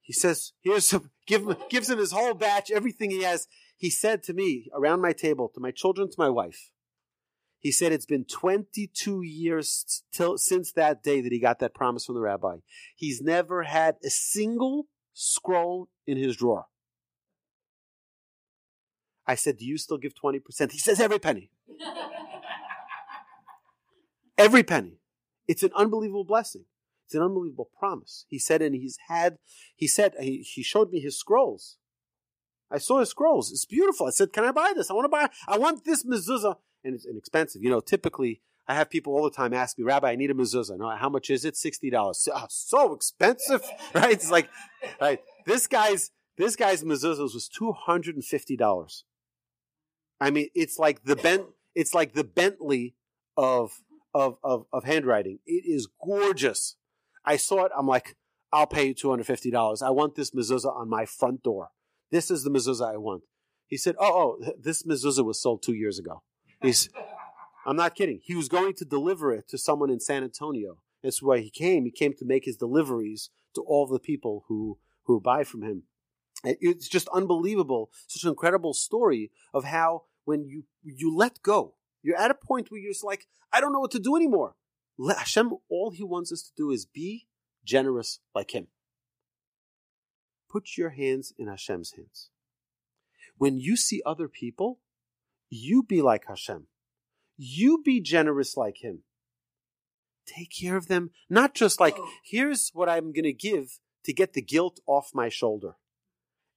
he 0.00 0.12
says, 0.12 0.52
here's 0.62 0.88
some, 0.88 1.10
give 1.26 1.46
him, 1.46 1.56
gives 1.68 1.90
him 1.90 1.98
his 1.98 2.12
whole 2.12 2.34
batch, 2.34 2.70
everything 2.70 3.10
he 3.10 3.22
has. 3.22 3.46
He 3.76 3.90
said 3.90 4.22
to 4.24 4.32
me 4.32 4.70
around 4.74 5.00
my 5.00 5.12
table, 5.12 5.50
to 5.54 5.60
my 5.60 5.70
children, 5.70 6.08
to 6.08 6.16
my 6.16 6.30
wife, 6.30 6.70
he 7.64 7.72
said 7.72 7.92
it's 7.92 8.04
been 8.04 8.26
22 8.26 9.22
years 9.22 10.02
till, 10.12 10.36
since 10.36 10.70
that 10.72 11.02
day 11.02 11.22
that 11.22 11.32
he 11.32 11.38
got 11.38 11.60
that 11.60 11.72
promise 11.72 12.04
from 12.04 12.14
the 12.14 12.20
rabbi. 12.20 12.58
He's 12.94 13.22
never 13.22 13.62
had 13.62 13.96
a 14.04 14.10
single 14.10 14.88
scroll 15.14 15.88
in 16.06 16.18
his 16.18 16.36
drawer. 16.36 16.66
I 19.26 19.34
said, 19.34 19.56
Do 19.56 19.64
you 19.64 19.78
still 19.78 19.96
give 19.96 20.12
20%? 20.14 20.72
He 20.72 20.78
says, 20.78 21.00
Every 21.00 21.18
penny. 21.18 21.48
every 24.36 24.62
penny. 24.62 24.98
It's 25.48 25.62
an 25.62 25.70
unbelievable 25.74 26.24
blessing. 26.24 26.66
It's 27.06 27.14
an 27.14 27.22
unbelievable 27.22 27.70
promise. 27.78 28.26
He 28.28 28.38
said, 28.38 28.60
and 28.60 28.74
he's 28.74 28.98
had, 29.08 29.38
he 29.74 29.88
said, 29.88 30.12
he, 30.20 30.42
he 30.42 30.62
showed 30.62 30.90
me 30.90 31.00
his 31.00 31.18
scrolls. 31.18 31.78
I 32.70 32.76
saw 32.76 33.00
his 33.00 33.08
scrolls. 33.08 33.50
It's 33.50 33.64
beautiful. 33.64 34.06
I 34.06 34.10
said, 34.10 34.34
Can 34.34 34.44
I 34.44 34.52
buy 34.52 34.74
this? 34.76 34.90
I 34.90 34.92
want 34.92 35.06
to 35.06 35.08
buy, 35.08 35.30
I 35.48 35.56
want 35.56 35.86
this 35.86 36.04
mezuzah. 36.04 36.56
And 36.84 36.94
it's 36.94 37.06
inexpensive. 37.06 37.62
You 37.62 37.70
know, 37.70 37.80
typically, 37.80 38.42
I 38.68 38.74
have 38.74 38.90
people 38.90 39.14
all 39.14 39.24
the 39.24 39.30
time 39.30 39.52
ask 39.52 39.78
me, 39.78 39.84
Rabbi, 39.84 40.10
I 40.10 40.16
need 40.16 40.30
a 40.30 40.34
mezuzah. 40.34 40.78
No, 40.78 40.90
how 40.90 41.08
much 41.08 41.30
is 41.30 41.44
it? 41.44 41.56
Sixty 41.56 41.90
dollars. 41.90 42.28
Oh, 42.32 42.46
so 42.48 42.94
expensive, 42.94 43.62
right? 43.94 44.12
It's 44.12 44.30
like, 44.30 44.48
right? 45.00 45.20
This 45.46 45.66
guy's 45.66 46.10
this 46.36 46.56
guy's 46.56 46.82
mezuzahs 46.82 47.34
was 47.34 47.48
two 47.48 47.72
hundred 47.72 48.14
and 48.14 48.24
fifty 48.24 48.56
dollars. 48.56 49.04
I 50.20 50.30
mean, 50.30 50.48
it's 50.54 50.78
like 50.78 51.04
the 51.04 51.16
Bent, 51.16 51.46
it's 51.74 51.94
like 51.94 52.14
the 52.14 52.24
Bentley 52.24 52.94
of 53.36 53.82
of 54.14 54.38
of 54.42 54.66
of 54.72 54.84
handwriting. 54.84 55.40
It 55.46 55.64
is 55.66 55.88
gorgeous. 56.02 56.76
I 57.24 57.36
saw 57.36 57.64
it. 57.64 57.72
I'm 57.76 57.86
like, 57.86 58.16
I'll 58.52 58.66
pay 58.66 58.88
you 58.88 58.94
two 58.94 59.10
hundred 59.10 59.26
fifty 59.26 59.50
dollars. 59.50 59.82
I 59.82 59.90
want 59.90 60.14
this 60.14 60.30
mezuzah 60.30 60.74
on 60.74 60.88
my 60.88 61.06
front 61.06 61.42
door. 61.42 61.70
This 62.10 62.30
is 62.30 62.44
the 62.44 62.50
mezuzah 62.50 62.94
I 62.94 62.96
want. 62.96 63.22
He 63.66 63.76
said, 63.76 63.96
Oh, 63.98 64.38
oh, 64.40 64.52
this 64.58 64.84
mezuzah 64.84 65.24
was 65.24 65.40
sold 65.40 65.62
two 65.62 65.74
years 65.74 65.98
ago. 65.98 66.22
He's 66.64 66.88
I'm 67.66 67.76
not 67.76 67.94
kidding. 67.94 68.20
He 68.22 68.34
was 68.34 68.48
going 68.48 68.74
to 68.74 68.84
deliver 68.84 69.32
it 69.32 69.48
to 69.48 69.58
someone 69.58 69.90
in 69.90 70.00
San 70.00 70.22
Antonio. 70.22 70.78
That's 71.02 71.22
why 71.22 71.40
he 71.40 71.50
came. 71.50 71.84
He 71.84 71.90
came 71.90 72.14
to 72.14 72.24
make 72.24 72.44
his 72.44 72.56
deliveries 72.56 73.30
to 73.54 73.62
all 73.62 73.86
the 73.86 73.98
people 73.98 74.44
who, 74.48 74.78
who 75.04 75.20
buy 75.20 75.44
from 75.44 75.62
him. 75.62 75.84
It's 76.42 76.88
just 76.88 77.08
unbelievable, 77.08 77.90
such 78.06 78.24
an 78.24 78.30
incredible 78.30 78.74
story 78.74 79.30
of 79.54 79.64
how 79.64 80.02
when 80.24 80.44
you, 80.44 80.64
you 80.82 81.14
let 81.14 81.42
go, 81.42 81.74
you're 82.02 82.20
at 82.20 82.30
a 82.30 82.34
point 82.34 82.70
where 82.70 82.80
you're 82.80 82.92
just 82.92 83.04
like, 83.04 83.26
I 83.52 83.60
don't 83.60 83.72
know 83.72 83.80
what 83.80 83.92
to 83.92 83.98
do 83.98 84.16
anymore. 84.16 84.56
Hashem, 85.08 85.52
all 85.70 85.90
he 85.90 86.02
wants 86.02 86.32
us 86.32 86.42
to 86.42 86.50
do 86.56 86.70
is 86.70 86.84
be 86.84 87.26
generous 87.64 88.20
like 88.34 88.54
him. 88.54 88.68
Put 90.50 90.76
your 90.76 90.90
hands 90.90 91.32
in 91.38 91.48
Hashem's 91.48 91.92
hands. 91.92 92.30
When 93.38 93.58
you 93.58 93.76
see 93.76 94.02
other 94.04 94.28
people, 94.28 94.80
you 95.54 95.82
be 95.82 96.02
like 96.02 96.24
Hashem. 96.26 96.66
You 97.36 97.82
be 97.84 98.00
generous 98.00 98.56
like 98.56 98.78
him. 98.82 99.02
Take 100.26 100.50
care 100.50 100.76
of 100.76 100.88
them, 100.88 101.10
not 101.28 101.54
just 101.54 101.80
like, 101.80 101.96
oh. 101.98 102.08
here's 102.24 102.70
what 102.72 102.88
I'm 102.88 103.12
going 103.12 103.24
to 103.24 103.32
give 103.32 103.78
to 104.04 104.12
get 104.12 104.32
the 104.32 104.42
guilt 104.42 104.80
off 104.86 105.10
my 105.14 105.28
shoulder. 105.28 105.76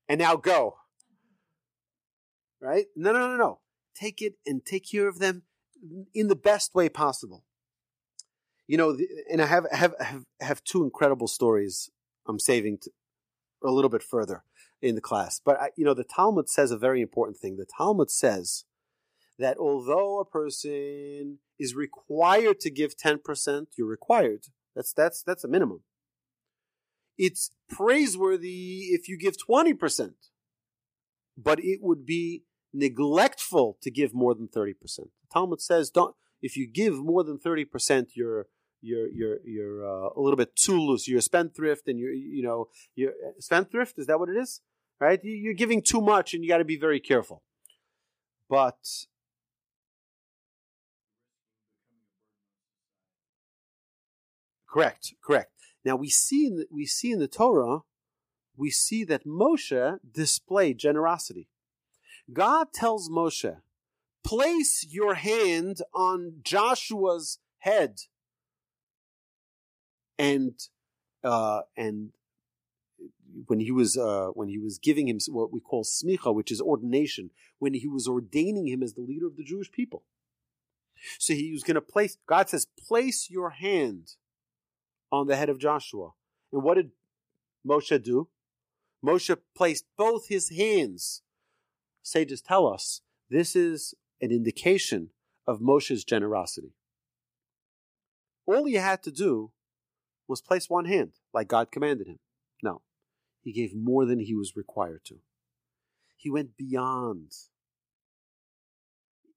And 0.07 0.19
now 0.19 0.35
go. 0.35 0.77
Right? 2.61 2.85
No, 2.95 3.11
no, 3.11 3.27
no, 3.27 3.37
no. 3.37 3.59
Take 3.95 4.21
it 4.21 4.35
and 4.45 4.65
take 4.65 4.89
care 4.89 5.07
of 5.07 5.19
them 5.19 5.43
in 6.13 6.27
the 6.27 6.35
best 6.35 6.73
way 6.73 6.87
possible. 6.89 7.43
You 8.67 8.77
know, 8.77 8.97
and 9.31 9.41
I 9.41 9.45
have 9.45 9.65
have 9.71 9.93
have, 9.99 10.23
have 10.41 10.63
two 10.63 10.83
incredible 10.83 11.27
stories 11.27 11.89
I'm 12.27 12.39
saving 12.39 12.79
to, 12.81 12.91
a 13.63 13.71
little 13.71 13.89
bit 13.89 14.03
further 14.03 14.43
in 14.81 14.95
the 14.95 15.01
class. 15.01 15.41
But 15.43 15.59
I, 15.59 15.69
you 15.77 15.85
know, 15.85 15.93
the 15.93 16.03
Talmud 16.03 16.49
says 16.49 16.71
a 16.71 16.77
very 16.77 17.01
important 17.01 17.37
thing. 17.37 17.55
The 17.55 17.65
Talmud 17.77 18.11
says 18.11 18.65
that 19.39 19.57
although 19.57 20.19
a 20.19 20.25
person 20.25 21.39
is 21.59 21.75
required 21.75 22.59
to 22.61 22.69
give 22.69 22.95
10%, 22.97 23.67
you're 23.77 23.87
required. 23.87 24.45
That's 24.75 24.93
that's 24.93 25.23
that's 25.23 25.43
a 25.43 25.47
minimum. 25.47 25.81
It's 27.17 27.51
praiseworthy 27.69 28.89
if 28.91 29.07
you 29.07 29.17
give 29.17 29.35
20%. 29.37 30.13
But 31.35 31.59
it 31.59 31.79
would 31.81 32.05
be 32.05 32.43
neglectful 32.73 33.77
to 33.81 33.91
give 33.91 34.13
more 34.13 34.35
than 34.35 34.47
30%. 34.47 34.75
The 34.81 35.09
Talmud 35.31 35.61
says 35.61 35.89
don't 35.89 36.15
if 36.41 36.55
you 36.55 36.67
give 36.67 36.95
more 36.95 37.23
than 37.23 37.37
30%, 37.37 38.09
you're 38.13 38.47
you're 38.81 39.07
you're 39.07 39.37
you're 39.43 39.85
uh, 39.85 40.09
a 40.15 40.19
little 40.21 40.37
bit 40.37 40.55
too 40.55 40.79
loose. 40.79 41.07
You're 41.07 41.19
a 41.19 41.23
spendthrift, 41.23 41.87
and 41.87 41.99
you're 41.99 42.11
you 42.11 42.43
know 42.43 42.67
you're 42.95 43.13
spendthrift. 43.39 43.97
Is 43.97 44.05
that 44.07 44.19
what 44.19 44.29
it 44.29 44.37
is? 44.37 44.61
Right? 44.99 45.19
You're 45.23 45.53
giving 45.53 45.81
too 45.81 46.01
much, 46.01 46.33
and 46.33 46.43
you 46.43 46.49
got 46.49 46.57
to 46.57 46.65
be 46.65 46.77
very 46.77 46.99
careful. 46.99 47.43
But 48.49 48.77
Correct, 54.69 55.13
correct. 55.23 55.53
Now 55.85 55.95
we 55.95 56.09
see 56.09 56.45
in 56.45 56.57
the, 56.57 56.65
we 56.69 56.85
see 56.85 57.11
in 57.11 57.19
the 57.19 57.27
Torah, 57.27 57.79
we 58.55 58.69
see 58.69 59.03
that 59.05 59.25
Moshe 59.25 59.99
displayed 60.11 60.77
generosity. 60.77 61.47
God 62.33 62.73
tells 62.73 63.09
Moshe, 63.09 63.57
place 64.23 64.85
your 64.89 65.13
hand 65.13 65.77
on 65.93 66.41
Joshua's 66.43 67.39
head, 67.59 67.99
and 70.19 70.53
uh, 71.23 71.61
and 71.77 72.09
when 73.45 73.59
he 73.59 73.71
was 73.71 73.95
uh, 73.97 74.27
when 74.33 74.49
he 74.49 74.57
was 74.57 74.77
giving 74.79 75.07
him 75.07 75.19
what 75.29 75.53
we 75.53 75.61
call 75.61 75.85
smicha, 75.85 76.33
which 76.33 76.51
is 76.51 76.59
ordination, 76.59 77.29
when 77.59 77.73
he 77.73 77.87
was 77.87 78.07
ordaining 78.07 78.67
him 78.67 78.83
as 78.83 78.93
the 78.93 79.01
leader 79.01 79.27
of 79.27 79.37
the 79.37 79.43
Jewish 79.43 79.71
people. 79.71 80.03
So 81.19 81.33
he 81.33 81.51
was 81.51 81.63
going 81.63 81.75
to 81.75 81.81
place. 81.81 82.17
God 82.27 82.49
says, 82.49 82.65
place 82.65 83.29
your 83.29 83.51
hand 83.51 84.15
on 85.11 85.27
the 85.27 85.35
head 85.35 85.49
of 85.49 85.59
Joshua. 85.59 86.11
And 86.51 86.63
what 86.63 86.75
did 86.75 86.91
Moshe 87.67 88.01
do? 88.03 88.29
Moshe 89.05 89.37
placed 89.55 89.85
both 89.97 90.27
his 90.27 90.49
hands. 90.49 91.21
Sages 92.01 92.41
tell 92.41 92.67
us 92.67 93.01
this 93.29 93.55
is 93.55 93.93
an 94.21 94.31
indication 94.31 95.09
of 95.45 95.59
Moshe's 95.59 96.03
generosity. 96.03 96.73
All 98.45 98.65
he 98.65 98.75
had 98.75 99.03
to 99.03 99.11
do 99.11 99.51
was 100.27 100.41
place 100.41 100.69
one 100.69 100.85
hand, 100.85 101.11
like 101.33 101.47
God 101.47 101.71
commanded 101.71 102.07
him. 102.07 102.19
No, 102.63 102.81
he 103.41 103.51
gave 103.51 103.75
more 103.75 104.05
than 104.05 104.19
he 104.19 104.33
was 104.33 104.55
required 104.55 105.01
to. 105.05 105.15
He 106.15 106.29
went 106.29 106.57
beyond. 106.57 107.31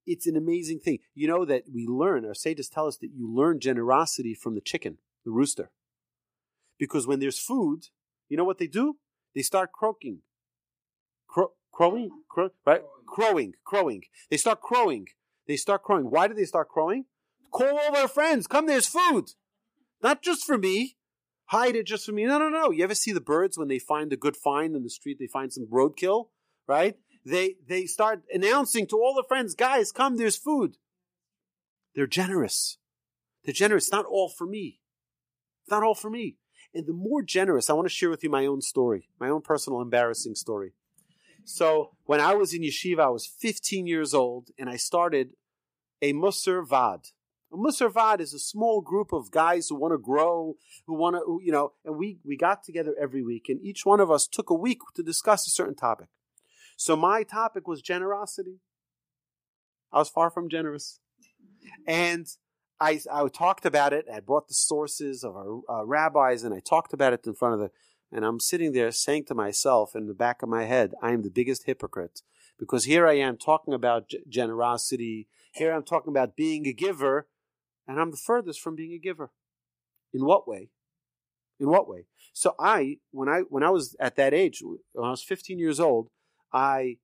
it's 0.06 0.26
an 0.26 0.36
amazing 0.36 0.80
thing. 0.80 0.98
You 1.14 1.28
know 1.28 1.44
that 1.44 1.64
we 1.72 1.86
learn, 1.86 2.24
our 2.24 2.34
sages 2.34 2.68
tell 2.68 2.86
us 2.86 2.96
that 2.98 3.10
you 3.14 3.32
learn 3.32 3.60
generosity 3.60 4.34
from 4.34 4.54
the 4.54 4.60
chicken, 4.60 4.98
the 5.24 5.30
rooster. 5.30 5.70
Because 6.78 7.06
when 7.06 7.20
there's 7.20 7.38
food, 7.38 7.86
you 8.28 8.36
know 8.36 8.44
what 8.44 8.58
they 8.58 8.66
do? 8.66 8.96
They 9.34 9.42
start 9.42 9.72
croaking. 9.72 10.20
Cro- 11.28 11.52
crowing? 11.72 12.10
Crow- 12.28 12.50
right? 12.64 12.82
Crowing, 13.06 13.54
crowing. 13.64 14.02
They 14.30 14.36
start 14.36 14.60
crowing. 14.60 15.08
They 15.46 15.56
start 15.56 15.82
crowing. 15.82 16.10
Why 16.10 16.28
do 16.28 16.34
they 16.34 16.44
start 16.44 16.68
crowing? 16.68 17.06
Call 17.50 17.78
all 17.78 17.92
their 17.92 18.08
friends. 18.08 18.46
Come, 18.46 18.66
there's 18.66 18.86
food. 18.86 19.32
Not 20.02 20.22
just 20.22 20.44
for 20.44 20.56
me. 20.56 20.96
Hide 21.46 21.74
it 21.74 21.86
just 21.86 22.06
for 22.06 22.12
me. 22.12 22.24
No, 22.24 22.38
no, 22.38 22.48
no. 22.48 22.70
You 22.70 22.84
ever 22.84 22.94
see 22.94 23.12
the 23.12 23.20
birds 23.20 23.58
when 23.58 23.68
they 23.68 23.80
find 23.80 24.12
a 24.12 24.16
good 24.16 24.36
find 24.36 24.76
in 24.76 24.84
the 24.84 24.90
street? 24.90 25.18
They 25.18 25.26
find 25.26 25.52
some 25.52 25.66
roadkill, 25.66 26.28
right? 26.68 26.96
They 27.26 27.56
they 27.66 27.86
start 27.86 28.22
announcing 28.32 28.86
to 28.86 28.96
all 28.96 29.14
the 29.14 29.24
friends, 29.26 29.54
guys, 29.54 29.92
come, 29.92 30.16
there's 30.16 30.36
food. 30.36 30.76
They're 31.94 32.06
generous. 32.06 32.78
They're 33.44 33.52
generous. 33.52 33.90
Not 33.90 34.06
all 34.06 34.28
for 34.28 34.46
me. 34.46 34.79
Not 35.70 35.82
all 35.82 35.94
for 35.94 36.10
me. 36.10 36.36
And 36.74 36.86
the 36.86 36.92
more 36.92 37.22
generous, 37.22 37.68
I 37.68 37.72
want 37.72 37.86
to 37.86 37.94
share 37.94 38.10
with 38.10 38.22
you 38.22 38.30
my 38.30 38.46
own 38.46 38.60
story, 38.60 39.08
my 39.18 39.28
own 39.28 39.42
personal 39.42 39.80
embarrassing 39.80 40.34
story. 40.34 40.72
So 41.44 41.92
when 42.04 42.20
I 42.20 42.34
was 42.34 42.54
in 42.54 42.62
yeshiva, 42.62 43.00
I 43.00 43.08
was 43.08 43.26
15 43.26 43.86
years 43.86 44.14
old, 44.14 44.50
and 44.58 44.68
I 44.68 44.76
started 44.76 45.30
a 46.00 46.12
Mussar 46.12 46.64
Vaad. 46.66 47.12
A 47.52 47.56
Mussar 47.56 47.90
Vaad 47.90 48.20
is 48.20 48.32
a 48.32 48.38
small 48.38 48.80
group 48.80 49.12
of 49.12 49.30
guys 49.30 49.68
who 49.68 49.74
want 49.74 49.92
to 49.92 49.98
grow, 49.98 50.56
who 50.86 50.94
want 50.94 51.16
to, 51.16 51.40
you 51.42 51.50
know, 51.50 51.72
and 51.84 51.96
we, 51.96 52.18
we 52.24 52.36
got 52.36 52.62
together 52.62 52.94
every 53.00 53.22
week, 53.22 53.46
and 53.48 53.60
each 53.60 53.84
one 53.84 54.00
of 54.00 54.10
us 54.10 54.28
took 54.28 54.50
a 54.50 54.54
week 54.54 54.78
to 54.94 55.02
discuss 55.02 55.46
a 55.46 55.50
certain 55.50 55.74
topic. 55.74 56.08
So 56.76 56.94
my 56.94 57.24
topic 57.24 57.66
was 57.66 57.82
generosity. 57.82 58.60
I 59.92 59.98
was 59.98 60.08
far 60.08 60.30
from 60.30 60.48
generous. 60.48 61.00
And 61.86 62.26
I, 62.80 63.00
I 63.12 63.28
talked 63.28 63.66
about 63.66 63.92
it. 63.92 64.06
I 64.12 64.20
brought 64.20 64.48
the 64.48 64.54
sources 64.54 65.22
of 65.22 65.36
our 65.36 65.60
uh, 65.68 65.84
rabbis, 65.84 66.44
and 66.44 66.54
I 66.54 66.60
talked 66.60 66.92
about 66.94 67.12
it 67.12 67.26
in 67.26 67.34
front 67.34 67.54
of 67.54 67.60
the. 67.60 67.70
And 68.12 68.24
I'm 68.24 68.40
sitting 68.40 68.72
there 68.72 68.90
saying 68.90 69.26
to 69.26 69.34
myself 69.34 69.94
in 69.94 70.08
the 70.08 70.14
back 70.14 70.42
of 70.42 70.48
my 70.48 70.64
head, 70.64 70.94
I 71.00 71.12
am 71.12 71.22
the 71.22 71.30
biggest 71.30 71.66
hypocrite 71.66 72.22
because 72.58 72.84
here 72.84 73.06
I 73.06 73.12
am 73.18 73.36
talking 73.36 73.72
about 73.72 74.08
g- 74.08 74.20
generosity. 74.28 75.28
Here 75.52 75.72
I'm 75.72 75.84
talking 75.84 76.10
about 76.10 76.36
being 76.36 76.66
a 76.66 76.72
giver, 76.72 77.28
and 77.86 78.00
I'm 78.00 78.10
the 78.10 78.16
furthest 78.16 78.60
from 78.60 78.74
being 78.74 78.92
a 78.92 78.98
giver. 78.98 79.30
In 80.12 80.24
what 80.24 80.48
way? 80.48 80.70
In 81.60 81.68
what 81.68 81.88
way? 81.88 82.06
So 82.32 82.54
I, 82.58 82.98
when 83.12 83.28
I 83.28 83.40
when 83.48 83.62
I 83.62 83.70
was 83.70 83.94
at 84.00 84.16
that 84.16 84.34
age, 84.34 84.62
when 84.62 85.06
I 85.06 85.10
was 85.10 85.22
15 85.22 85.58
years 85.58 85.78
old, 85.78 86.08
I 86.52 86.96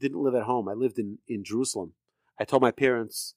didn't 0.00 0.22
live 0.22 0.34
at 0.34 0.44
home. 0.44 0.68
I 0.68 0.72
lived 0.74 0.98
in 0.98 1.18
in 1.26 1.44
Jerusalem. 1.44 1.92
I 2.38 2.44
told 2.44 2.62
my 2.62 2.70
parents, 2.70 3.34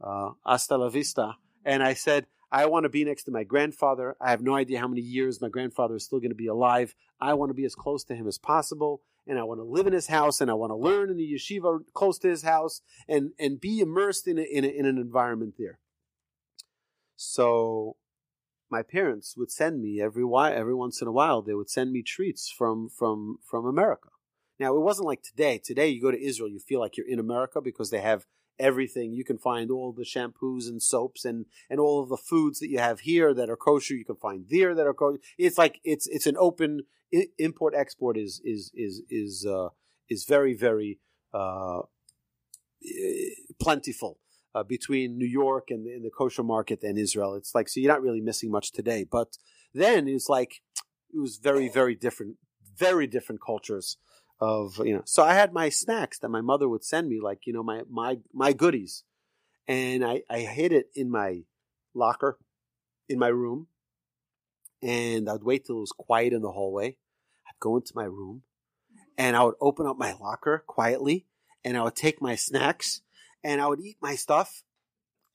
uh, 0.00 0.30
"Hasta 0.46 0.76
la 0.76 0.88
vista," 0.88 1.36
and 1.64 1.82
I 1.82 1.94
said, 1.94 2.26
"I 2.50 2.66
want 2.66 2.84
to 2.84 2.88
be 2.88 3.04
next 3.04 3.24
to 3.24 3.30
my 3.30 3.44
grandfather. 3.44 4.16
I 4.20 4.30
have 4.30 4.42
no 4.42 4.54
idea 4.54 4.80
how 4.80 4.88
many 4.88 5.02
years 5.02 5.40
my 5.40 5.48
grandfather 5.48 5.96
is 5.96 6.04
still 6.04 6.20
going 6.20 6.30
to 6.30 6.36
be 6.36 6.46
alive. 6.46 6.94
I 7.20 7.34
want 7.34 7.50
to 7.50 7.54
be 7.54 7.64
as 7.64 7.74
close 7.74 8.04
to 8.04 8.14
him 8.14 8.26
as 8.26 8.38
possible." 8.38 9.02
and 9.26 9.38
I 9.38 9.44
want 9.44 9.60
to 9.60 9.64
live 9.64 9.86
in 9.86 9.92
his 9.92 10.08
house, 10.08 10.40
and 10.40 10.50
I 10.50 10.54
want 10.54 10.70
to 10.70 10.76
learn 10.76 11.10
in 11.10 11.16
the 11.16 11.32
yeshiva 11.32 11.80
close 11.92 12.18
to 12.18 12.28
his 12.28 12.42
house, 12.42 12.82
and 13.08 13.32
and 13.38 13.60
be 13.60 13.80
immersed 13.80 14.28
in 14.28 14.38
a, 14.38 14.42
in, 14.42 14.64
a, 14.64 14.68
in 14.68 14.86
an 14.86 14.98
environment 14.98 15.54
there. 15.58 15.78
So, 17.16 17.96
my 18.70 18.82
parents 18.82 19.36
would 19.36 19.50
send 19.50 19.80
me 19.80 20.00
every 20.00 20.24
while, 20.24 20.52
every 20.52 20.74
once 20.74 21.00
in 21.00 21.08
a 21.08 21.12
while, 21.12 21.42
they 21.42 21.54
would 21.54 21.70
send 21.70 21.92
me 21.92 22.02
treats 22.02 22.50
from 22.50 22.88
from 22.88 23.38
from 23.42 23.66
America. 23.66 24.08
Now, 24.58 24.76
it 24.76 24.80
wasn't 24.80 25.08
like 25.08 25.22
today. 25.22 25.58
Today, 25.58 25.88
you 25.88 26.00
go 26.00 26.10
to 26.10 26.22
Israel, 26.22 26.48
you 26.48 26.60
feel 26.60 26.80
like 26.80 26.96
you're 26.96 27.08
in 27.08 27.18
America 27.18 27.60
because 27.60 27.90
they 27.90 28.00
have 28.00 28.26
everything. 28.58 29.12
You 29.12 29.24
can 29.24 29.38
find 29.38 29.70
all 29.70 29.92
the 29.92 30.04
shampoos 30.04 30.68
and 30.68 30.82
soaps 30.82 31.24
and, 31.24 31.46
and 31.68 31.80
all 31.80 32.02
of 32.02 32.08
the 32.08 32.16
foods 32.16 32.60
that 32.60 32.68
you 32.68 32.78
have 32.78 33.00
here 33.00 33.34
that 33.34 33.50
are 33.50 33.56
kosher. 33.56 33.94
You 33.94 34.04
can 34.04 34.16
find 34.16 34.46
there 34.48 34.74
that 34.74 34.86
are 34.86 34.94
kosher. 34.94 35.20
It's 35.38 35.58
like 35.58 35.80
it's 35.84 36.06
it's 36.06 36.26
an 36.26 36.36
open 36.38 36.82
import 37.38 37.74
export 37.76 38.16
is 38.16 38.40
is 38.44 38.70
is 38.74 39.02
is 39.10 39.46
uh, 39.48 39.68
is 40.08 40.24
very 40.24 40.54
very 40.54 40.98
uh, 41.32 41.82
plentiful. 43.60 44.18
Uh, 44.56 44.62
between 44.62 45.18
New 45.18 45.26
York 45.26 45.64
and, 45.70 45.84
and 45.84 46.04
the 46.04 46.10
kosher 46.16 46.44
market 46.44 46.78
and 46.84 46.96
Israel, 46.96 47.34
it's 47.34 47.56
like 47.56 47.68
so 47.68 47.80
you're 47.80 47.90
not 47.90 48.00
really 48.00 48.20
missing 48.20 48.52
much 48.52 48.70
today. 48.70 49.04
But 49.04 49.36
then 49.72 50.06
it's 50.06 50.28
like 50.28 50.62
it 51.12 51.18
was 51.18 51.38
very 51.38 51.68
very 51.68 51.96
different, 51.96 52.36
very 52.76 53.08
different 53.08 53.40
cultures 53.44 53.96
of 54.40 54.78
you 54.84 54.94
know 54.94 55.02
so 55.04 55.22
i 55.22 55.32
had 55.32 55.52
my 55.52 55.68
snacks 55.68 56.18
that 56.18 56.28
my 56.28 56.40
mother 56.40 56.68
would 56.68 56.84
send 56.84 57.08
me 57.08 57.20
like 57.20 57.46
you 57.46 57.52
know 57.52 57.62
my 57.62 57.82
my 57.88 58.18
my 58.32 58.52
goodies. 58.52 59.04
And 59.66 60.04
i 60.04 60.22
i 60.28 60.40
hid 60.40 60.72
it 60.72 60.90
in 60.94 61.10
my 61.10 61.44
locker 61.94 62.38
in 63.08 63.18
my 63.18 63.28
room. 63.28 63.68
And 64.82 65.28
i'd 65.28 65.42
wait 65.42 65.64
till 65.64 65.78
it 65.78 65.80
was 65.80 65.92
quiet 65.92 66.32
in 66.32 66.42
the 66.42 66.52
hallway. 66.52 66.96
I'd 67.46 67.60
go 67.60 67.76
into 67.76 67.92
my 67.94 68.04
room 68.04 68.42
and 69.16 69.36
i 69.36 69.42
would 69.42 69.54
open 69.60 69.86
up 69.86 69.96
my 69.96 70.12
locker 70.12 70.64
quietly 70.66 71.26
and 71.64 71.76
i 71.76 71.82
would 71.82 71.96
take 71.96 72.20
my 72.20 72.34
snacks 72.34 73.00
and 73.42 73.60
i 73.60 73.66
would 73.66 73.80
eat 73.80 73.96
my 74.00 74.14
stuff. 74.14 74.62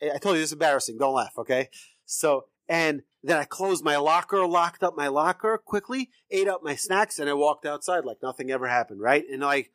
I 0.01 0.17
told 0.17 0.35
you 0.35 0.41
this 0.41 0.49
is 0.49 0.53
embarrassing. 0.53 0.97
Don't 0.97 1.15
laugh 1.15 1.37
okay? 1.37 1.69
So 2.05 2.45
and 2.67 3.01
then 3.23 3.37
I 3.37 3.43
closed 3.43 3.83
my 3.83 3.97
locker, 3.97 4.45
locked 4.47 4.83
up 4.83 4.95
my 4.95 5.07
locker 5.07 5.57
quickly, 5.57 6.09
ate 6.31 6.47
up 6.47 6.63
my 6.63 6.75
snacks, 6.75 7.19
and 7.19 7.29
I 7.29 7.33
walked 7.33 7.65
outside 7.65 8.05
like 8.05 8.23
nothing 8.23 8.51
ever 8.51 8.67
happened, 8.67 9.01
right? 9.01 9.25
And 9.29 9.41
like, 9.41 9.71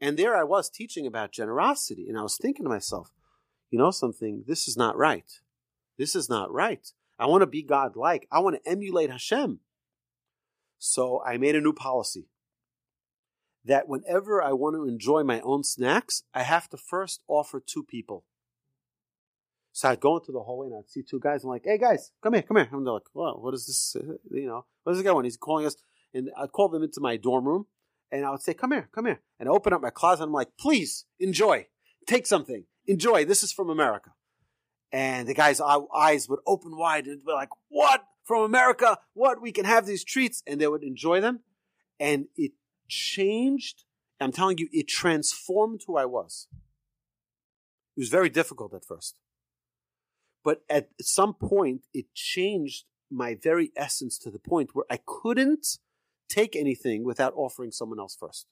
and 0.00 0.18
there 0.18 0.36
I 0.36 0.44
was 0.44 0.68
teaching 0.68 1.06
about 1.06 1.32
generosity, 1.32 2.08
and 2.08 2.18
I 2.18 2.22
was 2.22 2.36
thinking 2.36 2.64
to 2.64 2.70
myself, 2.70 3.10
you 3.70 3.78
know 3.78 3.90
something, 3.90 4.44
this 4.46 4.68
is 4.68 4.76
not 4.76 4.96
right. 4.96 5.40
This 5.98 6.14
is 6.14 6.28
not 6.28 6.52
right. 6.52 6.86
I 7.18 7.26
want 7.26 7.42
to 7.42 7.46
be 7.46 7.62
God 7.62 7.96
like. 7.96 8.26
I 8.30 8.40
want 8.40 8.62
to 8.62 8.70
emulate 8.70 9.10
Hashem. 9.10 9.60
So 10.78 11.22
I 11.24 11.38
made 11.38 11.56
a 11.56 11.60
new 11.60 11.72
policy 11.72 12.26
that 13.64 13.88
whenever 13.88 14.42
I 14.42 14.52
want 14.52 14.76
to 14.76 14.86
enjoy 14.86 15.22
my 15.22 15.40
own 15.40 15.64
snacks, 15.64 16.24
I 16.34 16.42
have 16.42 16.68
to 16.70 16.76
first 16.76 17.22
offer 17.28 17.60
two 17.60 17.82
people. 17.82 18.24
So 19.76 19.88
I'd 19.88 19.98
go 19.98 20.16
into 20.16 20.30
the 20.30 20.38
hallway 20.38 20.68
and 20.68 20.76
I'd 20.76 20.88
see 20.88 21.02
two 21.02 21.18
guys. 21.18 21.42
I'm 21.42 21.50
like, 21.50 21.64
hey 21.64 21.78
guys, 21.78 22.12
come 22.22 22.34
here, 22.34 22.42
come 22.42 22.58
here. 22.58 22.68
And 22.70 22.86
they're 22.86 22.92
like, 22.92 23.12
well, 23.12 23.40
what 23.40 23.54
is 23.54 23.66
this? 23.66 23.96
Uh, 23.96 24.14
you 24.30 24.46
know, 24.46 24.64
what 24.84 24.92
is 24.92 24.98
this 24.98 25.04
guy 25.04 25.10
want? 25.10 25.26
He's 25.26 25.36
calling 25.36 25.66
us. 25.66 25.74
And 26.14 26.30
I'd 26.38 26.52
call 26.52 26.68
them 26.68 26.84
into 26.84 27.00
my 27.00 27.16
dorm 27.16 27.44
room 27.44 27.66
and 28.12 28.24
I 28.24 28.30
would 28.30 28.40
say, 28.40 28.54
come 28.54 28.70
here, 28.70 28.88
come 28.94 29.06
here. 29.06 29.20
And 29.40 29.48
I 29.48 29.52
open 29.52 29.72
up 29.72 29.82
my 29.82 29.90
closet. 29.90 30.22
I'm 30.22 30.32
like, 30.32 30.50
please 30.60 31.06
enjoy, 31.18 31.66
take 32.06 32.24
something, 32.28 32.66
enjoy. 32.86 33.24
This 33.24 33.42
is 33.42 33.52
from 33.52 33.68
America. 33.68 34.12
And 34.92 35.26
the 35.26 35.34
guy's 35.34 35.60
eyes 35.60 36.28
would 36.28 36.38
open 36.46 36.76
wide 36.76 37.08
and 37.08 37.24
be 37.24 37.32
like, 37.32 37.48
what? 37.68 38.04
From 38.22 38.44
America? 38.44 38.98
What? 39.12 39.42
We 39.42 39.50
can 39.50 39.64
have 39.64 39.86
these 39.86 40.04
treats. 40.04 40.40
And 40.46 40.60
they 40.60 40.68
would 40.68 40.84
enjoy 40.84 41.20
them. 41.20 41.40
And 41.98 42.26
it 42.36 42.52
changed. 42.86 43.82
I'm 44.20 44.30
telling 44.30 44.58
you, 44.58 44.68
it 44.70 44.86
transformed 44.86 45.80
who 45.88 45.96
I 45.96 46.04
was. 46.04 46.46
It 47.96 48.00
was 48.02 48.08
very 48.08 48.28
difficult 48.28 48.72
at 48.72 48.84
first. 48.84 49.18
But 50.44 50.62
at 50.68 50.90
some 51.00 51.34
point, 51.34 51.86
it 51.94 52.14
changed 52.14 52.84
my 53.10 53.34
very 53.34 53.72
essence 53.76 54.18
to 54.18 54.30
the 54.30 54.38
point 54.38 54.70
where 54.74 54.84
I 54.90 54.98
couldn't 55.04 55.78
take 56.28 56.54
anything 56.54 57.02
without 57.02 57.32
offering 57.34 57.72
someone 57.72 57.98
else 57.98 58.14
first. 58.14 58.46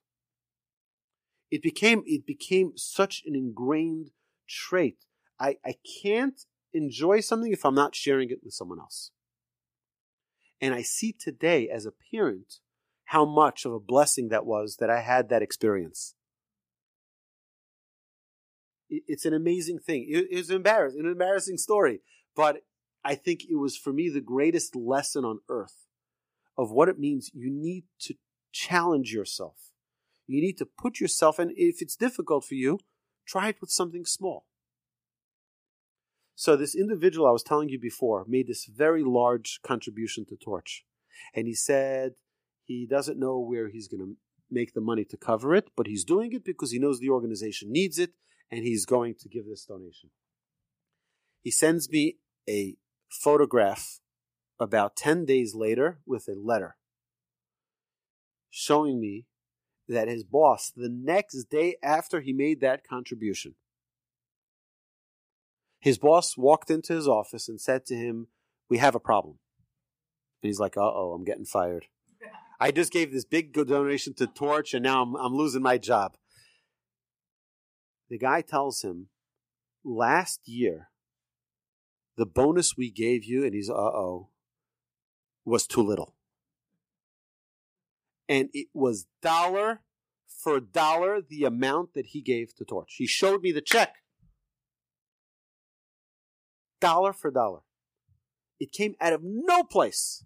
It 1.50 1.62
became 1.62 2.02
it 2.06 2.26
became 2.26 2.72
such 2.76 3.22
an 3.26 3.36
ingrained 3.36 4.10
trait. 4.48 5.04
I, 5.38 5.56
I 5.64 5.74
can't 6.02 6.40
enjoy 6.72 7.20
something 7.20 7.52
if 7.52 7.64
I'm 7.66 7.74
not 7.74 7.94
sharing 7.94 8.30
it 8.30 8.42
with 8.42 8.54
someone 8.54 8.78
else. 8.78 9.10
And 10.60 10.74
I 10.74 10.82
see 10.82 11.12
today 11.12 11.68
as 11.68 11.84
a 11.84 11.92
parent 11.92 12.60
how 13.06 13.26
much 13.26 13.66
of 13.66 13.72
a 13.72 13.80
blessing 13.80 14.28
that 14.28 14.46
was 14.46 14.76
that 14.76 14.88
I 14.88 15.00
had 15.00 15.28
that 15.28 15.42
experience 15.42 16.14
it's 19.06 19.24
an 19.24 19.34
amazing 19.34 19.78
thing. 19.78 20.06
It, 20.08 20.26
it's 20.30 20.50
embarrassing, 20.50 21.00
an 21.00 21.06
embarrassing 21.06 21.58
story, 21.58 22.00
but 22.36 22.62
I 23.04 23.14
think 23.14 23.44
it 23.48 23.56
was 23.56 23.76
for 23.76 23.92
me 23.92 24.08
the 24.08 24.20
greatest 24.20 24.76
lesson 24.76 25.24
on 25.24 25.40
earth 25.48 25.86
of 26.56 26.70
what 26.70 26.88
it 26.88 26.98
means. 26.98 27.30
You 27.34 27.50
need 27.50 27.84
to 28.00 28.14
challenge 28.52 29.12
yourself. 29.12 29.72
You 30.26 30.40
need 30.40 30.58
to 30.58 30.66
put 30.66 31.00
yourself, 31.00 31.38
and 31.38 31.52
if 31.56 31.82
it's 31.82 31.96
difficult 31.96 32.44
for 32.44 32.54
you, 32.54 32.78
try 33.26 33.48
it 33.48 33.60
with 33.60 33.70
something 33.70 34.04
small. 34.04 34.46
So 36.34 36.56
this 36.56 36.74
individual 36.74 37.26
I 37.26 37.32
was 37.32 37.42
telling 37.42 37.68
you 37.68 37.78
before 37.78 38.24
made 38.26 38.46
this 38.46 38.66
very 38.66 39.04
large 39.04 39.60
contribution 39.62 40.24
to 40.26 40.36
Torch, 40.36 40.84
and 41.34 41.46
he 41.46 41.54
said 41.54 42.12
he 42.64 42.86
doesn't 42.86 43.18
know 43.18 43.38
where 43.38 43.68
he's 43.68 43.88
going 43.88 44.00
to 44.00 44.16
make 44.50 44.74
the 44.74 44.80
money 44.80 45.04
to 45.04 45.16
cover 45.16 45.54
it, 45.54 45.70
but 45.76 45.86
he's 45.86 46.04
doing 46.04 46.32
it 46.32 46.44
because 46.44 46.70
he 46.70 46.78
knows 46.78 47.00
the 47.00 47.10
organization 47.10 47.72
needs 47.72 47.98
it 47.98 48.12
and 48.52 48.62
he's 48.62 48.86
going 48.86 49.16
to 49.18 49.28
give 49.28 49.46
this 49.46 49.64
donation. 49.64 50.10
He 51.42 51.50
sends 51.50 51.90
me 51.90 52.18
a 52.48 52.76
photograph 53.10 53.98
about 54.60 54.94
10 54.94 55.24
days 55.24 55.56
later 55.56 55.98
with 56.06 56.28
a 56.28 56.38
letter 56.38 56.76
showing 58.48 59.00
me 59.00 59.26
that 59.88 60.06
his 60.06 60.22
boss, 60.22 60.70
the 60.74 60.88
next 60.88 61.44
day 61.50 61.74
after 61.82 62.20
he 62.20 62.32
made 62.32 62.60
that 62.60 62.86
contribution, 62.86 63.56
His 65.82 65.98
boss 65.98 66.36
walked 66.36 66.70
into 66.70 66.92
his 66.92 67.08
office 67.08 67.48
and 67.48 67.60
said 67.60 67.84
to 67.86 67.96
him, 67.96 68.28
We 68.70 68.78
have 68.78 68.94
a 68.94 69.00
problem. 69.00 69.40
And 70.40 70.48
he's 70.48 70.60
like, 70.60 70.76
Uh 70.76 70.82
oh, 70.82 71.12
I'm 71.12 71.24
getting 71.24 71.44
fired. 71.44 71.86
I 72.60 72.70
just 72.70 72.92
gave 72.92 73.12
this 73.12 73.24
big 73.24 73.52
donation 73.52 74.14
to 74.14 74.28
Torch 74.28 74.74
and 74.74 74.84
now 74.84 75.02
I'm, 75.02 75.16
I'm 75.16 75.34
losing 75.34 75.60
my 75.60 75.78
job. 75.78 76.16
The 78.12 78.18
guy 78.18 78.42
tells 78.42 78.82
him, 78.82 79.08
Last 79.82 80.46
year, 80.46 80.90
the 82.18 82.26
bonus 82.26 82.76
we 82.76 82.90
gave 82.90 83.24
you, 83.24 83.42
and 83.42 83.54
he's, 83.54 83.70
Uh 83.70 83.72
oh, 83.72 84.28
was 85.46 85.66
too 85.66 85.80
little. 85.80 86.14
And 88.28 88.50
it 88.52 88.66
was 88.74 89.06
dollar 89.22 89.80
for 90.28 90.60
dollar 90.60 91.22
the 91.22 91.44
amount 91.44 91.94
that 91.94 92.08
he 92.08 92.20
gave 92.20 92.54
to 92.56 92.66
Torch. 92.66 92.96
He 92.98 93.06
showed 93.06 93.40
me 93.40 93.50
the 93.50 93.62
check 93.62 93.94
dollar 96.82 97.14
for 97.14 97.30
dollar. 97.30 97.60
It 98.60 98.72
came 98.72 98.94
out 99.00 99.14
of 99.14 99.22
no 99.24 99.64
place. 99.64 100.22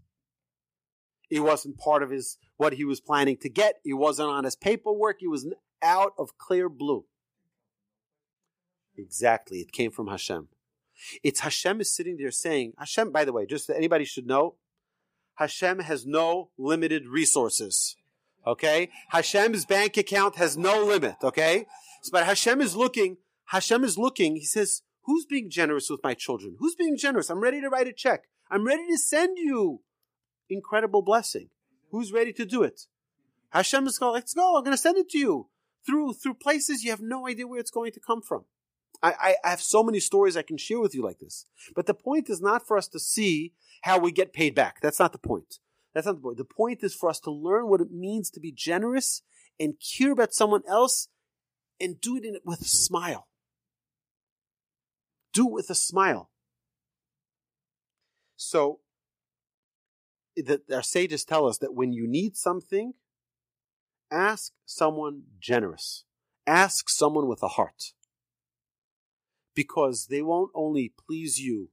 It 1.31 1.39
wasn't 1.39 1.79
part 1.79 2.03
of 2.03 2.11
his 2.11 2.37
what 2.57 2.73
he 2.73 2.85
was 2.85 3.01
planning 3.01 3.37
to 3.43 3.49
get. 3.49 3.77
It 3.85 3.95
wasn't 3.95 4.31
on 4.31 4.43
his 4.43 4.57
paperwork. 4.57 5.23
It 5.23 5.29
was 5.29 5.47
out 5.81 6.15
of 6.19 6.37
clear 6.37 6.69
blue. 6.69 7.05
Exactly. 8.99 9.59
It 9.59 9.73
came 9.73 9.91
from 9.91 10.09
Hashem. 10.09 10.49
It's 11.23 11.41
Hashem 11.41 11.81
is 11.81 11.95
sitting 11.95 12.17
there 12.17 12.31
saying, 12.31 12.73
Hashem, 12.79 13.13
by 13.13 13.25
the 13.25 13.33
way, 13.33 13.47
just 13.47 13.67
that 13.69 13.77
anybody 13.77 14.05
should 14.05 14.27
know, 14.27 14.55
Hashem 15.35 15.81
has 15.81 16.07
no 16.07 16.51
limited 16.57 17.07
resources. 17.07 17.97
Okay? 18.47 18.91
Hashem's 19.11 19.67
bank 19.67 19.97
account 19.97 20.37
has 20.37 20.57
no 20.57 20.85
limit. 20.85 21.17
Okay? 21.23 21.67
But 22.11 22.25
Hashem 22.25 22.61
is 22.61 22.77
looking, 22.77 23.19
Hashem 23.47 23.85
is 23.85 23.99
looking, 23.99 24.37
he 24.37 24.45
says, 24.45 24.83
Who's 25.05 25.25
being 25.25 25.51
generous 25.51 25.89
with 25.89 26.01
my 26.03 26.15
children? 26.15 26.57
Who's 26.59 26.75
being 26.75 26.97
generous? 26.97 27.31
I'm 27.31 27.41
ready 27.41 27.61
to 27.61 27.69
write 27.69 27.87
a 27.87 27.93
check. 27.93 28.25
I'm 28.51 28.67
ready 28.67 28.87
to 28.89 28.99
send 28.99 29.39
you 29.39 29.83
incredible 30.49 31.03
blessing. 31.03 31.51
Who's 31.91 32.13
ready 32.13 32.33
to 32.33 32.45
do 32.45 32.63
it? 32.65 32.83
Hashem 33.51 33.87
is 33.87 33.99
going, 33.99 34.15
let's 34.15 34.35
go. 34.35 34.57
I'm 34.57 34.65
going 34.65 34.77
to 34.77 34.83
send 34.83 34.99
it 34.99 35.09
to 35.11 35.19
you 35.19 35.49
through, 35.87 36.15
through 36.15 36.35
places 36.35 36.83
you 36.83 36.91
have 36.91 37.01
no 37.01 37.29
idea 37.29 37.47
where 37.47 37.61
it's 37.61 37.71
going 37.71 37.93
to 37.93 38.01
come 38.01 38.21
from. 38.21 38.45
I, 39.03 39.37
I, 39.45 39.51
have 39.51 39.61
so 39.61 39.83
many 39.83 40.01
stories 40.01 40.37
I 40.37 40.43
can 40.43 40.57
share 40.57 40.81
with 40.81 40.95
you 40.95 41.03
like 41.03 41.19
this. 41.19 41.47
But 41.75 41.87
the 41.87 41.95
point 41.95 42.31
is 42.31 42.41
not 42.41 42.67
for 42.67 42.77
us 42.77 42.89
to 42.89 42.99
see 42.99 43.53
how 43.83 43.99
we 43.99 44.13
get 44.13 44.33
paid 44.33 44.55
back. 44.55 44.81
That's 44.81 44.99
not 44.99 45.13
the 45.13 45.19
point. 45.19 45.59
That's 45.95 46.07
not 46.07 46.17
the 46.17 46.23
point. 46.23 46.39
The 46.39 46.45
point 46.45 46.83
is 46.83 46.95
for 46.95 47.09
us 47.09 47.21
to 47.21 47.31
learn 47.31 47.69
what 47.69 47.81
it 47.81 47.91
means 47.91 48.31
to 48.31 48.41
be 48.41 48.53
generous 48.53 49.23
and 49.59 49.75
care 49.81 50.13
about 50.13 50.35
someone 50.35 50.63
else 50.69 51.09
and 51.81 52.01
do 52.01 52.17
it 52.17 52.43
with 52.45 52.61
a 52.61 52.65
smile. 52.65 53.29
Do 55.33 55.49
it 55.49 55.53
with 55.53 55.71
a 55.71 55.75
smile. 55.75 56.31
So, 58.37 58.81
the, 60.37 60.61
our 60.73 60.83
sages 60.83 61.25
tell 61.25 61.47
us 61.47 61.59
that 61.59 61.75
when 61.75 61.93
you 61.93 62.07
need 62.07 62.37
something, 62.37 62.93
ask 64.11 64.53
someone 64.67 65.23
generous. 65.41 66.05
Ask 66.47 66.89
someone 66.89 67.27
with 67.27 67.43
a 67.43 67.49
heart. 67.49 67.93
Because 69.57 70.07
they 70.07 70.23
won't 70.23 70.53
only 70.55 70.95
please 71.09 71.41
you 71.41 71.71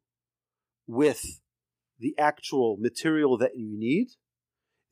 with 0.87 1.41
the 1.99 2.15
actual 2.17 2.77
material 2.79 3.37
that 3.37 3.55
you 3.55 3.67
need, 3.71 4.13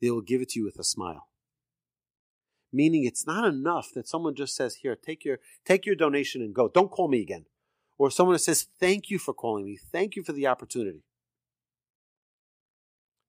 they 0.00 0.12
will 0.12 0.20
give 0.20 0.40
it 0.40 0.50
to 0.50 0.60
you 0.60 0.64
with 0.64 0.78
a 0.78 0.84
smile. 0.84 1.26
Meaning 2.72 3.04
it's 3.04 3.26
not 3.26 3.44
enough 3.44 3.88
that 3.94 4.06
someone 4.06 4.36
just 4.36 4.54
says, 4.54 4.76
Here, 4.76 4.94
take 4.94 5.24
your 5.24 5.38
take 5.64 5.84
your 5.84 5.96
donation 5.96 6.40
and 6.40 6.54
go. 6.54 6.68
Don't 6.68 6.90
call 6.90 7.08
me 7.08 7.20
again 7.20 7.46
or 8.02 8.10
someone 8.10 8.38
says, 8.38 8.66
Thank 8.80 9.10
you 9.10 9.18
for 9.18 9.32
calling 9.32 9.64
me. 9.64 9.78
Thank 9.92 10.16
you 10.16 10.24
for 10.24 10.32
the 10.32 10.46
opportunity. 10.46 11.04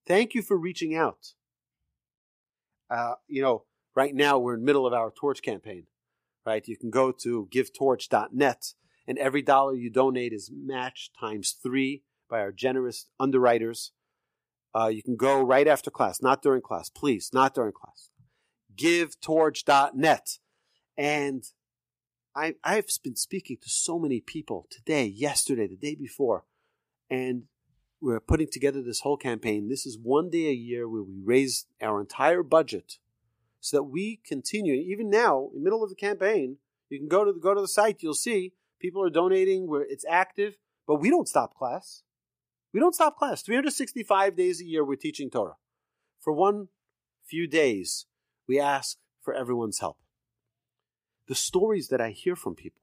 Thank 0.08 0.34
you 0.34 0.42
for 0.42 0.58
reaching 0.58 0.96
out. 0.96 1.34
Uh, 2.90 3.14
you 3.28 3.42
know, 3.42 3.66
right 3.96 4.14
now 4.14 4.40
we're 4.40 4.56
in 4.56 4.62
the 4.62 4.66
middle 4.66 4.88
of 4.88 4.94
our 4.94 5.12
torch 5.12 5.42
campaign, 5.42 5.86
right? 6.46 6.68
You 6.68 6.76
can 6.76 6.90
go 6.90 7.12
to 7.12 7.48
givetorch.net, 7.54 8.74
and 9.08 9.18
every 9.18 9.42
dollar 9.42 9.74
you 9.74 9.90
donate 9.90 10.34
is 10.34 10.52
matched 10.54 11.12
times 11.20 11.56
three 11.62 12.04
by 12.30 12.40
our 12.40 12.52
generous 12.52 13.08
underwriters. 13.20 13.92
Uh, 14.76 14.88
you 14.88 15.04
can 15.04 15.16
go 15.16 15.42
right 15.42 15.68
after 15.68 15.92
class, 15.92 16.22
not 16.22 16.42
during 16.42 16.62
class, 16.62 16.90
please, 16.90 17.30
not 17.34 17.54
during 17.54 17.74
class. 17.74 18.10
GiveTorch.net. 18.76 20.40
And 20.98 21.44
I, 22.36 22.56
I've 22.64 22.88
been 23.04 23.16
speaking 23.16 23.58
to 23.62 23.70
so 23.70 24.00
many 24.00 24.20
people 24.20 24.68
today, 24.72 25.06
yesterday, 25.06 25.68
the 25.68 25.76
day 25.76 25.96
before, 25.96 26.46
and 27.10 27.44
we're 28.02 28.20
putting 28.20 28.48
together 28.52 28.82
this 28.82 29.02
whole 29.02 29.18
campaign. 29.18 29.70
This 29.70 29.86
is 29.86 29.98
one 30.02 30.30
day 30.30 30.48
a 30.48 30.54
year 30.54 30.90
where 30.90 31.04
we 31.04 31.22
raise 31.24 31.68
our 31.82 32.02
entire 32.02 32.44
budget 32.44 32.98
so 33.60 33.78
that 33.78 33.84
we 33.84 34.20
continue. 34.26 34.74
Even 34.74 35.10
now, 35.10 35.50
in 35.54 35.60
the 35.60 35.64
middle 35.64 35.84
of 35.84 35.90
the 35.90 35.96
campaign, 35.96 36.58
you 36.90 37.00
can 37.00 37.08
go 37.08 37.24
to 37.24 37.32
the, 37.32 37.40
go 37.40 37.54
to 37.54 37.62
the 37.62 37.68
site. 37.68 38.02
You'll 38.02 38.14
see 38.14 38.54
people 38.84 39.02
are 39.02 39.10
donating 39.10 39.68
where 39.68 39.82
it's 39.82 40.06
active, 40.10 40.58
but 40.86 41.00
we 41.00 41.10
don't 41.10 41.30
stop 41.30 41.56
class. 41.56 42.04
We 42.74 42.82
don't 42.82 42.94
stop 42.94 43.18
class. 43.18 43.42
365 43.42 44.36
days 44.36 44.60
a 44.60 44.66
year, 44.66 44.84
we're 44.84 44.98
teaching 44.98 45.30
Torah. 45.30 45.56
For 46.20 46.34
one 46.34 46.68
few 47.26 47.48
days, 47.48 48.06
we 48.46 48.60
ask 48.60 48.98
for 49.22 49.34
everyone's 49.34 49.80
help 49.80 49.98
the 51.30 51.36
stories 51.36 51.88
that 51.88 52.02
I 52.02 52.10
hear 52.10 52.36
from 52.36 52.54
people. 52.54 52.82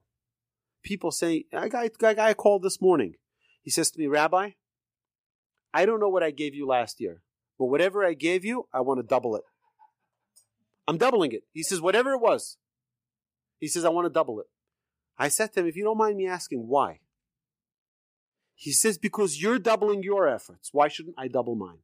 People 0.82 1.11
say, 1.11 1.44
a 1.53 1.68
guy, 1.68 1.90
a 2.03 2.14
guy 2.14 2.32
called 2.32 2.62
this 2.62 2.80
morning. 2.80 3.16
He 3.61 3.70
says 3.70 3.90
to 3.90 3.98
me, 3.98 4.07
Rabbi, 4.07 4.53
I 5.74 5.84
don't 5.84 6.01
know 6.01 6.09
what 6.09 6.22
I 6.22 6.30
gave 6.30 6.55
you 6.55 6.66
last 6.66 7.03
year, 7.03 7.20
but 7.59 7.66
whatever 7.66 8.03
I 8.03 8.14
gave 8.14 8.42
you, 8.42 8.66
I 8.72 8.80
want 8.80 8.98
to 8.98 9.07
double 9.07 9.36
it. 9.36 9.42
I'm 10.88 10.96
doubling 10.96 11.32
it. 11.32 11.42
He 11.53 11.62
says, 11.62 11.82
whatever 11.82 12.12
it 12.12 12.20
was. 12.22 12.57
He 13.59 13.68
says, 13.68 13.84
I 13.84 13.90
want 13.90 14.07
to 14.07 14.11
double 14.11 14.40
it. 14.40 14.46
I 15.20 15.28
said 15.28 15.52
to 15.52 15.60
him, 15.60 15.68
if 15.68 15.76
you 15.76 15.84
don't 15.84 15.98
mind 15.98 16.16
me 16.16 16.26
asking, 16.26 16.66
why? 16.66 16.98
He 18.56 18.72
says, 18.72 18.98
because 18.98 19.40
you're 19.40 19.60
doubling 19.60 20.02
your 20.02 20.26
efforts. 20.26 20.70
Why 20.72 20.88
shouldn't 20.88 21.14
I 21.16 21.28
double 21.28 21.54
mine? 21.54 21.78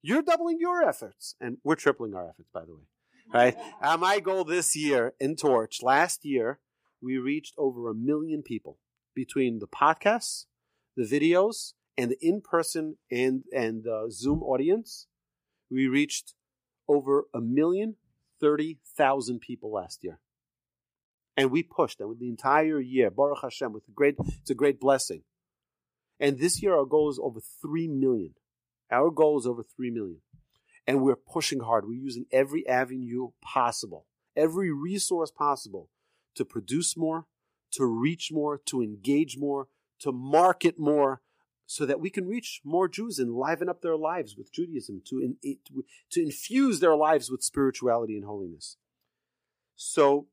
You're 0.00 0.22
doubling 0.22 0.56
your 0.58 0.82
efforts. 0.82 1.34
And 1.38 1.58
we're 1.62 1.74
tripling 1.74 2.14
our 2.14 2.26
efforts, 2.26 2.48
by 2.54 2.64
the 2.64 2.74
way 2.74 2.86
right? 3.32 3.56
Uh, 3.82 3.96
my 3.96 4.20
goal 4.20 4.44
this 4.44 4.76
year 4.76 5.14
in 5.18 5.36
Torch, 5.36 5.82
last 5.82 6.22
year, 6.22 6.60
we 7.02 7.16
reached 7.16 7.54
over 7.56 7.88
a 7.88 7.94
million 7.94 8.42
people 8.42 8.78
between 9.14 9.58
the 9.58 9.66
podcasts, 9.66 10.44
the 10.98 11.04
videos, 11.04 11.72
and 11.96 12.10
the 12.10 12.18
in-person 12.20 12.98
and 13.10 13.44
and 13.56 13.86
uh, 13.86 14.10
Zoom 14.10 14.42
audience. 14.42 15.06
We 15.70 15.86
reached 15.86 16.34
over 16.86 17.24
a 17.32 17.40
million 17.40 17.96
thirty 18.40 18.78
thousand 18.96 19.40
people 19.40 19.72
last 19.72 20.02
year, 20.02 20.20
and 21.36 21.50
we 21.50 21.62
pushed 21.62 21.98
them 21.98 22.16
the 22.18 22.28
entire 22.28 22.80
year. 22.80 23.10
Baruch 23.10 23.42
Hashem, 23.42 23.72
with 23.72 23.86
a 23.88 23.92
great, 23.92 24.16
it's 24.40 24.50
a 24.50 24.54
great 24.54 24.80
blessing. 24.80 25.22
And 26.18 26.38
this 26.38 26.62
year, 26.62 26.74
our 26.74 26.84
goal 26.84 27.10
is 27.10 27.18
over 27.22 27.40
three 27.62 27.88
million. 27.88 28.34
Our 28.90 29.10
goal 29.10 29.38
is 29.38 29.46
over 29.46 29.62
three 29.62 29.90
million 29.90 30.20
and 30.90 31.02
we're 31.02 31.14
pushing 31.14 31.60
hard. 31.60 31.86
We're 31.86 32.02
using 32.02 32.26
every 32.32 32.66
avenue 32.66 33.28
possible, 33.40 34.06
every 34.36 34.72
resource 34.72 35.30
possible 35.30 35.88
to 36.34 36.44
produce 36.44 36.96
more, 36.96 37.26
to 37.72 37.84
reach 37.84 38.30
more, 38.32 38.60
to 38.66 38.82
engage 38.82 39.36
more, 39.38 39.68
to 40.00 40.10
market 40.10 40.80
more, 40.80 41.22
so 41.70 41.86
that 41.86 42.00
we 42.00 42.10
can 42.10 42.26
reach 42.26 42.60
more 42.64 42.88
Jews 42.88 43.20
and 43.20 43.32
liven 43.32 43.68
up 43.68 43.80
their 43.80 43.96
lives 43.96 44.36
with 44.36 44.52
Judaism, 44.52 45.02
to, 45.06 45.20
in, 45.20 45.36
to, 46.10 46.20
infuse 46.20 46.80
their 46.80 46.96
lives 46.96 47.30
with 47.30 47.44
spirituality 47.44 48.16
and 48.16 48.24
holiness. 48.24 48.76
So 49.76 50.26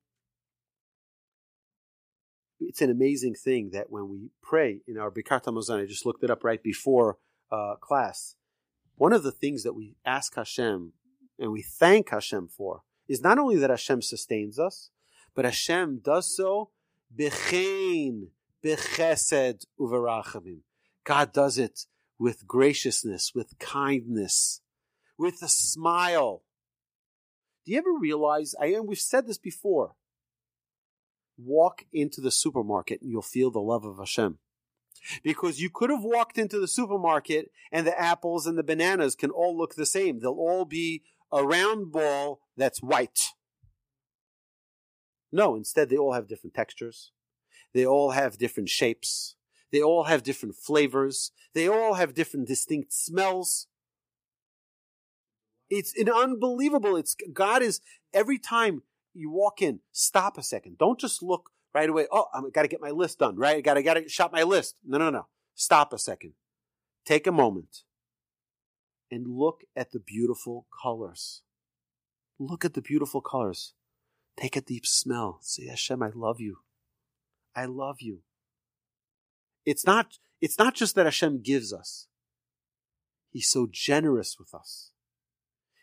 it's 2.59 2.81
an 2.81 2.89
amazing 2.89 3.35
thing 3.35 3.69
that 3.71 3.91
when 3.91 4.09
we 4.09 4.31
pray 4.41 4.81
in 4.87 4.97
our 4.97 5.11
Birkat 5.11 5.43
Hamazon, 5.43 5.79
I 5.79 5.85
just 5.85 6.07
looked 6.07 6.23
it 6.23 6.31
up 6.31 6.43
right 6.43 6.63
before 6.63 7.19
uh, 7.51 7.75
class, 7.75 8.33
one 8.95 9.13
of 9.13 9.21
the 9.21 9.31
things 9.31 9.61
that 9.61 9.73
we 9.73 9.95
ask 10.03 10.33
Hashem 10.35 10.93
and 11.37 11.51
we 11.51 11.61
thank 11.61 12.09
Hashem 12.09 12.47
for 12.47 12.81
is 13.07 13.21
not 13.21 13.37
only 13.37 13.57
that 13.57 13.69
Hashem 13.69 14.01
sustains 14.01 14.57
us, 14.57 14.89
but 15.35 15.45
Hashem 15.45 16.01
does 16.03 16.35
so 16.35 16.71
bechein, 17.15 18.29
bechesed 18.65 19.67
uverachamim. 19.79 20.61
God 21.07 21.31
does 21.31 21.57
it 21.57 21.85
with 22.19 22.45
graciousness, 22.45 23.31
with 23.33 23.57
kindness, 23.59 24.59
with 25.17 25.41
a 25.41 25.47
smile. 25.47 26.43
Do 27.65 27.71
you 27.71 27.77
ever 27.77 27.93
realize? 27.97 28.53
I 28.59 28.67
and 28.67 28.85
we've 28.85 28.97
said 28.97 29.25
this 29.25 29.37
before. 29.37 29.95
Walk 31.37 31.85
into 31.93 32.19
the 32.19 32.29
supermarket 32.29 33.01
and 33.01 33.09
you'll 33.09 33.21
feel 33.21 33.51
the 33.51 33.59
love 33.59 33.85
of 33.85 33.99
Hashem. 33.99 34.39
Because 35.23 35.61
you 35.61 35.69
could 35.69 35.89
have 35.91 36.03
walked 36.03 36.37
into 36.37 36.59
the 36.59 36.67
supermarket 36.67 37.51
and 37.71 37.87
the 37.87 37.97
apples 37.97 38.45
and 38.45 38.57
the 38.57 38.63
bananas 38.63 39.15
can 39.15 39.29
all 39.29 39.57
look 39.57 39.75
the 39.75 39.85
same. 39.85 40.19
They'll 40.19 40.31
all 40.31 40.65
be 40.65 41.03
a 41.31 41.41
round 41.41 41.89
ball 41.89 42.41
that's 42.57 42.83
white. 42.83 43.29
No, 45.31 45.55
instead 45.55 45.87
they 45.89 45.95
all 45.95 46.11
have 46.11 46.27
different 46.27 46.53
textures. 46.53 47.13
They 47.73 47.85
all 47.85 48.11
have 48.11 48.37
different 48.37 48.67
shapes. 48.67 49.36
They 49.71 49.81
all 49.81 50.05
have 50.05 50.23
different 50.23 50.55
flavors. 50.55 51.31
They 51.53 51.67
all 51.67 51.95
have 51.95 52.13
different 52.13 52.47
distinct 52.47 52.93
smells. 52.93 53.67
It's 55.69 55.97
an 55.97 56.09
unbelievable. 56.09 56.95
It's 56.95 57.15
God 57.33 57.61
is 57.61 57.81
every 58.13 58.37
time 58.37 58.83
you 59.13 59.29
walk 59.29 59.61
in, 59.61 59.79
stop 59.91 60.37
a 60.37 60.43
second. 60.43 60.77
Don't 60.77 60.99
just 60.99 61.21
look 61.21 61.49
right 61.73 61.89
away. 61.89 62.07
Oh, 62.11 62.27
I 62.33 62.41
got 62.53 62.61
to 62.61 62.67
get 62.67 62.81
my 62.81 62.91
list 62.91 63.19
done, 63.19 63.35
right? 63.35 63.57
I 63.57 63.61
got 63.61 63.73
to 63.73 63.83
got 63.83 63.95
to 63.95 64.07
shop 64.07 64.31
my 64.31 64.43
list. 64.43 64.77
No, 64.85 64.97
no, 64.97 65.09
no. 65.09 65.27
Stop 65.55 65.91
a 65.91 65.97
second. 65.97 66.33
Take 67.05 67.27
a 67.27 67.31
moment 67.31 67.83
and 69.11 69.27
look 69.27 69.63
at 69.75 69.91
the 69.91 69.99
beautiful 69.99 70.67
colors. 70.81 71.41
Look 72.39 72.63
at 72.63 72.73
the 72.73 72.81
beautiful 72.81 73.21
colors. 73.21 73.73
Take 74.37 74.55
a 74.55 74.61
deep 74.61 74.85
smell. 74.85 75.39
Say, 75.41 75.67
Hashem, 75.67 76.03
I 76.03 76.11
love 76.13 76.39
you. 76.39 76.59
I 77.55 77.65
love 77.65 77.97
you. 78.01 78.19
It's 79.67 79.85
not, 79.85 80.17
it's 80.39 80.57
not 80.57 80.75
just 80.75 80.95
that 80.95 81.05
Hashem 81.05 81.41
gives 81.43 81.73
us. 81.73 82.07
He's 83.31 83.49
so 83.49 83.67
generous 83.69 84.37
with 84.39 84.55
us. 84.55 84.91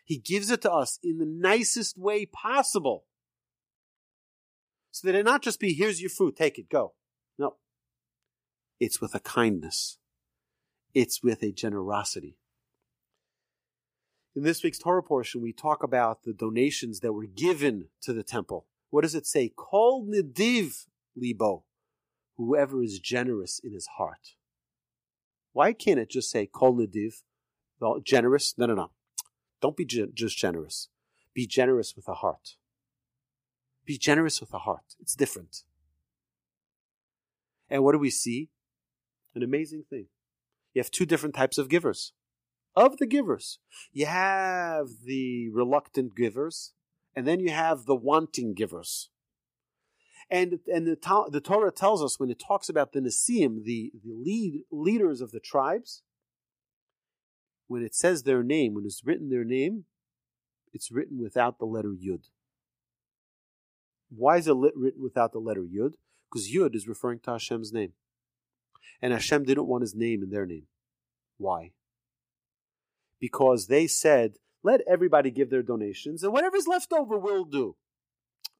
He 0.03 0.17
gives 0.17 0.49
it 0.49 0.63
to 0.63 0.71
us 0.71 0.97
in 1.03 1.19
the 1.19 1.25
nicest 1.27 1.95
way 1.95 2.25
possible. 2.25 3.05
So 4.89 5.07
that 5.07 5.15
it 5.15 5.23
not 5.23 5.43
just 5.43 5.59
be, 5.59 5.73
here's 5.73 6.01
your 6.01 6.09
food, 6.09 6.35
take 6.35 6.57
it, 6.57 6.67
go. 6.67 6.93
No. 7.37 7.57
It's 8.79 8.99
with 8.99 9.13
a 9.13 9.19
kindness. 9.19 9.99
It's 10.95 11.21
with 11.21 11.43
a 11.43 11.51
generosity. 11.51 12.39
In 14.35 14.41
this 14.41 14.63
week's 14.63 14.79
Torah 14.79 15.03
portion, 15.03 15.43
we 15.43 15.53
talk 15.53 15.83
about 15.83 16.23
the 16.23 16.33
donations 16.33 17.01
that 17.01 17.13
were 17.13 17.27
given 17.27 17.89
to 18.01 18.13
the 18.13 18.23
temple. 18.23 18.65
What 18.89 19.03
does 19.03 19.13
it 19.13 19.27
say? 19.27 19.53
Kol 19.55 20.07
nidiv 20.07 20.87
libo, 21.15 21.65
whoever 22.37 22.83
is 22.83 22.99
generous 22.99 23.59
in 23.63 23.73
his 23.73 23.87
heart. 23.97 24.35
Why 25.53 25.73
can't 25.73 25.99
it 25.99 26.09
just 26.09 26.29
say 26.29 26.45
kol 26.45 26.75
nidiv, 26.75 27.23
generous? 28.03 28.55
No, 28.57 28.65
no, 28.65 28.75
no. 28.75 28.91
Don't 29.61 29.77
be 29.77 29.85
just 29.85 30.37
generous. 30.37 30.89
Be 31.33 31.47
generous 31.47 31.95
with 31.95 32.07
a 32.07 32.15
heart. 32.15 32.55
Be 33.85 33.97
generous 33.97 34.39
with 34.41 34.53
a 34.53 34.59
heart. 34.59 34.95
It's 34.99 35.15
different. 35.15 35.63
And 37.69 37.83
what 37.83 37.93
do 37.93 37.99
we 37.99 38.09
see? 38.09 38.49
An 39.33 39.43
amazing 39.43 39.83
thing. 39.89 40.07
You 40.73 40.81
have 40.81 40.91
two 40.91 41.05
different 41.05 41.35
types 41.35 41.57
of 41.57 41.69
givers 41.69 42.13
of 42.75 42.97
the 42.97 43.05
givers. 43.05 43.59
You 43.91 44.05
have 44.05 44.87
the 45.05 45.49
reluctant 45.49 46.15
givers, 46.15 46.73
and 47.15 47.25
then 47.25 47.39
you 47.39 47.51
have 47.51 47.85
the 47.85 47.95
wanting 47.95 48.53
givers. 48.53 49.09
And, 50.29 50.59
and 50.67 50.87
the, 50.87 50.97
the 51.31 51.41
Torah 51.41 51.71
tells 51.71 52.03
us 52.03 52.19
when 52.19 52.31
it 52.31 52.41
talks 52.45 52.67
about 52.67 52.93
the 52.93 52.99
Nesiim, 52.99 53.63
the, 53.63 53.91
the 54.03 54.13
lead, 54.13 54.63
leaders 54.71 55.21
of 55.21 55.31
the 55.31 55.39
tribes, 55.39 56.01
when 57.67 57.83
it 57.83 57.93
says 57.93 58.23
their 58.23 58.43
name, 58.43 58.73
when 58.73 58.85
it's 58.85 59.01
written 59.05 59.29
their 59.29 59.43
name, 59.43 59.85
it's 60.73 60.91
written 60.91 61.21
without 61.21 61.59
the 61.59 61.65
letter 61.65 61.89
Yud. 61.89 62.25
Why 64.09 64.37
is 64.37 64.47
it 64.47 64.55
written 64.55 65.01
without 65.01 65.31
the 65.31 65.39
letter 65.39 65.63
Yud? 65.63 65.93
Because 66.31 66.51
Yud 66.51 66.75
is 66.75 66.87
referring 66.87 67.19
to 67.21 67.31
Hashem's 67.31 67.71
name. 67.71 67.93
And 69.01 69.13
Hashem 69.13 69.43
didn't 69.43 69.67
want 69.67 69.81
his 69.81 69.95
name 69.95 70.23
in 70.23 70.29
their 70.29 70.45
name. 70.45 70.67
Why? 71.37 71.71
because 73.19 73.67
they 73.67 73.87
said, 73.87 74.33
let 74.63 74.81
everybody 74.87 75.31
give 75.31 75.49
their 75.49 75.63
donations 75.63 76.23
and 76.23 76.33
whatever's 76.33 76.67
left 76.67 76.91
over 76.93 77.17
we'll 77.17 77.45
do. 77.45 77.75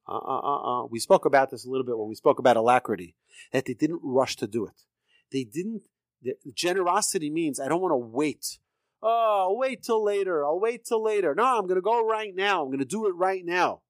Uh, 0.08 0.18
uh, 0.18 0.82
uh. 0.82 0.86
We 0.86 0.98
spoke 0.98 1.24
about 1.24 1.50
this 1.50 1.64
a 1.64 1.70
little 1.70 1.84
bit 1.84 1.98
when 1.98 2.08
we 2.08 2.14
spoke 2.14 2.38
about 2.38 2.56
alacrity, 2.56 3.16
that 3.52 3.64
they 3.66 3.74
didn't 3.74 4.00
rush 4.02 4.36
to 4.36 4.46
do 4.46 4.66
it. 4.66 4.84
They 5.32 5.44
didn't, 5.44 5.82
the, 6.22 6.34
generosity 6.54 7.30
means 7.30 7.58
I 7.58 7.68
don't 7.68 7.80
want 7.80 7.92
to 7.92 7.96
wait. 7.96 8.58
Oh, 9.02 9.48
I'll 9.48 9.58
wait 9.58 9.82
till 9.82 10.02
later. 10.02 10.44
I'll 10.44 10.60
wait 10.60 10.84
till 10.84 11.02
later. 11.02 11.34
No, 11.34 11.58
I'm 11.58 11.66
going 11.66 11.76
to 11.76 11.82
go 11.82 12.06
right 12.06 12.34
now. 12.34 12.62
I'm 12.62 12.68
going 12.68 12.78
to 12.78 12.84
do 12.84 13.06
it 13.06 13.14
right 13.14 13.44
now. 13.44 13.82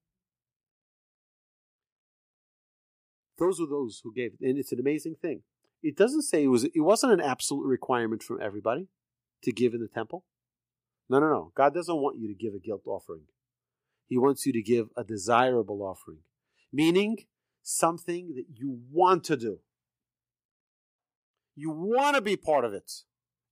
Those 3.39 3.61
were 3.61 3.67
those 3.67 4.01
who 4.03 4.13
gave. 4.15 4.33
And 4.41 4.59
it's 4.59 4.73
an 4.73 4.81
amazing 4.81 5.17
thing. 5.21 5.43
It 5.83 5.97
doesn't 5.97 6.23
say 6.23 6.45
it 6.45 6.49
was, 6.49 6.65
it 6.65 6.81
wasn't 6.81 7.13
an 7.13 7.21
absolute 7.21 7.67
requirement 7.67 8.23
from 8.23 8.41
everybody 8.41 8.89
to 9.43 9.53
give 9.53 9.75
in 9.75 9.81
the 9.81 9.89
temple. 9.89 10.25
No, 11.09 11.21
no, 11.21 11.29
no. 11.29 11.53
God 11.55 11.75
doesn't 11.75 11.97
want 11.97 12.19
you 12.19 12.29
to 12.29 12.35
give 12.35 12.55
a 12.55 12.59
guilt 12.59 12.83
offering. 12.87 13.25
He 14.09 14.17
wants 14.19 14.47
you 14.47 14.53
to 14.53 14.63
give 14.63 14.89
a 14.97 15.05
desirable 15.05 15.83
offering, 15.83 16.21
meaning 16.73 17.27
something 17.63 18.35
that 18.37 18.47
you 18.55 18.79
want 18.91 19.25
to 19.25 19.37
do. 19.37 19.59
You 21.57 21.71
want 21.71 22.17
to 22.17 22.23
be 22.23 22.37
part 22.37 22.65
of 22.65 22.73
it. 22.73 22.93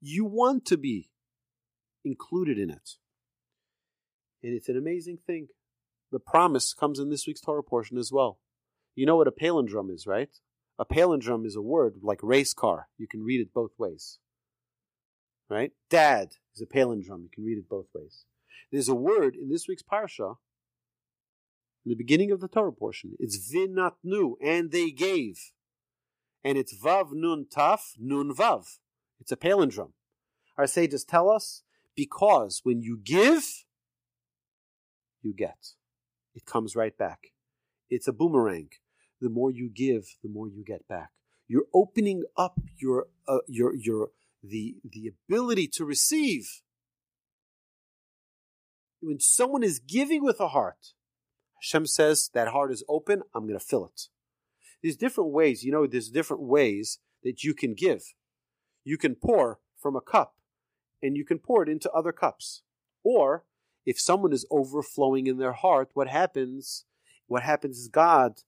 You 0.01 0.25
want 0.25 0.67
to 0.67 0.77
be 0.77 1.11
included 2.05 2.59
in 2.59 2.71
it. 2.71 2.91
And 4.43 4.55
it's 4.55 4.69
an 4.69 4.77
amazing 4.77 5.19
thing. 5.27 5.49
The 6.13 6.21
promise 6.21 6.75
comes 6.75 6.99
in 6.99 7.09
this 7.09 7.27
week's 7.27 7.41
Torah 7.41 7.63
portion 7.63 7.97
as 7.97 8.13
well. 8.13 8.39
You 8.95 9.07
know 9.07 9.17
what 9.17 9.27
a 9.27 9.33
palindrome 9.33 9.91
is, 9.91 10.07
right? 10.07 10.29
A 10.79 10.85
palindrome 10.85 11.47
is 11.47 11.57
a 11.57 11.63
word 11.63 11.97
like 12.03 12.21
race 12.23 12.53
car. 12.53 12.89
You 12.99 13.09
can 13.09 13.25
read 13.25 13.41
it 13.41 13.55
both 13.55 13.73
ways. 13.79 14.19
Right? 15.49 15.73
Dad 15.91 16.35
is 16.55 16.63
a 16.63 16.67
palindrome. 16.67 17.23
You 17.23 17.31
can 17.33 17.45
read 17.45 17.59
it 17.59 17.69
both 17.69 17.87
ways. 17.95 18.25
There's 18.71 18.89
a 18.89 18.95
word 18.95 19.37
in 19.37 19.49
this 19.49 19.69
week's 19.69 19.83
parsha, 19.83 20.37
in 21.85 21.91
the 21.91 21.95
beginning 21.95 22.31
of 22.31 22.41
the 22.41 22.49
Torah 22.49 22.73
portion. 22.73 23.15
It's 23.19 23.53
vinatnu, 23.53 24.35
and 24.43 24.71
they 24.71 24.91
gave. 24.91 25.53
And 26.43 26.59
it's 26.59 26.77
vav 26.77 27.09
nun 27.13 27.47
taf 27.55 27.81
nun 27.99 28.35
vav. 28.35 28.79
It's 29.21 29.33
a 29.33 29.37
palindrome. 29.37 29.93
Our 30.57 30.67
sages 30.67 31.05
tell 31.05 31.31
us 31.31 31.63
because 31.97 32.61
when 32.65 32.81
you 32.81 32.99
give, 33.03 33.65
you 35.23 35.33
get. 35.35 35.75
It 36.35 36.45
comes 36.45 36.77
right 36.77 36.97
back. 36.97 37.33
It's 37.89 38.09
a 38.09 38.13
boomerang. 38.13 38.71
The 39.21 39.31
more 39.31 39.51
you 39.51 39.71
give, 39.71 40.17
the 40.23 40.29
more 40.29 40.49
you 40.49 40.65
get 40.65 40.87
back. 40.89 41.11
You're 41.47 41.67
opening 41.73 42.25
up 42.37 42.59
your 42.77 43.07
uh, 43.29 43.39
your 43.47 43.75
your 43.75 44.11
the, 44.43 44.77
the 44.85 45.09
ability 45.09 45.69
to 45.69 45.85
receive. 45.85 46.63
When 49.05 49.21
someone 49.21 49.63
is 49.63 49.79
giving 49.79 50.25
with 50.25 50.41
a 50.41 50.49
heart, 50.49 50.95
Hashem 51.61 51.87
says 51.87 52.31
that 52.35 52.49
heart 52.49 52.73
is 52.73 52.85
open, 52.89 53.23
I'm 53.35 53.47
going 53.47 53.59
to 53.59 53.65
fill 53.65 53.87
it. 53.87 54.09
There's 54.83 54.97
different 54.97 55.31
ways, 55.31 55.63
you 55.63 55.73
know, 55.73 55.87
there's 55.87 56.11
different 56.11 56.43
ways 56.43 56.99
that 57.23 57.43
you 57.43 57.55
can 57.55 57.75
give. 57.75 58.03
You 58.85 58.99
can 58.99 59.15
pour 59.15 59.61
from 59.81 59.97
a 59.97 60.01
cup 60.01 60.35
and 61.03 61.17
you 61.17 61.25
can 61.25 61.39
pour 61.39 61.63
it 61.63 61.69
into 61.69 61.91
other 61.93 62.13
cups. 62.13 62.63
Or 63.03 63.45
if 63.87 64.01
someone 64.01 64.33
is 64.33 64.47
overflowing 64.51 65.27
in 65.27 65.39
their 65.39 65.53
heart, 65.53 65.91
what 65.95 66.09
happens? 66.09 66.85
What 67.27 67.43
happens 67.43 67.79
is 67.79 67.89
God 67.89 68.41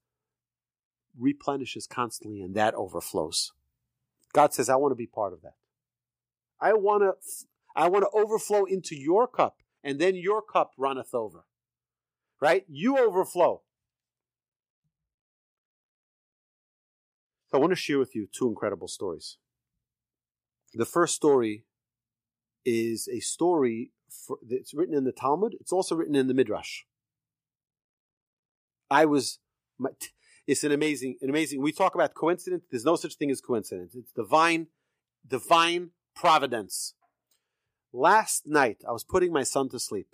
replenishes 1.18 1.86
constantly 1.86 2.42
and 2.42 2.54
that 2.54 2.74
overflows. 2.74 3.52
God 4.32 4.52
says, 4.52 4.68
I 4.68 4.76
want 4.76 4.92
to 4.92 4.96
be 4.96 5.06
part 5.06 5.32
of 5.32 5.42
that. 5.42 5.54
I 6.60 6.72
want 6.72 7.02
to 7.02 7.46
I 7.74 7.88
want 7.88 8.04
to 8.04 8.18
overflow 8.18 8.64
into 8.64 8.96
your 8.96 9.26
cup, 9.26 9.58
and 9.86 10.00
then 10.00 10.16
your 10.16 10.42
cup 10.42 10.72
runneth 10.76 11.14
over. 11.14 11.44
Right? 12.40 12.64
You 12.68 12.98
overflow. 12.98 13.62
So 17.46 17.56
I 17.56 17.60
want 17.60 17.70
to 17.70 17.76
share 17.76 17.98
with 17.98 18.14
you 18.14 18.26
two 18.30 18.48
incredible 18.48 18.88
stories. 18.88 19.38
The 20.74 20.84
first 20.84 21.14
story 21.14 21.64
is 22.64 23.08
a 23.08 23.20
story 23.20 23.92
for, 24.10 24.38
that's 24.46 24.74
written 24.74 24.94
in 24.94 25.04
the 25.04 25.12
Talmud. 25.12 25.54
It's 25.60 25.72
also 25.72 25.94
written 25.94 26.16
in 26.16 26.26
the 26.26 26.34
Midrash. 26.34 26.82
I 28.90 29.06
was, 29.06 29.38
my, 29.78 29.90
it's 30.48 30.64
an 30.64 30.72
amazing, 30.72 31.16
an 31.22 31.30
amazing. 31.30 31.62
We 31.62 31.70
talk 31.70 31.94
about 31.94 32.14
coincidence. 32.14 32.64
There's 32.70 32.84
no 32.84 32.96
such 32.96 33.14
thing 33.14 33.30
as 33.30 33.40
coincidence. 33.40 33.94
It's 33.94 34.12
divine, 34.12 34.66
divine 35.26 35.90
providence. 36.16 36.94
Last 37.98 38.46
night, 38.46 38.82
I 38.86 38.92
was 38.92 39.04
putting 39.04 39.32
my 39.32 39.42
son 39.42 39.70
to 39.70 39.80
sleep. 39.80 40.08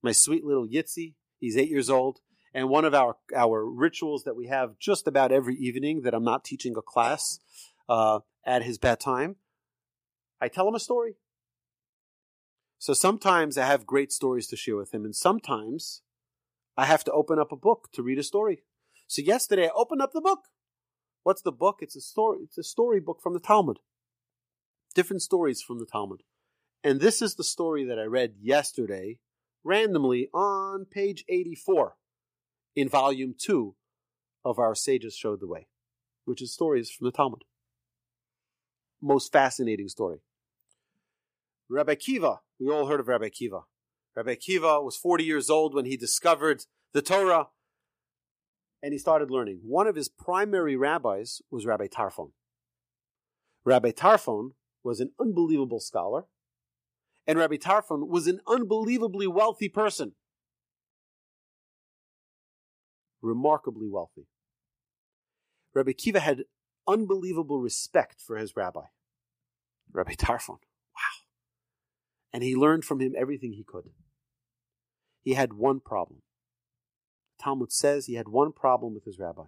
My 0.00 0.12
sweet 0.12 0.44
little 0.44 0.64
Yitzi, 0.64 1.14
he's 1.40 1.56
eight 1.56 1.70
years 1.70 1.90
old. 1.90 2.20
And 2.54 2.68
one 2.68 2.84
of 2.84 2.94
our, 2.94 3.16
our 3.34 3.68
rituals 3.68 4.22
that 4.22 4.36
we 4.36 4.46
have 4.46 4.78
just 4.78 5.08
about 5.08 5.32
every 5.32 5.56
evening 5.56 6.02
that 6.02 6.14
I'm 6.14 6.22
not 6.22 6.44
teaching 6.44 6.76
a 6.76 6.80
class 6.80 7.40
uh, 7.88 8.20
at 8.46 8.62
his 8.62 8.78
bedtime, 8.78 9.34
I 10.40 10.46
tell 10.46 10.68
him 10.68 10.76
a 10.76 10.78
story. 10.78 11.16
So 12.78 12.92
sometimes 12.92 13.58
I 13.58 13.66
have 13.66 13.84
great 13.84 14.12
stories 14.12 14.46
to 14.46 14.56
share 14.56 14.76
with 14.76 14.94
him, 14.94 15.04
and 15.04 15.16
sometimes 15.16 16.02
I 16.76 16.84
have 16.84 17.02
to 17.04 17.10
open 17.10 17.40
up 17.40 17.50
a 17.50 17.56
book 17.56 17.88
to 17.94 18.04
read 18.04 18.20
a 18.20 18.22
story. 18.22 18.62
So 19.08 19.20
yesterday 19.20 19.66
I 19.66 19.72
opened 19.74 20.00
up 20.00 20.12
the 20.12 20.20
book. 20.20 20.44
What's 21.24 21.42
the 21.42 21.50
book? 21.50 21.78
It's 21.80 21.96
a 21.96 22.00
story. 22.00 22.38
It's 22.44 22.56
a 22.56 22.62
story 22.62 23.00
book 23.00 23.18
from 23.20 23.34
the 23.34 23.40
Talmud 23.40 23.80
different 24.98 25.22
stories 25.22 25.62
from 25.62 25.78
the 25.78 25.86
Talmud. 25.86 26.22
And 26.84 27.00
this 27.00 27.20
is 27.20 27.34
the 27.34 27.44
story 27.44 27.84
that 27.84 27.98
I 27.98 28.04
read 28.04 28.34
yesterday, 28.40 29.18
randomly 29.64 30.28
on 30.32 30.84
page 30.84 31.24
84 31.28 31.96
in 32.76 32.88
volume 32.88 33.34
2 33.36 33.74
of 34.44 34.58
Our 34.58 34.74
Sages 34.74 35.14
Showed 35.14 35.40
the 35.40 35.48
Way. 35.48 35.68
which 36.24 36.42
is 36.42 36.52
stories 36.52 36.90
from 36.90 37.06
the 37.06 37.10
Talmud. 37.10 37.44
Most 39.00 39.32
fascinating 39.32 39.88
story. 39.88 40.18
Rabbi 41.70 41.94
Akiva, 41.94 42.40
we 42.60 42.70
all 42.70 42.86
heard 42.86 43.00
of 43.00 43.08
Rabbi 43.08 43.30
Akiva. 43.30 43.62
Rabbi 44.14 44.34
Akiva 44.34 44.84
was 44.84 44.94
40 44.96 45.24
years 45.24 45.48
old 45.48 45.74
when 45.74 45.86
he 45.86 45.96
discovered 45.96 46.64
the 46.92 47.00
Torah 47.00 47.48
and 48.82 48.92
he 48.92 48.98
started 48.98 49.30
learning. 49.30 49.60
One 49.64 49.86
of 49.86 49.96
his 49.96 50.10
primary 50.10 50.76
rabbis 50.76 51.40
was 51.50 51.64
Rabbi 51.64 51.86
Tarfon. 51.86 52.32
Rabbi 53.64 53.92
Tarfon 53.92 54.50
was 54.84 55.00
an 55.00 55.12
unbelievable 55.18 55.80
scholar, 55.80 56.26
and 57.28 57.38
Rabbi 57.38 57.56
Tarfon 57.56 58.08
was 58.08 58.26
an 58.26 58.40
unbelievably 58.48 59.26
wealthy 59.26 59.68
person. 59.68 60.12
Remarkably 63.20 63.86
wealthy. 63.86 64.26
Rabbi 65.74 65.92
Akiva 65.92 66.20
had 66.20 66.44
unbelievable 66.88 67.60
respect 67.60 68.22
for 68.26 68.38
his 68.38 68.56
rabbi, 68.56 68.86
Rabbi 69.92 70.14
Tarfon. 70.14 70.58
Wow. 70.96 71.26
And 72.32 72.42
he 72.42 72.56
learned 72.56 72.86
from 72.86 73.00
him 73.00 73.12
everything 73.16 73.52
he 73.52 73.64
could. 73.64 73.90
He 75.22 75.34
had 75.34 75.52
one 75.52 75.80
problem. 75.80 76.22
Talmud 77.38 77.70
says 77.70 78.06
he 78.06 78.14
had 78.14 78.28
one 78.28 78.52
problem 78.52 78.94
with 78.94 79.04
his 79.04 79.18
rabbi. 79.18 79.44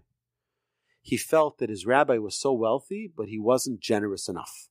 He 1.01 1.17
felt 1.17 1.59
that 1.59 1.71
his 1.71 1.87
rabbi 1.87 2.19
was 2.19 2.39
so 2.39 2.53
wealthy, 2.53 3.11
but 3.17 3.29
he 3.29 3.39
wasn't 3.39 3.81
generous 3.81 4.29
enough. 4.29 4.69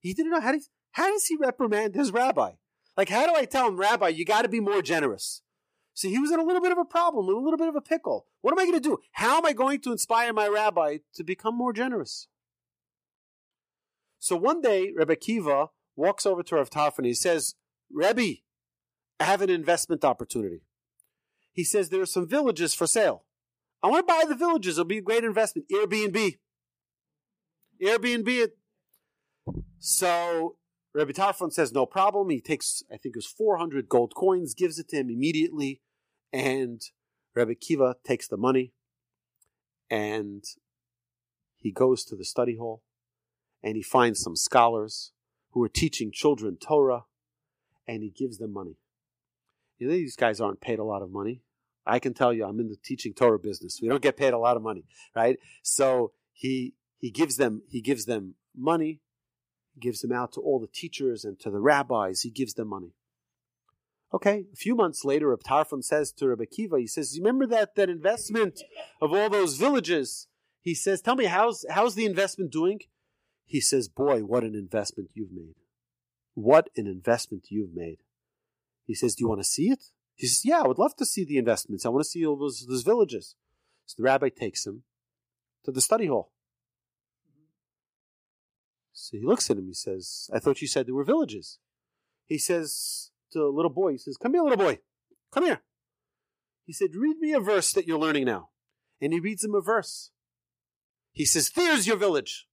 He 0.00 0.12
didn't 0.12 0.32
know 0.32 0.40
how 0.40 0.52
does, 0.52 0.68
how 0.94 1.10
does 1.10 1.26
he 1.26 1.36
reprimand 1.36 1.94
his 1.94 2.12
rabbi? 2.12 2.52
Like, 2.96 3.08
how 3.08 3.26
do 3.26 3.34
I 3.34 3.44
tell 3.44 3.66
him, 3.66 3.76
Rabbi, 3.76 4.08
you 4.08 4.24
got 4.24 4.42
to 4.42 4.48
be 4.48 4.60
more 4.60 4.80
generous? 4.80 5.42
See, 5.92 6.10
he 6.10 6.20
was 6.20 6.30
in 6.30 6.38
a 6.38 6.44
little 6.44 6.62
bit 6.62 6.70
of 6.70 6.78
a 6.78 6.84
problem, 6.84 7.28
a 7.28 7.32
little 7.32 7.58
bit 7.58 7.68
of 7.68 7.74
a 7.74 7.80
pickle. 7.80 8.26
What 8.42 8.52
am 8.52 8.60
I 8.60 8.64
going 8.64 8.80
to 8.80 8.88
do? 8.88 8.98
How 9.12 9.38
am 9.38 9.46
I 9.46 9.52
going 9.52 9.80
to 9.80 9.92
inspire 9.92 10.32
my 10.32 10.46
rabbi 10.46 10.98
to 11.14 11.24
become 11.24 11.56
more 11.56 11.72
generous? 11.72 12.28
So 14.20 14.36
one 14.36 14.60
day, 14.60 14.92
Rebbe 14.94 15.16
Akiva 15.16 15.70
walks 15.96 16.26
over 16.26 16.44
to 16.44 16.54
Rav 16.54 16.70
Tarfon 16.70 16.98
and 16.98 17.06
he 17.06 17.14
says, 17.14 17.54
Rebbe, 17.90 18.38
I 19.18 19.24
have 19.24 19.42
an 19.42 19.50
investment 19.50 20.04
opportunity. 20.04 20.62
He 21.52 21.64
says 21.64 21.88
there 21.88 22.02
are 22.02 22.06
some 22.06 22.28
villages 22.28 22.72
for 22.72 22.86
sale. 22.86 23.24
I 23.82 23.88
want 23.88 24.06
to 24.06 24.12
buy 24.12 24.24
the 24.28 24.36
villages. 24.36 24.78
It'll 24.78 24.84
be 24.84 24.98
a 24.98 25.02
great 25.02 25.24
investment. 25.24 25.68
Airbnb. 25.72 26.38
Airbnb 27.82 28.28
it. 28.28 28.56
So 29.78 30.56
Rebbe 30.94 31.12
Tarfon 31.12 31.52
says 31.52 31.72
no 31.72 31.86
problem. 31.86 32.30
He 32.30 32.40
takes, 32.40 32.84
I 32.88 32.96
think 32.96 33.16
it 33.16 33.18
was 33.18 33.26
400 33.26 33.88
gold 33.88 34.14
coins, 34.14 34.54
gives 34.54 34.78
it 34.78 34.88
to 34.90 34.96
him 34.96 35.10
immediately. 35.10 35.80
And 36.32 36.80
Rabbi 37.34 37.52
Akiva 37.52 37.94
takes 38.04 38.28
the 38.28 38.36
money 38.36 38.72
and 39.90 40.44
he 41.58 41.72
goes 41.72 42.04
to 42.04 42.16
the 42.16 42.24
study 42.24 42.56
hall 42.56 42.82
and 43.62 43.76
he 43.76 43.82
finds 43.82 44.20
some 44.20 44.36
scholars 44.36 45.12
who 45.50 45.62
are 45.64 45.68
teaching 45.68 46.12
children 46.12 46.56
Torah 46.56 47.04
and 47.88 48.02
he 48.02 48.10
gives 48.10 48.38
them 48.38 48.52
money. 48.52 48.76
You 49.78 49.88
know, 49.88 49.94
these 49.94 50.16
guys 50.16 50.40
aren't 50.40 50.60
paid 50.60 50.78
a 50.78 50.84
lot 50.84 51.02
of 51.02 51.10
money. 51.10 51.42
I 51.86 51.98
can 51.98 52.14
tell 52.14 52.32
you, 52.32 52.44
I'm 52.44 52.60
in 52.60 52.68
the 52.68 52.76
teaching 52.82 53.12
Torah 53.14 53.38
business. 53.38 53.80
We 53.82 53.88
don't 53.88 54.02
get 54.02 54.16
paid 54.16 54.32
a 54.32 54.38
lot 54.38 54.56
of 54.56 54.62
money, 54.62 54.84
right? 55.14 55.38
So 55.62 56.12
he 56.32 56.74
he 56.98 57.10
gives 57.10 57.36
them 57.36 57.62
he 57.68 57.80
gives 57.80 58.06
them 58.06 58.36
money, 58.56 59.00
gives 59.78 60.00
them 60.00 60.12
out 60.12 60.32
to 60.32 60.40
all 60.40 60.60
the 60.60 60.66
teachers 60.66 61.24
and 61.24 61.38
to 61.40 61.50
the 61.50 61.60
rabbis. 61.60 62.22
He 62.22 62.30
gives 62.30 62.54
them 62.54 62.68
money. 62.68 62.94
Okay, 64.12 64.44
a 64.52 64.56
few 64.56 64.76
months 64.76 65.04
later, 65.04 65.28
Reb 65.28 65.42
Tarfon 65.42 65.82
says 65.82 66.12
to 66.12 66.28
Rebbe 66.28 66.46
Akiva, 66.46 66.78
he 66.78 66.86
says, 66.86 67.18
"Remember 67.18 67.46
that 67.48 67.74
that 67.74 67.90
investment 67.90 68.62
of 69.00 69.12
all 69.12 69.28
those 69.28 69.56
villages?" 69.56 70.28
He 70.60 70.74
says, 70.74 71.02
"Tell 71.02 71.16
me 71.16 71.24
how's 71.24 71.66
how's 71.68 71.96
the 71.96 72.06
investment 72.06 72.52
doing?" 72.52 72.80
He 73.44 73.60
says, 73.60 73.88
"Boy, 73.88 74.20
what 74.24 74.44
an 74.44 74.54
investment 74.54 75.10
you've 75.14 75.32
made! 75.32 75.56
What 76.34 76.70
an 76.76 76.86
investment 76.86 77.50
you've 77.50 77.74
made!" 77.74 78.04
He 78.86 78.94
says, 78.94 79.16
"Do 79.16 79.22
you 79.22 79.28
want 79.28 79.40
to 79.40 79.48
see 79.48 79.70
it?" 79.70 79.90
He 80.14 80.28
says, 80.28 80.44
"Yeah, 80.44 80.62
I 80.62 80.68
would 80.68 80.78
love 80.78 80.94
to 80.96 81.06
see 81.06 81.24
the 81.24 81.38
investments. 81.38 81.84
I 81.84 81.88
want 81.88 82.04
to 82.04 82.08
see 82.08 82.24
all 82.24 82.36
those 82.36 82.66
those 82.66 82.84
villages." 82.84 83.34
So 83.86 83.96
the 83.98 84.04
rabbi 84.04 84.28
takes 84.28 84.64
him 84.64 84.84
to 85.64 85.72
the 85.72 85.80
study 85.80 86.06
hall. 86.06 86.30
So 89.04 89.18
he 89.18 89.24
looks 89.24 89.50
at 89.50 89.58
him. 89.58 89.66
He 89.66 89.74
says, 89.74 90.30
"I 90.32 90.38
thought 90.38 90.62
you 90.62 90.68
said 90.68 90.86
there 90.86 90.94
were 90.94 91.04
villages." 91.04 91.58
He 92.26 92.38
says 92.38 93.10
to 93.32 93.40
a 93.40 93.54
little 93.54 93.70
boy, 93.70 93.92
"He 93.92 93.98
says, 93.98 94.16
come 94.16 94.32
here, 94.32 94.42
little 94.42 94.56
boy, 94.56 94.78
come 95.30 95.44
here." 95.44 95.62
He 96.64 96.72
said, 96.72 96.94
"Read 96.94 97.18
me 97.18 97.32
a 97.32 97.40
verse 97.40 97.72
that 97.72 97.86
you're 97.86 97.98
learning 97.98 98.24
now," 98.24 98.50
and 99.00 99.12
he 99.12 99.20
reads 99.20 99.44
him 99.44 99.54
a 99.54 99.60
verse. 99.60 100.10
He 101.12 101.26
says, 101.26 101.50
"There's 101.50 101.86
your 101.86 101.98
village. 101.98 102.48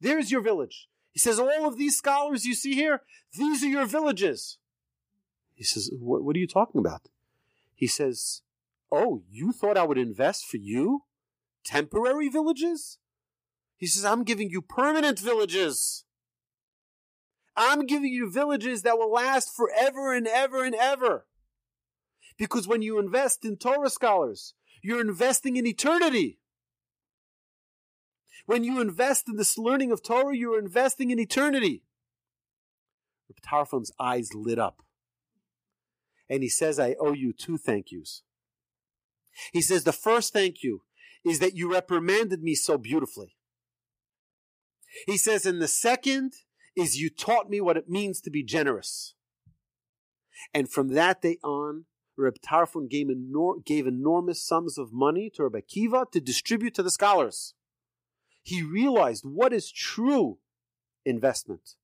There's 0.00 0.30
your 0.30 0.40
village." 0.40 0.88
He 1.10 1.18
says, 1.18 1.38
"All 1.38 1.66
of 1.66 1.76
these 1.76 1.98
scholars 1.98 2.46
you 2.46 2.54
see 2.54 2.74
here, 2.74 3.02
these 3.34 3.62
are 3.62 3.68
your 3.68 3.86
villages." 3.86 4.58
He 5.54 5.64
says, 5.64 5.90
what, 5.98 6.24
what 6.24 6.34
are 6.34 6.40
you 6.40 6.46
talking 6.48 6.80
about? 6.80 7.08
He 7.74 7.86
says, 7.86 8.42
Oh, 8.90 9.22
you 9.30 9.52
thought 9.52 9.76
I 9.76 9.84
would 9.84 9.98
invest 9.98 10.44
for 10.46 10.56
you? 10.56 11.04
Temporary 11.64 12.28
villages? 12.28 12.98
He 13.82 13.88
says, 13.88 14.04
I'm 14.04 14.22
giving 14.22 14.48
you 14.48 14.62
permanent 14.62 15.18
villages. 15.18 16.04
I'm 17.56 17.84
giving 17.84 18.12
you 18.12 18.30
villages 18.30 18.82
that 18.82 18.96
will 18.96 19.10
last 19.10 19.56
forever 19.56 20.14
and 20.14 20.28
ever 20.28 20.64
and 20.64 20.72
ever. 20.72 21.26
Because 22.38 22.68
when 22.68 22.82
you 22.82 23.00
invest 23.00 23.44
in 23.44 23.56
Torah 23.56 23.90
scholars, 23.90 24.54
you're 24.84 25.00
investing 25.00 25.56
in 25.56 25.66
eternity. 25.66 26.38
When 28.46 28.62
you 28.62 28.80
invest 28.80 29.28
in 29.28 29.34
this 29.34 29.58
learning 29.58 29.90
of 29.90 30.00
Torah, 30.00 30.36
you're 30.36 30.60
investing 30.60 31.10
in 31.10 31.18
eternity. 31.18 31.82
Tarfon's 33.44 33.90
eyes 33.98 34.32
lit 34.32 34.60
up 34.60 34.84
and 36.30 36.44
he 36.44 36.48
says, 36.48 36.78
I 36.78 36.94
owe 37.00 37.14
you 37.14 37.32
two 37.32 37.58
thank 37.58 37.90
yous. 37.90 38.22
He 39.52 39.60
says, 39.60 39.82
the 39.82 39.92
first 39.92 40.32
thank 40.32 40.62
you 40.62 40.82
is 41.24 41.40
that 41.40 41.56
you 41.56 41.72
reprimanded 41.72 42.44
me 42.44 42.54
so 42.54 42.78
beautifully. 42.78 43.34
He 45.06 45.16
says, 45.16 45.46
and 45.46 45.60
the 45.60 45.68
second 45.68 46.34
is 46.76 47.00
you 47.00 47.10
taught 47.10 47.50
me 47.50 47.60
what 47.60 47.76
it 47.76 47.88
means 47.88 48.20
to 48.22 48.30
be 48.30 48.42
generous. 48.42 49.14
And 50.54 50.70
from 50.70 50.88
that 50.88 51.22
day 51.22 51.38
on, 51.42 51.84
Reb 52.16 52.36
Tarfon 52.40 52.88
gave, 52.90 53.06
enor- 53.06 53.64
gave 53.64 53.86
enormous 53.86 54.46
sums 54.46 54.78
of 54.78 54.92
money 54.92 55.30
to 55.34 55.44
Reb 55.44 55.62
Akiva 55.62 56.10
to 56.12 56.20
distribute 56.20 56.74
to 56.74 56.82
the 56.82 56.90
scholars. 56.90 57.54
He 58.42 58.62
realized 58.62 59.24
what 59.24 59.52
is 59.52 59.70
true 59.70 60.38
investment. 61.04 61.74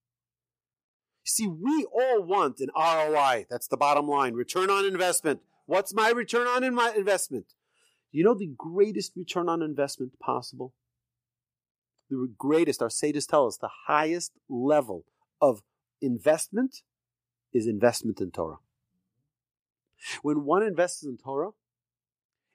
See, 1.25 1.47
we 1.47 1.87
all 1.93 2.23
want 2.23 2.61
an 2.61 2.71
ROI. 2.77 3.47
That's 3.51 3.69
the 3.69 3.77
bottom 3.77 4.09
line. 4.09 4.35
Return 4.35 4.71
on 4.71 4.85
investment. 4.85 5.41
What's 5.67 5.95
my 5.95 6.11
return 6.11 6.47
on 6.47 6.65
in 6.65 6.75
my 6.75 6.93
investment? 6.97 7.53
You 8.11 8.25
know 8.25 8.35
the 8.35 8.51
greatest 8.57 9.13
return 9.15 9.49
on 9.49 9.63
investment 9.63 10.19
possible? 10.19 10.75
The 12.11 12.33
greatest, 12.39 12.83
our 12.83 12.91
sages 12.91 13.27
tell 13.27 13.47
us, 13.47 13.57
the 13.57 13.71
highest 13.87 14.33
level 14.49 15.05
of 15.41 15.63
investment 16.01 16.83
is 17.53 17.67
investment 17.67 18.21
in 18.21 18.31
Torah. 18.31 18.59
When 20.23 20.45
one 20.45 20.63
invests 20.63 21.03
in 21.03 21.19
Torah, 21.19 21.51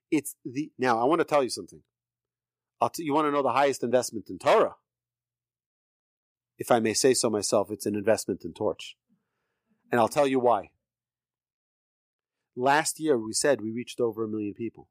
it's 0.10 0.36
the, 0.46 0.72
now 0.78 1.00
I 1.00 1.04
want 1.06 1.20
to 1.20 1.26
tell 1.26 1.44
you 1.44 1.50
something. 1.50 1.82
T- 2.94 3.04
you 3.04 3.14
want 3.14 3.28
to 3.28 3.32
know 3.32 3.42
the 3.42 3.54
highest 3.54 3.84
investment 3.84 4.30
in 4.30 4.38
Torah? 4.38 4.76
if 6.58 6.72
I 6.72 6.80
may 6.80 6.94
say 6.94 7.14
so 7.14 7.30
myself, 7.30 7.72
it's 7.72 7.86
an 7.86 7.96
investment 7.96 8.46
in 8.46 8.54
Torch. 8.54 8.96
And 9.92 10.00
I'll 10.00 10.08
tell 10.08 10.28
you 10.28 10.40
why. 10.40 10.72
Last 12.56 13.00
year, 13.00 13.18
we 13.18 13.34
said 13.34 13.62
we 13.62 13.72
reached 13.72 14.00
over 14.00 14.24
a 14.24 14.28
million 14.28 14.54
people. 14.54 14.88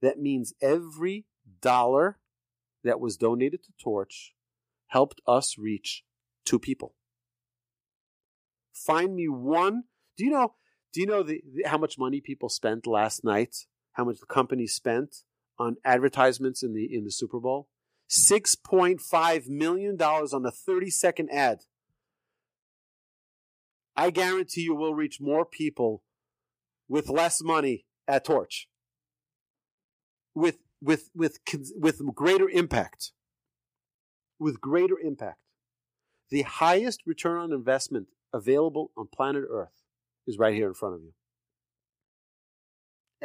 That 0.00 0.18
means 0.18 0.54
every 0.60 1.26
dollar 1.60 2.18
that 2.84 3.00
was 3.00 3.16
donated 3.16 3.62
to 3.64 3.72
Torch 3.82 4.34
helped 4.88 5.20
us 5.26 5.56
reach 5.58 6.04
two 6.44 6.58
people. 6.58 6.94
Find 8.72 9.14
me 9.14 9.28
one. 9.28 9.84
Do 10.16 10.24
you 10.24 10.30
know? 10.30 10.54
Do 10.92 11.00
you 11.00 11.06
know 11.06 11.22
the, 11.24 11.42
the, 11.52 11.68
how 11.68 11.78
much 11.78 11.98
money 11.98 12.20
people 12.20 12.48
spent 12.48 12.86
last 12.86 13.24
night? 13.24 13.56
How 13.92 14.04
much 14.04 14.20
the 14.20 14.26
company 14.26 14.66
spent 14.66 15.16
on 15.58 15.76
advertisements 15.84 16.62
in 16.62 16.74
the 16.74 16.84
in 16.84 17.04
the 17.04 17.10
Super 17.10 17.40
Bowl? 17.40 17.68
$6.5 18.10 19.48
million 19.48 20.00
on 20.00 20.46
a 20.46 20.50
30 20.50 20.90
second 20.90 21.30
ad. 21.30 21.60
I 23.96 24.10
guarantee 24.10 24.62
you 24.62 24.74
will 24.74 24.94
reach 24.94 25.20
more 25.20 25.44
people 25.44 26.02
with 26.88 27.08
less 27.08 27.42
money 27.42 27.86
at 28.06 28.24
Torch. 28.24 28.68
With, 30.34 30.58
with, 30.84 31.10
with, 31.14 31.38
with 31.76 32.14
greater 32.14 32.48
impact. 32.48 33.12
With 34.38 34.60
greater 34.60 34.98
impact. 35.02 35.38
The 36.30 36.42
highest 36.42 37.02
return 37.06 37.38
on 37.38 37.52
investment 37.52 38.08
available 38.32 38.90
on 38.96 39.08
planet 39.14 39.44
Earth 39.48 39.82
is 40.26 40.38
right 40.38 40.54
here 40.54 40.68
in 40.68 40.74
front 40.74 40.96
of 40.96 41.02
you. 41.02 41.12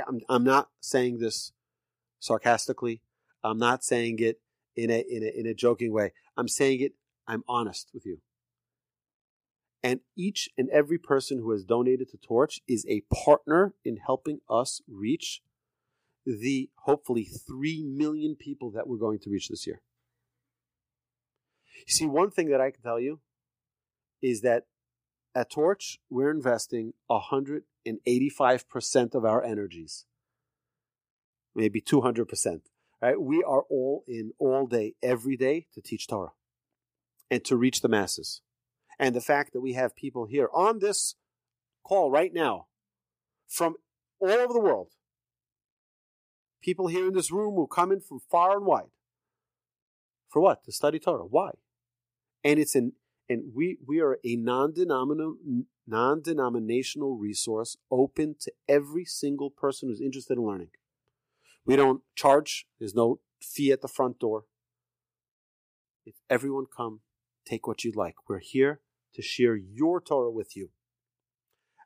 I'm, 0.07 0.21
I'm 0.29 0.43
not 0.43 0.69
saying 0.79 1.19
this 1.19 1.51
sarcastically. 2.19 3.01
I'm 3.43 3.57
not 3.57 3.83
saying 3.83 4.19
it 4.19 4.39
in 4.75 4.89
a 4.89 5.03
in 5.09 5.23
a 5.23 5.39
in 5.39 5.45
a 5.45 5.53
joking 5.53 5.91
way. 5.91 6.13
I'm 6.37 6.47
saying 6.47 6.81
it. 6.81 6.93
I'm 7.27 7.43
honest 7.47 7.89
with 7.93 8.05
you. 8.05 8.19
And 9.81 10.01
each 10.17 10.49
and 10.57 10.69
every 10.69 10.97
person 10.97 11.39
who 11.39 11.51
has 11.51 11.63
donated 11.63 12.09
to 12.09 12.17
Torch 12.17 12.59
is 12.67 12.85
a 12.89 13.03
partner 13.13 13.73
in 13.85 13.97
helping 13.97 14.39
us 14.49 14.81
reach 14.89 15.41
the 16.37 16.69
hopefully 16.83 17.25
3 17.25 17.83
million 17.83 18.35
people 18.35 18.71
that 18.71 18.87
we're 18.87 18.97
going 18.97 19.19
to 19.19 19.29
reach 19.29 19.49
this 19.49 19.65
year. 19.65 19.81
You 21.87 21.93
see, 21.93 22.05
one 22.05 22.31
thing 22.31 22.49
that 22.49 22.61
I 22.61 22.71
can 22.71 22.81
tell 22.81 22.99
you 22.99 23.21
is 24.21 24.41
that 24.41 24.63
at 25.33 25.49
Torch, 25.49 25.99
we're 26.09 26.31
investing 26.31 26.93
185% 27.09 29.15
of 29.15 29.25
our 29.25 29.43
energies, 29.43 30.05
maybe 31.55 31.81
200%. 31.81 32.61
Right? 33.01 33.21
We 33.21 33.41
are 33.43 33.63
all 33.69 34.03
in 34.07 34.33
all 34.39 34.67
day, 34.67 34.95
every 35.01 35.37
day 35.37 35.67
to 35.73 35.81
teach 35.81 36.07
Torah 36.07 36.33
and 37.31 37.45
to 37.45 37.55
reach 37.55 37.79
the 37.79 37.87
masses. 37.87 38.41
And 38.99 39.15
the 39.15 39.21
fact 39.21 39.53
that 39.53 39.61
we 39.61 39.71
have 39.73 39.95
people 39.95 40.25
here 40.25 40.49
on 40.53 40.79
this 40.79 41.15
call 41.81 42.11
right 42.11 42.33
now 42.33 42.67
from 43.47 43.77
all 44.19 44.31
over 44.31 44.51
the 44.51 44.59
world, 44.59 44.89
people 46.61 46.87
here 46.87 47.07
in 47.07 47.13
this 47.13 47.31
room 47.31 47.55
will 47.55 47.67
come 47.67 47.91
in 47.91 47.99
from 47.99 48.19
far 48.31 48.55
and 48.55 48.65
wide. 48.65 48.91
For 50.29 50.41
what? 50.41 50.63
To 50.65 50.71
study 50.71 50.99
Torah. 50.99 51.25
Why? 51.25 51.51
And 52.43 52.59
it's 52.59 52.75
an 52.75 52.93
and 53.27 53.53
we 53.55 53.77
we 53.85 53.99
are 53.99 54.17
a 54.25 54.35
non-denominational 54.35 55.65
non-denominational 55.87 57.17
resource 57.17 57.77
open 57.91 58.35
to 58.39 58.51
every 58.67 59.05
single 59.05 59.49
person 59.49 59.89
who's 59.89 60.01
interested 60.01 60.37
in 60.37 60.45
learning. 60.45 60.69
We 61.65 61.75
don't 61.75 62.01
charge. 62.15 62.67
There's 62.79 62.95
no 62.95 63.19
fee 63.41 63.71
at 63.71 63.81
the 63.81 63.87
front 63.87 64.19
door. 64.19 64.45
If 66.05 66.15
everyone 66.29 66.65
come, 66.75 67.01
take 67.45 67.67
what 67.67 67.83
you'd 67.83 67.95
like. 67.95 68.15
We're 68.27 68.39
here 68.39 68.81
to 69.15 69.21
share 69.21 69.55
your 69.55 69.99
Torah 69.99 70.31
with 70.31 70.55
you. 70.55 70.69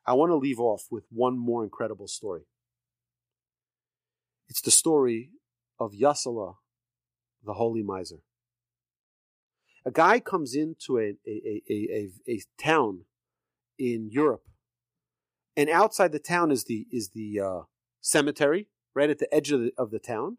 I 0.06 0.12
want 0.12 0.30
to 0.30 0.36
leave 0.36 0.60
off 0.60 0.86
with 0.90 1.04
one 1.10 1.38
more 1.38 1.64
incredible 1.64 2.08
story. 2.08 2.42
It's 4.48 4.60
the 4.60 4.70
story 4.70 5.30
of 5.78 5.92
Yasala, 5.92 6.56
the 7.42 7.54
holy 7.54 7.82
miser. 7.82 8.18
A 9.86 9.90
guy 9.90 10.18
comes 10.20 10.54
into 10.54 10.98
a, 10.98 11.14
a, 11.26 11.62
a, 11.70 12.10
a, 12.26 12.40
town 12.58 13.04
in 13.78 14.08
Europe, 14.10 14.44
and 15.56 15.68
outside 15.68 16.12
the 16.12 16.18
town 16.18 16.50
is 16.50 16.64
the 16.64 16.86
is 16.90 17.10
the 17.10 17.40
uh, 17.40 17.60
cemetery, 18.00 18.68
right 18.94 19.10
at 19.10 19.18
the 19.18 19.32
edge 19.34 19.52
of 19.52 19.60
the, 19.60 19.72
of 19.76 19.90
the 19.90 19.98
town, 19.98 20.38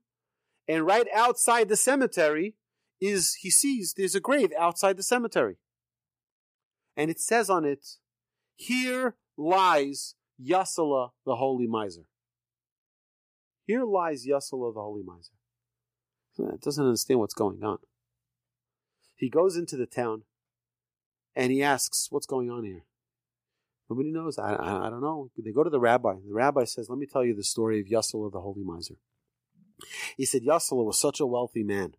and 0.67 0.85
right 0.85 1.07
outside 1.13 1.69
the 1.69 1.75
cemetery 1.77 2.55
is 2.99 3.35
he 3.41 3.51
sees 3.51 3.93
there's 3.95 4.15
a 4.15 4.19
grave 4.19 4.51
outside 4.57 4.97
the 4.97 5.03
cemetery, 5.03 5.57
and 6.97 7.11
it 7.11 7.19
says 7.19 7.47
on 7.47 7.65
it, 7.65 7.85
"Here 8.55 9.15
lies 9.37 10.15
Yasala, 10.41 11.11
the 11.23 11.35
holy 11.35 11.67
miser." 11.67 12.07
Here 13.65 13.83
lies 13.83 14.25
Yasala, 14.25 14.73
the 14.73 14.81
holy 14.81 15.03
miser. 15.03 15.33
Doesn't 16.61 16.85
understand 16.85 17.19
what's 17.19 17.33
going 17.33 17.63
on. 17.63 17.79
He 19.15 19.29
goes 19.29 19.55
into 19.55 19.77
the 19.77 19.85
town 19.85 20.23
and 21.35 21.51
he 21.51 21.63
asks, 21.63 22.07
What's 22.11 22.27
going 22.27 22.51
on 22.51 22.63
here? 22.63 22.83
Nobody 23.89 24.11
knows. 24.11 24.37
I, 24.37 24.53
I, 24.53 24.87
I, 24.87 24.89
don't 24.89 25.01
know. 25.01 25.29
They 25.37 25.51
go 25.51 25.63
to 25.63 25.69
the 25.69 25.79
rabbi. 25.79 26.15
The 26.27 26.33
rabbi 26.33 26.65
says, 26.65 26.89
Let 26.89 26.99
me 26.99 27.05
tell 27.05 27.23
you 27.23 27.35
the 27.35 27.43
story 27.43 27.79
of 27.79 27.87
Yasala, 27.87 28.31
the 28.31 28.41
holy 28.41 28.63
miser. 28.63 28.95
He 30.17 30.25
said 30.25 30.43
Yasala 30.43 30.85
was 30.85 30.99
such 30.99 31.19
a 31.19 31.25
wealthy 31.25 31.63
man. 31.63 31.93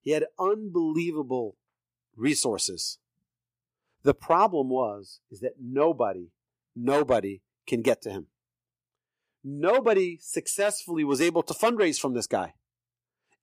He 0.00 0.12
had 0.12 0.26
unbelievable 0.38 1.56
resources. 2.16 2.98
The 4.02 4.14
problem 4.14 4.68
was 4.68 5.20
is 5.30 5.40
that 5.40 5.54
nobody, 5.60 6.30
nobody 6.74 7.42
can 7.66 7.82
get 7.82 8.02
to 8.02 8.10
him. 8.10 8.26
Nobody 9.48 10.18
successfully 10.20 11.04
was 11.04 11.20
able 11.20 11.44
to 11.44 11.54
fundraise 11.54 12.00
from 12.00 12.14
this 12.14 12.26
guy. 12.26 12.54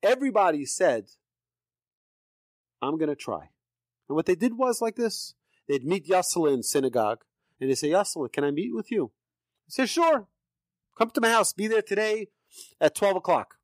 Everybody 0.03 0.65
said, 0.65 1.05
I'm 2.81 2.97
going 2.97 3.07
to 3.07 3.15
try. 3.15 3.51
And 4.09 4.17
what 4.17 4.25
they 4.25 4.35
did 4.35 4.57
was 4.57 4.81
like 4.81 4.97
this. 4.97 5.33
They'd 5.69 5.85
meet 5.85 6.05
Yasala 6.05 6.53
in 6.53 6.61
synagogue, 6.61 7.23
and 7.61 7.69
they 7.69 7.75
say, 7.75 7.87
Yasala, 7.91 8.29
can 8.33 8.43
I 8.43 8.51
meet 8.51 8.75
with 8.75 8.91
you? 8.91 9.11
He 9.65 9.71
says, 9.71 9.89
sure. 9.89 10.27
Come 10.97 11.09
to 11.11 11.21
my 11.21 11.31
house. 11.31 11.53
Be 11.53 11.67
there 11.67 11.81
today 11.81 12.27
at 12.81 12.95
12 12.95 13.15
o'clock. 13.15 13.55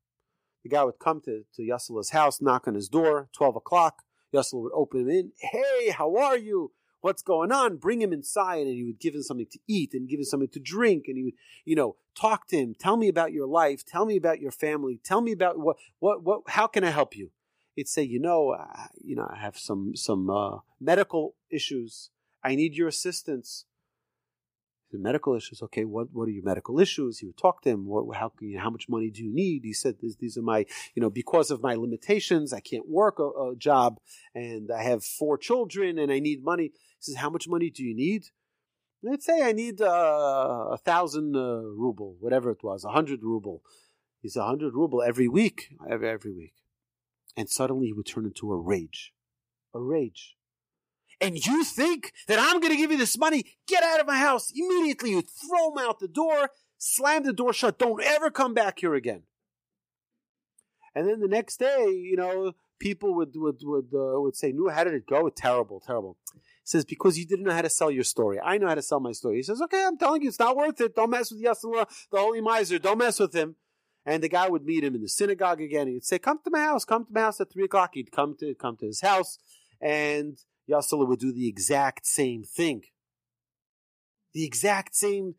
The 0.62 0.70
guy 0.70 0.82
would 0.84 0.98
come 0.98 1.20
to, 1.26 1.44
to 1.56 1.62
Yasala's 1.62 2.08
house, 2.08 2.40
knock 2.40 2.66
on 2.66 2.74
his 2.74 2.88
door, 2.88 3.28
12 3.36 3.56
o'clock. 3.56 4.02
Yasala 4.34 4.62
would 4.62 4.72
open 4.74 5.00
him 5.00 5.10
in. 5.10 5.32
Hey, 5.36 5.90
how 5.90 6.16
are 6.16 6.38
you? 6.38 6.72
What's 7.00 7.22
going 7.22 7.50
on? 7.50 7.76
Bring 7.76 8.02
him 8.02 8.12
inside, 8.12 8.66
and 8.66 8.74
he 8.74 8.84
would 8.84 9.00
give 9.00 9.14
him 9.14 9.22
something 9.22 9.46
to 9.50 9.58
eat 9.66 9.94
and 9.94 10.08
give 10.08 10.18
him 10.18 10.24
something 10.24 10.50
to 10.50 10.60
drink, 10.60 11.04
and 11.08 11.16
he 11.16 11.24
would, 11.24 11.34
you 11.64 11.74
know, 11.74 11.96
talk 12.14 12.46
to 12.48 12.56
him. 12.56 12.74
Tell 12.78 12.96
me 12.96 13.08
about 13.08 13.32
your 13.32 13.46
life. 13.46 13.84
Tell 13.86 14.04
me 14.04 14.16
about 14.16 14.40
your 14.40 14.50
family. 14.50 15.00
Tell 15.02 15.22
me 15.22 15.32
about 15.32 15.58
what, 15.58 15.76
what, 15.98 16.22
what. 16.22 16.42
How 16.48 16.66
can 16.66 16.84
I 16.84 16.90
help 16.90 17.16
you? 17.16 17.30
He'd 17.74 17.88
say, 17.88 18.02
you 18.02 18.20
know, 18.20 18.50
uh, 18.50 18.88
you 19.02 19.16
know, 19.16 19.26
I 19.30 19.38
have 19.40 19.56
some 19.56 19.96
some 19.96 20.28
uh, 20.28 20.58
medical 20.78 21.36
issues. 21.50 22.10
I 22.44 22.54
need 22.54 22.74
your 22.74 22.88
assistance. 22.88 23.64
The 24.92 24.98
medical 24.98 25.36
issues. 25.36 25.62
Okay, 25.62 25.84
what 25.84 26.08
what 26.12 26.26
are 26.26 26.32
your 26.32 26.42
medical 26.42 26.80
issues? 26.80 27.20
He 27.20 27.26
would 27.26 27.38
talk 27.38 27.62
to 27.62 27.70
him. 27.70 27.86
What, 27.86 28.16
how 28.16 28.32
you 28.40 28.58
how 28.58 28.70
much 28.70 28.88
money 28.88 29.08
do 29.08 29.22
you 29.22 29.32
need? 29.32 29.62
He 29.62 29.72
said, 29.72 29.96
these, 30.00 30.16
these 30.16 30.36
are 30.36 30.42
my 30.42 30.66
you 30.94 31.00
know 31.00 31.10
because 31.10 31.52
of 31.52 31.62
my 31.62 31.76
limitations, 31.76 32.52
I 32.52 32.58
can't 32.58 32.88
work 32.88 33.20
a, 33.20 33.28
a 33.28 33.54
job, 33.56 34.00
and 34.34 34.70
I 34.70 34.82
have 34.82 35.04
four 35.04 35.38
children, 35.38 35.96
and 35.96 36.10
I 36.10 36.18
need 36.18 36.42
money. 36.44 36.72
Says, 37.00 37.16
how 37.16 37.30
much 37.30 37.48
money 37.48 37.70
do 37.70 37.82
you 37.82 37.94
need? 37.94 38.26
Let's 39.02 39.24
say 39.24 39.42
I 39.42 39.52
need 39.52 39.80
uh, 39.80 40.68
a 40.72 40.76
thousand 40.76 41.34
uh, 41.34 41.62
ruble, 41.74 42.16
whatever 42.20 42.50
it 42.50 42.62
was, 42.62 42.84
a 42.84 42.90
hundred 42.90 43.22
ruble. 43.22 43.62
He's 44.20 44.36
a 44.36 44.44
hundred 44.44 44.74
ruble 44.74 45.02
every 45.02 45.26
week, 45.26 45.74
every 45.90 46.08
every 46.08 46.32
week, 46.32 46.52
and 47.36 47.48
suddenly 47.48 47.86
he 47.86 47.92
would 47.94 48.04
turn 48.04 48.26
into 48.26 48.52
a 48.52 48.56
rage, 48.58 49.14
a 49.74 49.80
rage 49.80 50.36
and 51.20 51.46
you 51.46 51.64
think 51.64 52.12
that 52.26 52.38
I'm 52.40 52.60
going 52.60 52.72
to 52.72 52.78
give 52.78 52.90
you 52.90 52.98
this 52.98 53.18
money? 53.18 53.44
Get 53.68 53.82
out 53.82 54.00
of 54.00 54.06
my 54.06 54.18
house 54.18 54.50
immediately. 54.54 55.10
You 55.10 55.22
throw 55.22 55.72
him 55.72 55.78
out 55.78 56.00
the 56.00 56.08
door, 56.08 56.50
slam 56.78 57.24
the 57.24 57.32
door 57.32 57.52
shut. 57.52 57.78
Don't 57.78 58.02
ever 58.02 58.30
come 58.30 58.54
back 58.54 58.78
here 58.78 58.94
again. 58.94 59.22
And 60.94 61.08
then 61.08 61.20
the 61.20 61.28
next 61.28 61.58
day, 61.58 61.90
you 61.90 62.16
know, 62.16 62.52
people 62.78 63.14
would 63.14 63.32
would 63.36 63.60
would 63.62 63.90
uh, 63.94 64.20
would 64.20 64.34
say, 64.34 64.52
"No, 64.52 64.68
how 64.70 64.82
did 64.82 64.94
it 64.94 65.06
go? 65.06 65.28
Terrible, 65.28 65.78
terrible." 65.78 66.16
Says 66.70 66.84
because 66.84 67.18
you 67.18 67.26
didn't 67.26 67.46
know 67.46 67.52
how 67.52 67.62
to 67.62 67.68
sell 67.68 67.90
your 67.90 68.04
story. 68.04 68.38
I 68.38 68.56
know 68.58 68.68
how 68.68 68.76
to 68.76 68.82
sell 68.82 69.00
my 69.00 69.10
story. 69.10 69.38
He 69.38 69.42
says, 69.42 69.60
"Okay, 69.60 69.84
I'm 69.84 69.98
telling 69.98 70.22
you, 70.22 70.28
it's 70.28 70.38
not 70.38 70.56
worth 70.56 70.80
it. 70.80 70.94
Don't 70.94 71.10
mess 71.10 71.32
with 71.32 71.42
Yasala, 71.42 71.88
the 72.12 72.18
holy 72.18 72.40
miser. 72.40 72.78
Don't 72.78 72.98
mess 72.98 73.18
with 73.18 73.34
him." 73.34 73.56
And 74.06 74.22
the 74.22 74.28
guy 74.28 74.48
would 74.48 74.64
meet 74.64 74.84
him 74.84 74.94
in 74.94 75.02
the 75.02 75.08
synagogue 75.08 75.60
again. 75.60 75.88
He'd 75.88 76.04
say, 76.04 76.20
"Come 76.20 76.38
to 76.44 76.50
my 76.50 76.60
house. 76.60 76.84
Come 76.84 77.06
to 77.06 77.12
my 77.12 77.22
house 77.22 77.40
at 77.40 77.50
three 77.50 77.64
o'clock." 77.64 77.90
He'd 77.94 78.12
come 78.12 78.36
to 78.38 78.54
come 78.54 78.76
to 78.76 78.86
his 78.86 79.00
house, 79.00 79.36
and 79.80 80.38
Yasala 80.70 81.08
would 81.08 81.18
do 81.18 81.32
the 81.32 81.48
exact 81.48 82.06
same 82.06 82.44
thing. 82.44 82.84
The 84.32 84.44
exact 84.44 84.94
same 84.94 85.34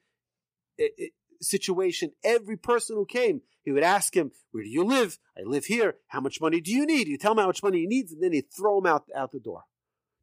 eh, 0.78 0.90
eh, 1.00 1.06
situation. 1.40 2.12
Every 2.26 2.58
person 2.58 2.98
who 2.98 3.06
came, 3.06 3.42
he 3.64 3.72
would 3.72 3.84
ask 3.84 4.14
him, 4.14 4.32
Where 4.52 4.64
do 4.64 4.70
you 4.70 4.84
live? 4.84 5.18
I 5.38 5.44
live 5.46 5.64
here. 5.64 5.96
How 6.08 6.20
much 6.20 6.42
money 6.42 6.60
do 6.60 6.72
you 6.72 6.86
need? 6.86 7.08
You 7.08 7.18
tell 7.18 7.32
him 7.32 7.38
how 7.38 7.48
much 7.48 7.64
money 7.64 7.80
he 7.80 7.88
needs, 7.88 8.12
and 8.12 8.22
then 8.22 8.34
he'd 8.34 8.52
throw 8.52 8.80
him 8.80 8.86
out, 8.86 9.06
out 9.16 9.32
the 9.32 9.40
door. 9.40 9.64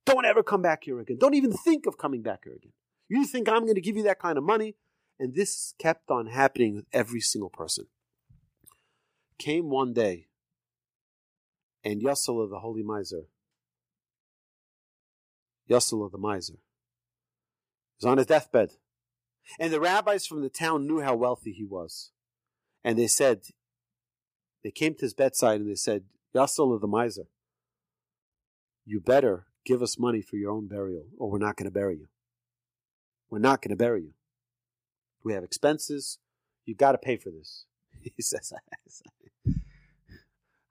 Don't 0.08 0.24
ever 0.24 0.42
come 0.42 0.62
back 0.62 0.84
here 0.84 0.98
again. 1.00 1.18
Don't 1.20 1.34
even 1.34 1.52
think 1.52 1.84
of 1.84 1.98
coming 1.98 2.22
back 2.22 2.44
here 2.44 2.54
again. 2.54 2.72
You 3.08 3.26
think 3.26 3.46
I'm 3.46 3.64
going 3.64 3.74
to 3.74 3.80
give 3.82 3.96
you 3.96 4.04
that 4.04 4.18
kind 4.18 4.38
of 4.38 4.44
money? 4.44 4.74
And 5.20 5.34
this 5.34 5.74
kept 5.78 6.10
on 6.10 6.28
happening 6.28 6.76
with 6.76 6.86
every 6.94 7.20
single 7.20 7.50
person. 7.50 7.86
Came 9.38 9.68
one 9.68 9.92
day, 9.92 10.28
and 11.84 12.02
Yasala, 12.02 12.48
the 12.48 12.60
holy 12.60 12.82
miser, 12.82 13.24
Yasala 15.68 16.10
the 16.10 16.18
miser. 16.18 16.54
Was 18.00 18.10
on 18.10 18.16
his 18.16 18.26
deathbed. 18.26 18.70
And 19.60 19.72
the 19.72 19.80
rabbis 19.80 20.26
from 20.26 20.42
the 20.42 20.48
town 20.48 20.86
knew 20.86 21.00
how 21.00 21.16
wealthy 21.16 21.52
he 21.52 21.64
was. 21.64 22.12
And 22.82 22.98
they 22.98 23.08
said, 23.08 23.42
they 24.64 24.70
came 24.70 24.94
to 24.94 25.00
his 25.02 25.14
bedside 25.14 25.60
and 25.60 25.68
they 25.68 25.74
said, 25.74 26.04
Yasala 26.34 26.80
the 26.80 26.86
miser, 26.86 27.26
you 28.86 29.00
better 29.00 29.47
give 29.68 29.82
us 29.82 29.98
money 29.98 30.22
for 30.22 30.36
your 30.36 30.50
own 30.50 30.66
burial 30.66 31.04
or 31.18 31.30
we're 31.30 31.38
not 31.38 31.56
going 31.56 31.66
to 31.66 31.70
bury 31.70 31.96
you. 31.96 32.08
We're 33.28 33.38
not 33.38 33.60
going 33.60 33.70
to 33.70 33.76
bury 33.76 34.00
you. 34.00 34.14
We 35.22 35.34
have 35.34 35.44
expenses. 35.44 36.18
You've 36.64 36.78
got 36.78 36.92
to 36.92 36.98
pay 36.98 37.16
for 37.16 37.30
this. 37.30 37.66
He 38.16 38.22
says, 38.22 38.52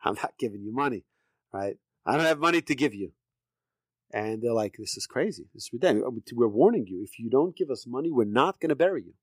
I'm 0.03 0.15
not 0.15 0.33
giving 0.39 0.63
you 0.63 0.73
money, 0.73 1.03
right? 1.53 1.77
I 2.05 2.15
don't 2.15 2.25
have 2.25 2.39
money 2.39 2.61
to 2.61 2.73
give 2.73 2.95
you. 2.95 3.11
And 4.11 4.41
they're 4.41 4.53
like, 4.53 4.77
this 4.79 4.97
is 4.97 5.05
crazy. 5.05 5.47
This 5.53 5.65
is 5.65 5.73
ridiculous. 5.73 6.05
Oh, 6.07 6.21
we're 6.33 6.47
warning 6.47 6.87
you. 6.87 7.03
If 7.03 7.19
you 7.19 7.29
don't 7.29 7.55
give 7.55 7.69
us 7.69 7.85
money, 7.85 8.09
we're 8.09 8.23
not 8.23 8.59
going 8.59 8.69
to 8.69 8.75
bury 8.75 9.03
you. 9.03 9.13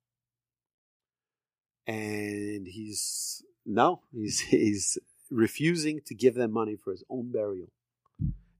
And 1.93 2.68
he's, 2.68 3.43
no, 3.66 4.03
he's, 4.12 4.41
he's 4.57 4.99
refusing 5.31 6.01
to 6.07 6.14
give 6.14 6.35
them 6.35 6.53
money 6.53 6.77
for 6.77 6.93
his 6.93 7.03
own 7.09 7.33
burial. 7.33 7.70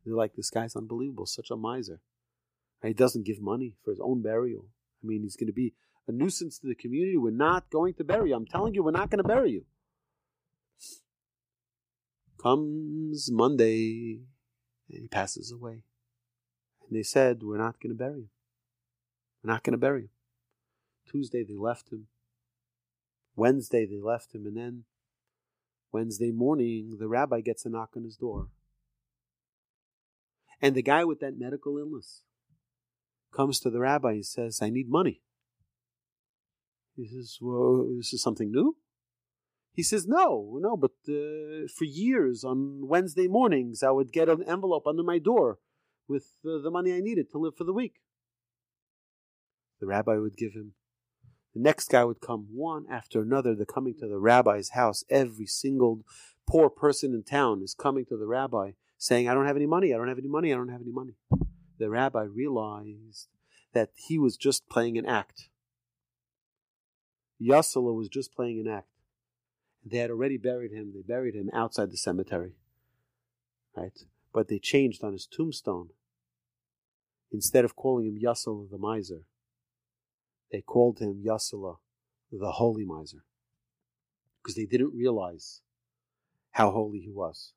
They're 0.05 0.15
like, 0.15 0.35
this 0.35 0.51
guy's 0.51 0.77
unbelievable, 0.77 1.27
such 1.27 1.51
a 1.51 1.57
miser. 1.57 2.01
He 2.83 2.93
doesn't 2.93 3.25
give 3.25 3.41
money 3.41 3.75
for 3.83 3.91
his 3.91 4.01
own 4.01 4.21
burial. 4.21 4.67
I 5.03 5.07
mean, 5.07 5.23
he's 5.23 5.37
going 5.37 5.47
to 5.47 5.55
be 5.55 5.73
a 6.07 6.13
nuisance 6.13 6.59
to 6.59 6.67
the 6.67 6.75
community. 6.75 7.17
We're 7.17 7.31
not 7.31 7.71
going 7.71 7.95
to 7.95 8.05
bury 8.05 8.31
you. 8.31 8.37
I'm 8.37 8.47
telling 8.47 8.75
you, 8.75 8.83
we're 8.83 8.91
not 8.91 9.11
going 9.11 9.23
to 9.23 9.29
bury 9.29 9.53
you. 9.53 9.65
Comes 12.43 13.31
Monday, 13.31 14.21
and 14.91 15.03
he 15.03 15.09
passes 15.09 15.51
away. 15.51 15.85
And 16.87 16.99
they 16.99 17.03
said, 17.03 17.43
We're 17.43 17.57
not 17.57 17.81
going 17.81 17.93
to 17.93 17.99
bury 17.99 18.21
him. 18.21 18.31
We're 19.43 19.53
not 19.53 19.63
going 19.63 19.73
to 19.73 19.79
bury 19.79 20.03
him. 20.03 20.11
Tuesday, 21.11 21.43
they 21.43 21.57
left 21.57 21.91
him. 21.91 22.09
Wednesday, 23.35 23.87
they 23.87 24.01
left 24.01 24.35
him. 24.35 24.47
And 24.47 24.57
then 24.57 24.85
Wednesday 25.91 26.33
morning, 26.33 26.97
the 26.99 27.09
rabbi 27.09 27.41
gets 27.41 27.65
a 27.65 27.71
knock 27.71 27.91
on 27.97 28.05
his 28.05 28.17
door. 28.17 28.49
And 30.61 30.75
the 30.75 30.83
guy 30.83 31.05
with 31.05 31.21
that 31.21 31.39
medical 31.39 31.79
illness 31.79 32.23
comes 33.35 33.59
to 33.61 33.71
the 33.71 33.81
rabbi 33.81 34.13
and 34.13 34.27
says, 34.27 34.61
I 34.63 34.71
need 34.71 34.89
money. 34.89 35.23
He 36.97 37.09
says, 37.09 37.39
Well, 37.41 37.87
this 37.97 38.13
is 38.13 38.23
something 38.23 38.51
new? 38.51 38.77
He 39.73 39.83
says, 39.83 40.07
No, 40.07 40.59
no, 40.61 40.77
but 40.77 40.93
uh, 41.09 41.67
for 41.77 41.85
years 41.85 42.45
on 42.45 42.87
Wednesday 42.87 43.27
mornings, 43.27 43.83
I 43.83 43.91
would 43.91 44.13
get 44.13 44.29
an 44.29 44.45
envelope 44.45 44.87
under 44.87 45.03
my 45.03 45.19
door 45.19 45.59
with 46.07 46.37
uh, 46.45 46.63
the 46.63 46.71
money 46.71 46.93
I 46.93 47.01
needed 47.01 47.31
to 47.33 47.39
live 47.39 47.57
for 47.57 47.65
the 47.65 47.73
week. 47.73 47.95
The 49.81 49.87
rabbi 49.87 50.17
would 50.17 50.37
give 50.37 50.53
him. 50.53 50.75
The 51.55 51.61
next 51.61 51.89
guy 51.89 52.05
would 52.05 52.21
come, 52.21 52.49
one 52.53 52.85
after 52.91 53.21
another. 53.21 53.55
They're 53.55 53.67
coming 53.67 53.95
to 54.01 54.09
the 54.09 54.19
rabbi's 54.19 54.71
house. 54.71 55.05
Every 55.09 55.47
single 55.47 56.05
poor 56.49 56.69
person 56.69 57.13
in 57.13 57.23
town 57.23 57.63
is 57.63 57.75
coming 57.75 58.05
to 58.07 58.17
the 58.17 58.27
rabbi 58.27 58.73
saying, 59.05 59.29
I 59.29 59.35
don't 59.35 59.47
have 59.47 59.57
any 59.57 59.67
money, 59.67 59.93
I 59.93 59.99
don't 59.99 60.09
have 60.09 60.19
any 60.19 60.29
money, 60.29 60.51
I 60.51 60.57
don't 60.57 60.71
have 60.71 60.81
any 60.81 60.91
money. 60.91 61.13
The 61.79 61.91
rabbi 61.91 62.23
realized 62.23 63.29
that 63.75 63.91
he 63.95 64.19
was 64.19 64.39
just 64.39 64.67
playing 64.67 64.97
an 64.97 65.05
act. 65.05 65.51
Yasala 67.39 67.95
was 67.95 68.09
just 68.09 68.35
playing 68.35 68.61
an 68.61 68.73
act. 68.73 68.89
They 69.85 69.99
had 69.99 70.11
already 70.11 70.39
buried 70.39 70.73
him. 70.73 70.93
They 70.95 71.03
buried 71.03 71.35
him 71.35 71.51
outside 71.53 71.91
the 71.91 71.99
cemetery. 71.99 72.53
Right? 73.77 73.93
But 74.33 74.49
they 74.49 74.59
changed 74.59 75.05
on 75.05 75.13
his 75.13 75.27
tombstone. 75.27 75.91
Instead 77.31 77.67
of 77.67 77.77
calling 77.77 78.07
him 78.07 78.19
Yasala 78.19 78.71
the 78.71 78.79
miser, 78.79 79.25
they 80.51 80.63
called 80.63 81.01
him 81.01 81.23
Yasala 81.23 81.77
the 82.33 82.53
holy 82.53 82.87
miser. 82.87 83.25
Because 84.43 84.57
they 84.57 84.65
didn't 84.65 84.95
realize 84.95 85.61
how 86.53 86.71
holy 86.71 87.01
he 87.01 87.11
was. 87.11 87.53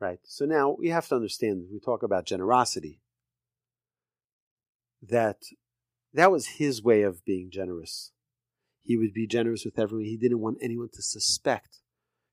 Right? 0.00 0.20
So 0.24 0.44
now 0.44 0.76
we 0.78 0.90
have 0.90 1.08
to 1.08 1.16
understand, 1.16 1.66
we 1.72 1.80
talk 1.80 2.02
about 2.02 2.24
generosity, 2.24 3.00
that 5.02 5.42
that 6.14 6.30
was 6.30 6.46
his 6.46 6.82
way 6.82 7.02
of 7.02 7.24
being 7.24 7.50
generous. 7.50 8.12
He 8.82 8.96
would 8.96 9.12
be 9.12 9.26
generous 9.26 9.64
with 9.64 9.78
everyone. 9.78 10.06
He 10.06 10.16
didn't 10.16 10.40
want 10.40 10.58
anyone 10.62 10.88
to 10.94 11.02
suspect 11.02 11.80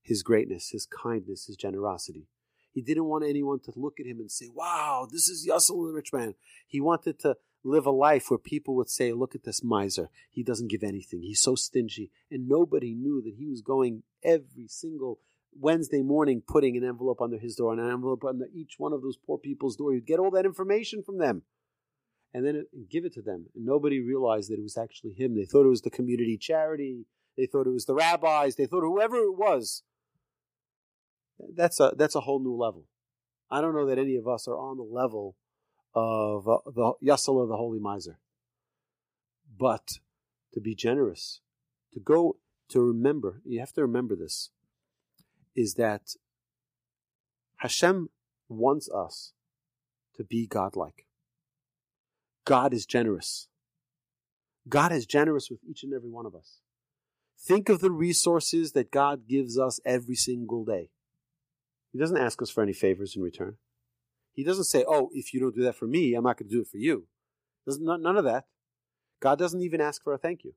his 0.02 0.22
greatness, 0.24 0.70
his 0.70 0.86
kindness, 0.86 1.46
his 1.46 1.58
generosity. 1.58 2.28
He 2.72 2.82
didn't 2.82 3.06
want 3.06 3.26
anyone 3.26 3.60
to 3.62 3.74
look 3.76 4.00
at 4.00 4.06
him 4.06 4.20
and 4.20 4.30
say, 4.30 4.48
wow, 4.54 5.08
this 5.12 5.28
is 5.28 5.48
Yassel 5.48 5.88
the 5.88 5.94
rich 5.94 6.14
man. 6.14 6.36
He 6.68 6.80
wanted 6.80 7.20
to 7.20 7.38
live 7.64 7.86
a 7.86 7.92
life 7.92 8.30
where 8.30 8.38
people 8.38 8.76
would 8.76 8.90
say, 8.90 9.12
look 9.12 9.34
at 9.34 9.44
this 9.44 9.64
miser. 9.64 10.10
He 10.30 10.44
doesn't 10.44 10.70
give 10.70 10.84
anything. 10.84 11.22
He's 11.24 11.42
so 11.42 11.56
stingy. 11.56 12.12
And 12.30 12.48
nobody 12.48 12.94
knew 12.94 13.22
that 13.24 13.36
he 13.38 13.48
was 13.48 13.62
going 13.62 14.04
every 14.24 14.68
single 14.68 15.20
Wednesday 15.60 16.02
morning 16.02 16.42
putting 16.46 16.76
an 16.78 16.84
envelope 16.84 17.22
under 17.22 17.38
his 17.38 17.56
door 17.56 17.72
and 17.72 17.82
an 17.82 17.92
envelope 17.92 18.24
under 18.26 18.46
each 18.54 18.76
one 18.78 18.94
of 18.94 19.02
those 19.02 19.18
poor 19.18 19.38
people's 19.38 19.76
door. 19.76 19.94
He'd 19.94 20.06
get 20.06 20.20
all 20.20 20.32
that 20.32 20.46
information 20.46 21.04
from 21.04 21.18
them 21.18 21.44
and 22.34 22.46
then 22.46 22.66
give 22.90 23.06
it 23.06 23.14
to 23.14 23.22
them. 23.22 23.46
And 23.56 23.66
nobody 23.66 24.02
realized 24.02 24.50
that 24.50 24.60
it 24.60 24.64
was 24.64 24.78
actually 24.78 25.14
him. 25.14 25.36
They 25.36 25.46
thought 25.46 25.66
it 25.66 25.70
was 25.70 25.82
the 25.82 25.90
community 25.90 26.38
charity. 26.38 27.06
They 27.38 27.46
thought 27.46 27.68
it 27.68 27.74
was 27.74 27.86
the 27.86 27.96
rabbis. 27.96 28.56
They 28.56 28.66
thought 28.66 28.82
whoever 28.82 29.18
it 29.18 29.38
was. 29.38 29.84
That's 31.56 31.80
a 31.80 31.94
that's 31.98 32.16
a 32.16 32.22
whole 32.22 32.40
new 32.40 32.56
level. 32.56 32.88
I 33.50 33.62
don't 33.62 33.76
know 33.76 33.86
that 33.88 33.98
any 33.98 34.16
of 34.16 34.28
us 34.28 34.48
are 34.48 34.58
on 34.58 34.78
the 34.78 34.84
level 34.84 35.36
of 35.94 36.48
uh, 36.48 36.58
the 36.66 36.94
Yassel 37.04 37.42
of 37.42 37.50
the 37.50 37.58
Holy 37.58 37.80
Miser. 37.80 38.20
But 39.58 40.00
to 40.54 40.60
be 40.60 40.76
generous, 40.76 41.42
to 41.94 42.00
go 42.00 42.38
to 42.70 42.82
remember, 42.82 43.42
you 43.46 43.60
have 43.60 43.74
to 43.74 43.82
remember 43.82 44.16
this, 44.16 44.50
is 45.56 45.76
that 45.76 46.16
Hashem 47.58 48.10
wants 48.50 48.90
us 48.90 49.34
to 50.16 50.24
be 50.24 50.48
godlike. 50.48 51.06
God 52.46 52.74
is 52.74 52.86
generous. 52.86 53.48
God 54.68 54.92
is 54.92 55.06
generous 55.06 55.50
with 55.50 55.60
each 55.68 55.84
and 55.84 55.94
every 55.94 56.10
one 56.10 56.26
of 56.26 56.36
us. 56.36 56.60
Think 57.40 57.70
of 57.70 57.80
the 57.80 57.92
resources 57.92 58.72
that 58.72 58.92
God 58.92 59.28
gives 59.28 59.60
us 59.60 59.80
every 59.86 60.16
single 60.16 60.66
day. 60.66 60.90
He 61.92 62.00
doesn't 62.00 62.18
ask 62.18 62.42
us 62.42 62.50
for 62.50 62.62
any 62.64 62.74
favors 62.74 63.16
in 63.16 63.22
return. 63.22 63.58
He 64.34 64.44
doesn't 64.44 64.66
say, 64.66 64.84
Oh, 64.88 65.10
if 65.14 65.34
you 65.34 65.40
don't 65.40 65.56
do 65.56 65.64
that 65.64 65.76
for 65.76 65.88
me, 65.88 66.14
I'm 66.14 66.24
not 66.24 66.38
going 66.38 66.50
to 66.50 66.56
do 66.56 66.62
it 66.62 66.68
for 66.68 66.78
you. 66.78 67.08
There's 67.66 67.80
none 67.80 68.06
of 68.06 68.26
that. 68.26 68.46
God 69.22 69.40
doesn't 69.40 69.62
even 69.62 69.82
ask 69.82 70.04
for 70.04 70.14
a 70.14 70.18
thank 70.18 70.44
you. 70.44 70.54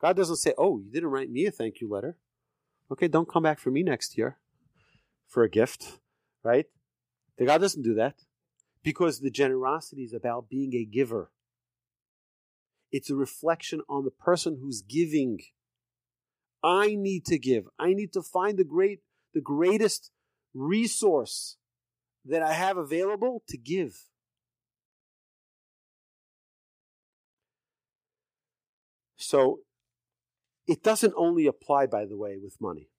God 0.00 0.16
doesn't 0.16 0.36
say, 0.36 0.52
Oh, 0.58 0.78
you 0.78 0.90
didn't 0.90 1.10
write 1.10 1.30
me 1.30 1.46
a 1.46 1.50
thank 1.50 1.80
you 1.80 1.88
letter. 1.88 2.16
Okay, 2.90 3.08
don't 3.08 3.28
come 3.28 3.42
back 3.42 3.58
for 3.58 3.70
me 3.70 3.82
next 3.82 4.16
year 4.16 4.38
for 5.26 5.42
a 5.42 5.50
gift, 5.50 5.98
right? 6.42 6.66
The 7.36 7.44
God 7.44 7.60
doesn't 7.60 7.82
do 7.82 7.94
that 7.94 8.14
because 8.82 9.20
the 9.20 9.30
generosity 9.30 10.02
is 10.02 10.14
about 10.14 10.48
being 10.48 10.74
a 10.74 10.84
giver. 10.84 11.30
It's 12.90 13.10
a 13.10 13.14
reflection 13.14 13.82
on 13.88 14.04
the 14.04 14.10
person 14.10 14.58
who's 14.60 14.80
giving. 14.80 15.40
I 16.64 16.94
need 16.94 17.26
to 17.26 17.38
give. 17.38 17.68
I 17.78 17.92
need 17.92 18.12
to 18.14 18.22
find 18.22 18.58
the 18.58 18.64
great, 18.64 19.00
the 19.34 19.42
greatest 19.42 20.10
resource 20.54 21.58
that 22.24 22.42
I 22.42 22.54
have 22.54 22.78
available 22.78 23.42
to 23.48 23.58
give. 23.58 24.08
So 29.16 29.60
it 30.68 30.82
doesn't 30.82 31.14
only 31.16 31.46
apply, 31.46 31.86
by 31.86 32.04
the 32.04 32.16
way, 32.16 32.36
with 32.40 32.60
money. 32.60 32.90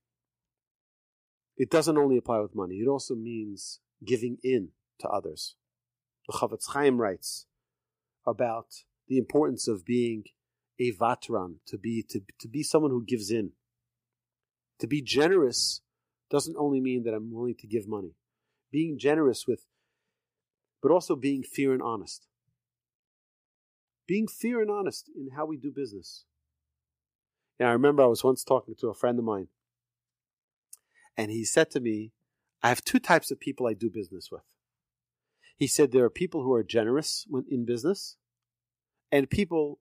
It 1.56 1.70
doesn't 1.70 1.98
only 1.98 2.18
apply 2.18 2.40
with 2.40 2.56
money. 2.56 2.78
It 2.78 2.88
also 2.88 3.14
means 3.14 3.80
giving 4.06 4.38
in 4.44 4.70
to 5.00 5.08
others. 5.08 5.56
The 6.28 6.34
Chofetz 6.34 6.74
Chaim 6.74 7.00
writes 7.00 7.46
about 8.26 8.68
the 9.08 9.18
importance 9.18 9.68
of 9.68 9.86
being 9.86 10.24
a 10.80 10.94
vatran, 10.94 11.56
to 11.68 11.78
be 11.78 12.04
to, 12.10 12.22
to 12.40 12.48
be 12.48 12.64
someone 12.64 12.92
who 12.92 13.06
gives 13.06 13.30
in. 13.30 13.52
To 14.80 14.88
be 14.88 15.02
generous 15.02 15.82
doesn't 16.32 16.56
only 16.58 16.80
mean 16.80 17.04
that 17.04 17.14
I'm 17.14 17.34
willing 17.34 17.56
to 17.60 17.68
give 17.68 17.88
money. 17.88 18.16
Being 18.72 18.98
generous 18.98 19.46
with, 19.48 19.66
but 20.82 20.92
also 20.92 21.16
being 21.16 21.44
fair 21.44 21.74
and 21.74 21.82
honest. 21.82 22.28
Being 24.08 24.28
fair 24.28 24.62
and 24.62 24.72
honest 24.72 25.10
in 25.16 25.32
how 25.36 25.46
we 25.46 25.58
do 25.58 25.72
business. 25.76 26.24
And 27.60 27.68
I 27.68 27.74
remember 27.74 28.02
I 28.02 28.08
was 28.08 28.24
once 28.24 28.44
talking 28.44 28.76
to 28.80 28.88
a 28.88 28.94
friend 28.94 29.20
of 29.20 29.26
mine, 29.26 29.50
and 31.18 31.30
he 31.30 31.44
said 31.44 31.70
to 31.72 31.80
me, 31.80 32.14
I 32.64 32.70
have 32.70 32.84
two 32.84 33.00
types 33.00 33.32
of 33.32 33.40
people 33.40 33.68
I 33.68 33.74
do 33.74 33.90
business 33.90 34.30
with. 34.32 34.44
He 35.58 35.68
said 35.68 35.92
there 35.92 36.06
are 36.06 36.10
people 36.10 36.44
who 36.44 36.54
are 36.54 36.64
generous 36.64 37.28
in 37.50 37.66
business 37.66 38.16
and 39.12 39.30
people 39.30 39.80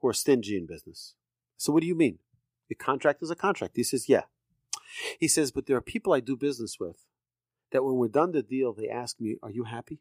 who 0.00 0.08
are 0.08 0.14
stingy 0.14 0.56
in 0.56 0.66
business. 0.66 1.14
So 1.58 1.72
what 1.72 1.82
do 1.82 1.86
you 1.86 1.94
mean? 1.94 2.18
A 2.70 2.74
contract 2.74 3.22
is 3.22 3.30
a 3.30 3.36
contract. 3.36 3.76
He 3.76 3.82
says, 3.82 4.08
yeah. 4.08 4.22
He 5.20 5.28
says, 5.28 5.50
but 5.50 5.66
there 5.66 5.76
are 5.76 5.82
people 5.82 6.14
I 6.14 6.20
do 6.20 6.36
business 6.36 6.78
with 6.80 7.04
that 7.72 7.84
when 7.84 7.96
we're 7.96 8.08
done 8.08 8.32
the 8.32 8.42
deal, 8.42 8.72
they 8.72 8.88
ask 8.88 9.20
me, 9.20 9.36
are 9.42 9.50
you 9.50 9.64
happy? 9.64 10.00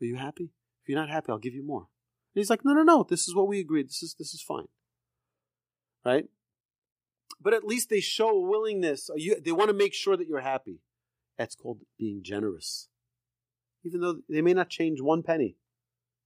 Are 0.00 0.06
you 0.06 0.16
happy? 0.16 0.50
If 0.82 0.88
you're 0.88 0.98
not 0.98 1.10
happy, 1.10 1.30
I'll 1.30 1.38
give 1.38 1.54
you 1.54 1.64
more. 1.64 1.88
And 2.34 2.40
he's 2.40 2.50
like, 2.50 2.64
no, 2.64 2.72
no, 2.72 2.82
no. 2.82 3.04
This 3.08 3.26
is 3.26 3.34
what 3.34 3.48
we 3.48 3.58
agreed. 3.58 3.88
This 3.88 4.02
is, 4.02 4.14
this 4.14 4.32
is 4.32 4.42
fine. 4.42 4.68
Right? 6.04 6.26
But 7.40 7.54
at 7.54 7.64
least 7.64 7.90
they 7.90 8.00
show 8.00 8.38
willingness. 8.38 9.10
You, 9.16 9.40
they 9.40 9.52
want 9.52 9.68
to 9.68 9.76
make 9.76 9.94
sure 9.94 10.16
that 10.16 10.28
you're 10.28 10.40
happy. 10.40 10.80
That's 11.38 11.54
called 11.54 11.78
being 11.98 12.22
generous 12.22 12.90
even 13.84 14.00
though 14.00 14.16
they 14.28 14.42
may 14.42 14.54
not 14.54 14.68
change 14.68 15.00
one 15.00 15.22
penny. 15.22 15.56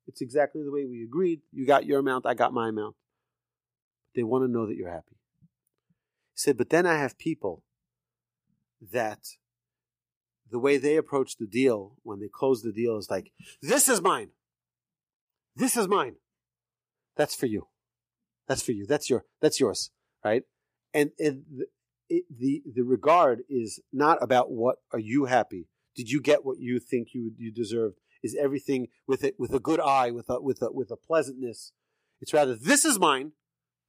It's 0.07 0.21
exactly 0.21 0.63
the 0.63 0.73
way 0.73 0.85
we 0.85 1.03
agreed. 1.03 1.41
You 1.53 1.67
got 1.67 1.87
your 1.87 2.01
amount, 2.01 2.27
I 2.27 2.35
got 2.35 2.53
my 2.53 2.69
amount. 2.69 2.97
They 4.15 4.23
want 4.23 4.45
to 4.45 4.51
know 4.51 4.67
that 4.67 4.77
you're 4.77 4.91
happy. 4.91 5.17
He 6.33 6.39
said, 6.39 6.57
but 6.57 6.71
then 6.71 6.87
I 6.87 6.99
have 6.99 7.19
people 7.19 7.63
that 8.93 9.21
the 10.51 10.59
way 10.59 10.77
they 10.77 10.97
approach 10.97 11.37
the 11.37 11.47
deal 11.47 11.95
when 12.03 12.21
they 12.21 12.29
close 12.29 12.63
the 12.63 12.73
deal 12.73 12.97
is 12.99 13.11
like, 13.11 13.33
this 13.63 13.89
is 13.89 14.01
mine. 14.03 14.31
This 15.57 15.77
is 15.77 15.89
mine. 15.89 16.17
That's 17.17 17.35
for 17.35 17.47
you. 17.47 17.69
That's 18.49 18.63
for 18.63 18.73
you. 18.73 18.87
That's 18.87 19.09
your, 19.09 19.25
that's 19.41 19.61
yours. 19.61 19.91
Right? 20.25 20.43
And, 20.93 21.11
and 21.19 21.45
it, 22.09 22.25
the 22.39 22.63
the 22.75 22.83
regard 22.83 23.43
is 23.49 23.81
not 23.93 24.23
about 24.23 24.51
what 24.51 24.77
are 24.93 24.99
you 24.99 25.27
happy. 25.27 25.69
Did 25.97 26.11
you 26.11 26.21
get 26.21 26.45
what 26.45 26.59
you 26.59 26.79
think 26.79 27.09
you 27.13 27.33
you 27.37 27.51
deserved? 27.53 27.99
Is 28.23 28.37
everything 28.41 28.89
with 29.07 29.25
it 29.25 29.35
with 29.39 29.53
a 29.53 29.61
good 29.61 29.81
eye, 29.81 30.11
with 30.11 30.29
a 30.29 30.41
with 30.41 30.63
a 30.63 30.73
with 30.73 30.91
a 30.91 30.97
pleasantness? 30.97 31.73
It's 32.21 32.33
rather 32.33 32.55
this 32.55 32.85
is 32.85 32.99
mine. 32.99 33.33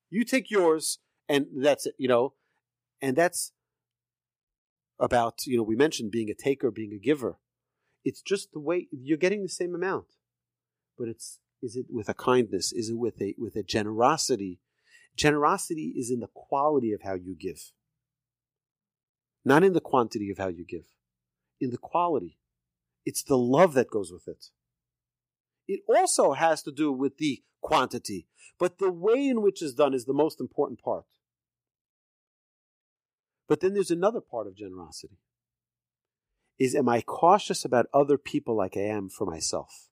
You 0.09 0.23
take 0.23 0.49
yours, 0.49 0.99
and 1.27 1.47
that's 1.57 1.85
it. 1.85 1.95
You 1.97 2.07
know, 2.07 2.33
and 3.01 3.15
that's 3.15 3.51
about 4.99 5.45
you 5.45 5.57
know 5.57 5.63
we 5.63 5.75
mentioned 5.75 6.11
being 6.11 6.29
a 6.29 6.35
taker, 6.35 6.71
being 6.71 6.93
a 6.93 7.03
giver. 7.03 7.39
It's 8.03 8.21
just 8.21 8.51
the 8.53 8.59
way 8.59 8.87
you're 8.91 9.17
getting 9.17 9.41
the 9.41 9.49
same 9.49 9.73
amount, 9.73 10.05
but 10.97 11.07
it's 11.07 11.39
is 11.61 11.75
it 11.75 11.87
with 11.89 12.09
a 12.09 12.13
kindness? 12.13 12.71
Is 12.73 12.89
it 12.89 12.97
with 12.97 13.21
a 13.21 13.35
with 13.37 13.55
a 13.55 13.63
generosity? 13.63 14.59
Generosity 15.15 15.93
is 15.97 16.11
in 16.11 16.19
the 16.19 16.29
quality 16.33 16.91
of 16.91 17.01
how 17.03 17.13
you 17.13 17.35
give, 17.39 17.71
not 19.45 19.63
in 19.63 19.73
the 19.73 19.79
quantity 19.79 20.29
of 20.29 20.37
how 20.37 20.49
you 20.49 20.65
give, 20.65 20.87
in 21.61 21.69
the 21.69 21.77
quality. 21.77 22.37
It's 23.05 23.23
the 23.23 23.37
love 23.37 23.73
that 23.75 23.89
goes 23.89 24.11
with 24.11 24.27
it. 24.27 24.47
It 25.67 25.81
also 25.87 26.33
has 26.33 26.61
to 26.63 26.71
do 26.71 26.91
with 26.91 27.17
the 27.17 27.43
quantity, 27.61 28.27
but 28.59 28.77
the 28.77 28.91
way 28.91 29.27
in 29.27 29.41
which 29.41 29.61
it's 29.61 29.73
done 29.73 29.93
is 29.93 30.05
the 30.05 30.13
most 30.13 30.39
important 30.41 30.81
part. 30.81 31.05
But 33.47 33.61
then 33.61 33.73
there's 33.73 33.91
another 33.91 34.21
part 34.21 34.47
of 34.47 34.55
generosity. 34.55 35.19
Is 36.57 36.75
am 36.75 36.89
I 36.89 37.01
cautious 37.01 37.65
about 37.65 37.87
other 37.93 38.17
people 38.17 38.55
like 38.55 38.77
I 38.77 38.81
am 38.81 39.09
for 39.09 39.25
myself? 39.25 39.89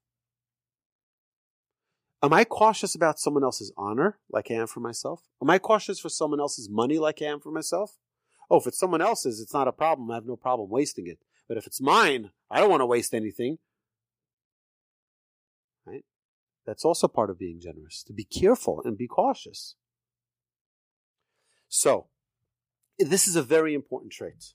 Am 2.23 2.31
I 2.31 2.45
cautious 2.45 2.95
about 2.95 3.19
someone 3.19 3.43
else's 3.43 3.73
honor 3.75 4.17
like 4.31 4.49
I 4.49 4.53
am 4.53 4.67
for 4.67 4.79
myself? 4.79 5.23
Am 5.41 5.49
I 5.49 5.59
cautious 5.59 5.99
for 5.99 6.07
someone 6.07 6.39
else's 6.39 6.69
money 6.69 6.97
like 6.97 7.21
I 7.21 7.25
am 7.25 7.41
for 7.41 7.51
myself? 7.51 7.97
Oh, 8.49 8.57
if 8.57 8.65
it's 8.65 8.79
someone 8.79 9.01
else's, 9.01 9.41
it's 9.41 9.53
not 9.53 9.67
a 9.67 9.73
problem. 9.73 10.09
I 10.09 10.15
have 10.15 10.25
no 10.25 10.37
problem 10.37 10.69
wasting 10.69 11.05
it. 11.05 11.19
But 11.49 11.57
if 11.57 11.67
it's 11.67 11.81
mine, 11.81 12.31
I 12.49 12.61
don't 12.61 12.69
want 12.69 12.79
to 12.79 12.85
waste 12.85 13.13
anything. 13.13 13.57
Right? 15.85 16.05
That's 16.65 16.85
also 16.85 17.09
part 17.09 17.29
of 17.29 17.37
being 17.37 17.59
generous, 17.59 18.03
to 18.03 18.13
be 18.13 18.23
careful 18.23 18.81
and 18.85 18.97
be 18.97 19.07
cautious. 19.07 19.75
So, 21.67 22.07
this 22.97 23.27
is 23.27 23.35
a 23.35 23.43
very 23.43 23.73
important 23.73 24.13
trait. 24.13 24.53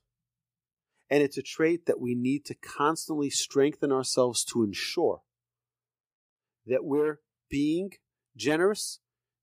And 1.11 1.23
it's 1.23 1.37
a 1.37 1.43
trait 1.43 1.85
that 1.85 2.01
we 2.01 2.15
need 2.15 2.47
to 2.47 2.55
constantly 2.55 3.29
strengthen 3.29 3.93
ourselves 3.93 4.43
to 4.47 4.63
ensure 4.63 5.21
that 6.67 6.85
we're 6.85 7.19
being 7.49 7.93
generous. 8.37 9.01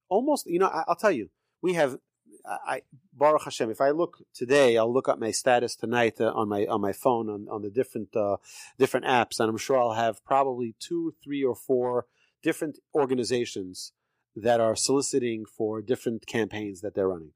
Almost, 0.09 0.47
you 0.47 0.59
know, 0.59 0.67
I, 0.67 0.83
will 0.87 0.95
tell 0.95 1.11
you, 1.11 1.29
we 1.61 1.73
have, 1.73 1.97
I, 2.45 2.81
Baruch 3.13 3.43
Hashem. 3.43 3.71
If 3.71 3.81
I 3.81 3.89
look 3.89 4.17
today, 4.33 4.77
I'll 4.77 4.91
look 4.91 5.09
up 5.09 5.19
my 5.19 5.31
status 5.31 5.75
tonight 5.75 6.19
uh, 6.19 6.31
on 6.33 6.47
my 6.47 6.65
on 6.65 6.79
my 6.81 6.93
phone 6.93 7.29
on, 7.29 7.47
on 7.49 7.61
the 7.63 7.69
different 7.69 8.15
uh, 8.15 8.37
different 8.77 9.05
apps, 9.05 9.39
and 9.39 9.49
I'm 9.49 9.57
sure 9.57 9.79
I'll 9.79 9.93
have 9.93 10.23
probably 10.25 10.75
two, 10.79 11.15
three, 11.23 11.43
or 11.43 11.55
four 11.55 12.05
different 12.43 12.77
organizations 12.93 13.93
that 14.35 14.59
are 14.59 14.75
soliciting 14.75 15.45
for 15.45 15.81
different 15.81 16.27
campaigns 16.27 16.81
that 16.81 16.93
they're 16.93 17.07
running. 17.07 17.31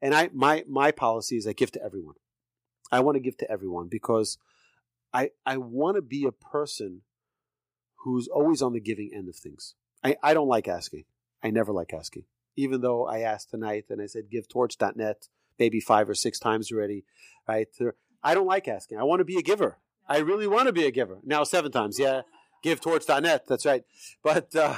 And 0.00 0.14
I 0.14 0.30
my 0.32 0.64
my 0.68 0.92
policy 0.92 1.36
is 1.36 1.46
I 1.46 1.52
give 1.52 1.72
to 1.72 1.82
everyone. 1.82 2.14
I 2.90 3.00
want 3.00 3.16
to 3.16 3.20
give 3.20 3.36
to 3.38 3.50
everyone 3.50 3.88
because 3.88 4.38
I 5.12 5.30
I 5.44 5.56
want 5.56 5.96
to 5.96 6.02
be 6.02 6.24
a 6.24 6.32
person 6.32 7.02
who's 8.04 8.28
always 8.28 8.62
on 8.62 8.72
the 8.72 8.80
giving 8.80 9.10
end 9.12 9.28
of 9.28 9.36
things. 9.36 9.74
I, 10.04 10.16
I 10.22 10.34
don't 10.34 10.48
like 10.48 10.68
asking. 10.68 11.04
I 11.42 11.50
never 11.50 11.72
like 11.72 11.92
asking. 11.92 12.24
Even 12.56 12.80
though 12.80 13.06
I 13.06 13.20
asked 13.20 13.50
tonight 13.50 13.86
and 13.88 14.02
I 14.02 14.06
said 14.06 14.30
give 14.30 14.48
torch.net 14.48 15.28
maybe 15.58 15.80
five 15.80 16.08
or 16.08 16.14
six 16.14 16.38
times 16.38 16.70
already, 16.72 17.04
right? 17.46 17.68
I 18.22 18.34
don't 18.34 18.46
like 18.46 18.68
asking. 18.68 18.98
I 18.98 19.04
want 19.04 19.20
to 19.20 19.24
be 19.24 19.36
a 19.36 19.42
giver. 19.42 19.78
I 20.08 20.18
really 20.18 20.46
want 20.46 20.66
to 20.66 20.72
be 20.72 20.86
a 20.86 20.90
giver. 20.90 21.18
Now 21.24 21.44
seven 21.44 21.70
times, 21.70 21.98
yeah. 21.98 22.22
Give 22.62 22.80
torch.net. 22.80 23.44
That's 23.46 23.66
right. 23.66 23.84
But 24.22 24.54
uh, 24.56 24.76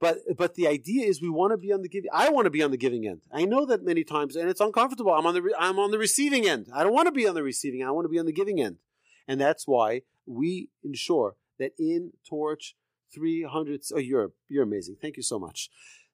but 0.00 0.18
but 0.36 0.54
the 0.54 0.66
idea 0.66 1.06
is 1.06 1.22
we 1.22 1.30
want 1.30 1.52
to 1.52 1.56
be 1.56 1.72
on 1.72 1.82
the 1.82 1.88
giving. 1.88 2.10
I 2.12 2.28
want 2.28 2.46
to 2.46 2.50
be 2.50 2.62
on 2.62 2.72
the 2.72 2.76
giving 2.76 3.06
end. 3.06 3.20
I 3.32 3.44
know 3.44 3.64
that 3.66 3.84
many 3.84 4.04
times, 4.04 4.36
and 4.36 4.50
it's 4.50 4.60
uncomfortable. 4.60 5.12
I'm 5.12 5.26
on 5.26 5.34
the 5.34 5.54
I'm 5.58 5.78
on 5.78 5.92
the 5.92 5.98
receiving 5.98 6.46
end. 6.46 6.66
I 6.74 6.82
don't 6.82 6.92
want 6.92 7.06
to 7.06 7.12
be 7.12 7.26
on 7.26 7.34
the 7.34 7.42
receiving. 7.42 7.82
I 7.84 7.90
want 7.90 8.04
to 8.04 8.10
be 8.10 8.18
on 8.18 8.26
the 8.26 8.32
giving 8.32 8.60
end, 8.60 8.78
and 9.26 9.40
that's 9.40 9.66
why 9.66 10.02
we 10.26 10.68
ensure 10.82 11.36
that 11.58 11.72
in 11.78 12.12
Torch 12.28 12.74
300, 13.14 13.82
oh, 13.94 13.98
you're, 13.98 14.32
you're 14.48 14.64
amazing. 14.64 14.96
Thank 15.00 15.16
you 15.16 15.22
so 15.22 15.38
much. 15.38 15.70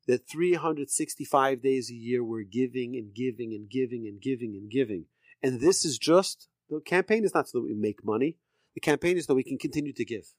That 0.07 0.29
365 0.29 1.63
days 1.63 1.91
a 1.91 1.95
year 1.95 2.25
we're 2.25 2.45
giving 2.45 2.97
and 2.97 3.15
giving 3.15 3.53
and 3.53 3.69
giving 3.69 4.07
and 4.07 4.21
giving 4.21 4.55
and 4.55 4.71
giving. 4.71 5.05
And 5.43 5.61
this 5.61 5.85
is 5.85 5.99
just, 5.99 6.49
the 6.71 6.81
campaign 6.81 7.25
is 7.25 7.35
not 7.35 7.49
so 7.49 7.59
that 7.59 7.65
we 7.65 7.75
make 7.75 8.05
money. 8.05 8.37
The 8.75 8.81
campaign 8.81 9.17
is 9.17 9.27
that 9.27 9.35
we 9.35 9.45
can 9.45 9.59
continue 9.59 9.93
to 9.93 10.05
give. 10.05 10.33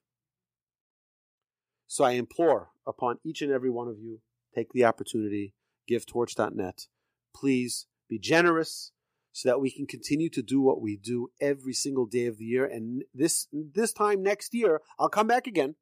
So 1.87 2.03
I 2.03 2.11
implore 2.11 2.69
upon 2.87 3.17
each 3.23 3.41
and 3.41 3.51
every 3.51 3.69
one 3.69 3.87
of 3.87 3.99
you, 3.99 4.21
take 4.55 4.71
the 4.73 4.85
opportunity, 4.85 5.53
give 5.87 6.05
torch.net. 6.05 6.87
Please 7.35 7.87
be 8.07 8.19
generous 8.19 8.91
so 9.31 9.49
that 9.49 9.61
we 9.61 9.71
can 9.71 9.85
continue 9.85 10.29
to 10.29 10.41
do 10.41 10.61
what 10.61 10.81
we 10.81 10.97
do 10.97 11.29
every 11.39 11.73
single 11.73 12.05
day 12.05 12.25
of 12.25 12.37
the 12.37 12.45
year. 12.45 12.65
And 12.65 13.03
this 13.13 13.47
this 13.51 13.93
time 13.93 14.21
next 14.21 14.53
year, 14.53 14.81
I'll 14.99 15.09
come 15.09 15.27
back 15.27 15.47
again 15.47 15.75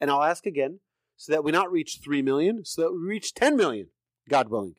and 0.00 0.10
I'll 0.10 0.22
ask 0.22 0.46
again 0.46 0.80
so 1.16 1.32
that 1.32 1.42
we 1.42 1.50
not 1.50 1.70
reach 1.70 1.98
3 2.02 2.22
million, 2.22 2.64
so 2.64 2.82
that 2.82 2.92
we 2.92 2.98
reach 2.98 3.34
10 3.34 3.56
million, 3.56 3.88
God 4.28 4.48
willing. 4.48 4.76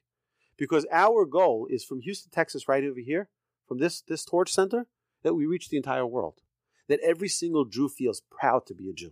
Because 0.57 0.86
our 0.91 1.26
goal 1.26 1.67
is 1.70 1.84
from 1.84 2.01
Houston, 2.01 2.32
Texas, 2.32 2.67
right 2.67 2.84
over 2.84 2.99
here, 2.99 3.30
from 3.67 3.80
this, 3.80 4.01
this 4.01 4.26
torch 4.26 4.51
center, 4.51 4.88
that 5.24 5.34
we 5.34 5.45
reach 5.45 5.70
the 5.70 5.78
entire 5.78 6.05
world. 6.05 6.36
That 6.88 6.99
every 7.01 7.28
single 7.28 7.65
Jew 7.65 7.89
feels 7.89 8.22
proud 8.32 8.65
to 8.67 8.74
be 8.74 8.89
a 8.89 8.93
Jew. 8.93 9.11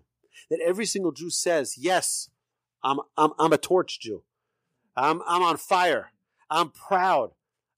That 0.49 0.59
every 0.65 0.85
single 0.85 1.11
Jew 1.11 1.29
says, 1.29 1.77
yes, 1.77 2.29
I'm, 2.83 2.99
I'm, 3.17 3.31
I'm 3.37 3.53
a 3.53 3.57
torch 3.57 3.99
Jew. 3.99 4.23
I'm, 4.95 5.21
I'm 5.27 5.43
on 5.43 5.57
fire. 5.57 6.11
I'm 6.49 6.71
proud. 6.71 7.31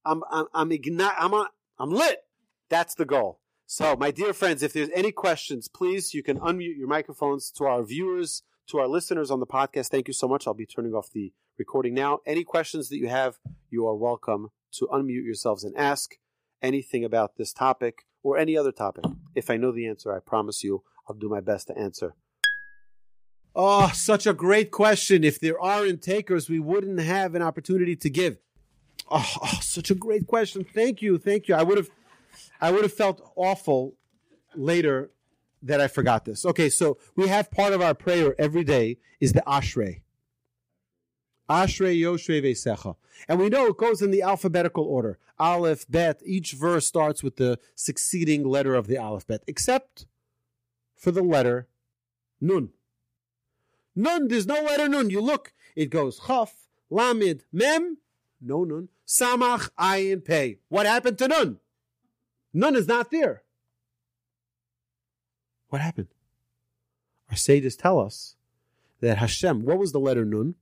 I'm, 0.05 0.23
I'm, 0.31 0.45
I'm, 0.53 0.69
igni- 0.69 1.13
I'm, 1.17 1.33
on, 1.33 1.47
I'm 1.77 1.89
lit. 1.89 2.19
That's 2.69 2.95
the 2.95 3.05
goal. 3.05 3.39
So, 3.71 3.95
my 3.95 4.09
dear 4.09 4.33
friends, 4.33 4.63
if 4.63 4.73
there's 4.73 4.89
any 4.95 5.11
questions, 5.11 5.67
please, 5.67 6.11
you 6.11 6.23
can 6.23 6.39
unmute 6.39 6.75
your 6.75 6.87
microphones 6.87 7.51
to 7.51 7.65
our 7.65 7.83
viewers, 7.83 8.41
to 8.69 8.79
our 8.79 8.87
listeners 8.87 9.29
on 9.29 9.39
the 9.39 9.45
podcast. 9.45 9.89
Thank 9.89 10.07
you 10.07 10.13
so 10.15 10.27
much. 10.27 10.47
I'll 10.47 10.55
be 10.55 10.65
turning 10.65 10.95
off 10.95 11.11
the 11.13 11.33
recording 11.59 11.93
now. 11.93 12.17
Any 12.25 12.43
questions 12.43 12.89
that 12.89 12.97
you 12.97 13.09
have, 13.09 13.37
you 13.69 13.85
are 13.85 13.95
welcome 13.95 14.47
to 14.71 14.87
unmute 14.91 15.23
yourselves 15.23 15.63
and 15.63 15.77
ask 15.77 16.15
anything 16.63 17.05
about 17.05 17.37
this 17.37 17.53
topic 17.53 18.07
or 18.23 18.39
any 18.39 18.57
other 18.57 18.71
topic. 18.71 19.03
If 19.35 19.51
I 19.51 19.57
know 19.57 19.71
the 19.71 19.87
answer, 19.87 20.11
I 20.15 20.19
promise 20.19 20.63
you 20.63 20.81
I'll 21.07 21.15
do 21.15 21.29
my 21.29 21.39
best 21.39 21.67
to 21.67 21.77
answer. 21.77 22.15
Oh, 23.55 23.91
such 23.93 24.25
a 24.25 24.33
great 24.33 24.71
question. 24.71 25.23
If 25.23 25.39
there 25.39 25.61
aren't 25.61 26.01
takers, 26.01 26.49
we 26.49 26.59
wouldn't 26.59 27.01
have 27.01 27.35
an 27.35 27.43
opportunity 27.43 27.95
to 27.97 28.09
give. 28.09 28.39
Oh, 29.11 29.31
oh 29.43 29.59
such 29.61 29.91
a 29.91 29.95
great 29.95 30.25
question. 30.25 30.63
Thank 30.63 31.03
you. 31.03 31.19
Thank 31.19 31.47
you. 31.47 31.53
I 31.53 31.61
would 31.61 31.77
have 31.77 31.91
I 32.61 32.71
would 32.71 32.83
have 32.83 32.93
felt 32.93 33.21
awful 33.35 33.95
later 34.55 35.11
that 35.61 35.81
I 35.81 35.87
forgot 35.87 36.25
this. 36.25 36.45
Okay, 36.45 36.69
so 36.69 36.97
we 37.15 37.27
have 37.27 37.51
part 37.51 37.73
of 37.73 37.81
our 37.81 37.93
prayer 37.93 38.35
every 38.39 38.63
day 38.63 38.97
is 39.19 39.33
the 39.33 39.43
Ashrei. 39.45 40.01
Ashrei 41.49 41.99
Yoshvei 41.99 42.43
Veisecha. 42.43 42.95
And 43.27 43.39
we 43.39 43.49
know 43.49 43.67
it 43.67 43.77
goes 43.77 44.01
in 44.01 44.11
the 44.11 44.21
alphabetical 44.21 44.83
order. 44.83 45.17
Aleph, 45.39 45.85
Bet. 45.89 46.21
Each 46.25 46.53
verse 46.53 46.85
starts 46.85 47.23
with 47.23 47.37
the 47.37 47.59
succeeding 47.75 48.43
letter 48.47 48.75
of 48.75 48.87
the 48.87 48.97
alphabet, 48.97 49.43
except 49.47 50.05
for 50.95 51.11
the 51.11 51.23
letter 51.23 51.67
Nun. 52.39 52.69
Nun, 53.95 54.27
there's 54.27 54.45
no 54.45 54.61
letter 54.61 54.87
Nun. 54.87 55.09
You 55.09 55.21
look, 55.21 55.53
it 55.75 55.87
goes 55.87 56.21
Chaf, 56.27 56.67
Lamid, 56.91 57.41
Mem, 57.51 57.97
no 58.39 58.63
Nun, 58.63 58.89
Samach, 59.07 59.69
Ayin, 59.79 60.23
Pei. 60.23 60.59
What 60.69 60.85
happened 60.85 61.17
to 61.17 61.27
Nun? 61.27 61.59
None 62.53 62.75
is 62.75 62.87
not 62.87 63.11
there. 63.11 63.43
What 65.69 65.81
happened? 65.81 66.07
Our 67.29 67.35
sages 67.35 67.75
tell 67.75 67.99
us 67.99 68.35
that 69.01 69.19
Hashem, 69.19 69.63
what 69.63 69.77
was 69.77 69.91
the 69.91 69.99
letter 69.99 70.25
Nun? 70.25 70.55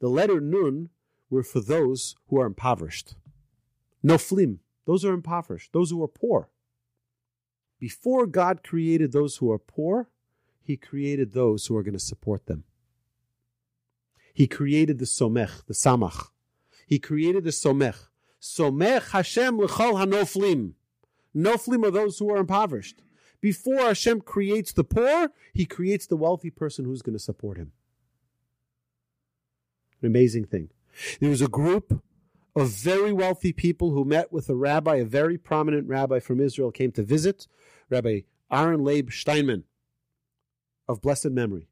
The 0.00 0.08
letter 0.08 0.40
Nun 0.40 0.90
were 1.30 1.42
for 1.42 1.60
those 1.60 2.16
who 2.28 2.38
are 2.40 2.46
impoverished. 2.46 3.14
Noflim, 4.04 4.58
those 4.86 5.02
who 5.02 5.10
are 5.10 5.14
impoverished, 5.14 5.72
those 5.72 5.90
who 5.90 6.02
are 6.02 6.08
poor. 6.08 6.50
Before 7.78 8.26
God 8.26 8.62
created 8.62 9.12
those 9.12 9.38
who 9.38 9.50
are 9.50 9.58
poor, 9.58 10.10
He 10.62 10.76
created 10.76 11.32
those 11.32 11.66
who 11.66 11.76
are 11.76 11.82
going 11.82 11.94
to 11.94 11.98
support 11.98 12.46
them. 12.46 12.64
He 14.34 14.46
created 14.46 14.98
the 14.98 15.06
Somech, 15.06 15.66
the 15.66 15.74
Samach. 15.74 16.28
He 16.86 16.98
created 16.98 17.44
the 17.44 17.50
Somech. 17.50 18.08
Somech 18.40 19.10
Hashem 19.10 19.58
l'chol 19.58 19.94
hanoflim. 19.94 20.72
Noflim 21.36 21.84
are 21.84 21.90
those 21.90 22.18
who 22.18 22.30
are 22.30 22.38
impoverished. 22.38 23.02
Before 23.40 23.80
Hashem 23.80 24.22
creates 24.22 24.72
the 24.72 24.84
poor, 24.84 25.30
He 25.52 25.64
creates 25.64 26.06
the 26.06 26.16
wealthy 26.16 26.50
person 26.50 26.84
who's 26.84 27.02
going 27.02 27.16
to 27.16 27.22
support 27.22 27.56
Him. 27.56 27.72
An 30.02 30.06
amazing 30.06 30.44
thing. 30.44 30.70
There 31.20 31.30
was 31.30 31.40
a 31.40 31.48
group 31.48 32.02
of 32.56 32.68
very 32.68 33.12
wealthy 33.12 33.52
people 33.52 33.92
who 33.92 34.04
met 34.04 34.32
with 34.32 34.48
a 34.48 34.56
rabbi, 34.56 34.96
a 34.96 35.04
very 35.04 35.38
prominent 35.38 35.88
rabbi 35.88 36.18
from 36.18 36.40
Israel, 36.40 36.70
came 36.70 36.92
to 36.92 37.02
visit, 37.02 37.46
Rabbi 37.88 38.20
Aaron 38.50 38.84
Leib 38.84 39.10
Steinman 39.10 39.64
of 40.88 41.00
blessed 41.00 41.30
memory. 41.30 41.68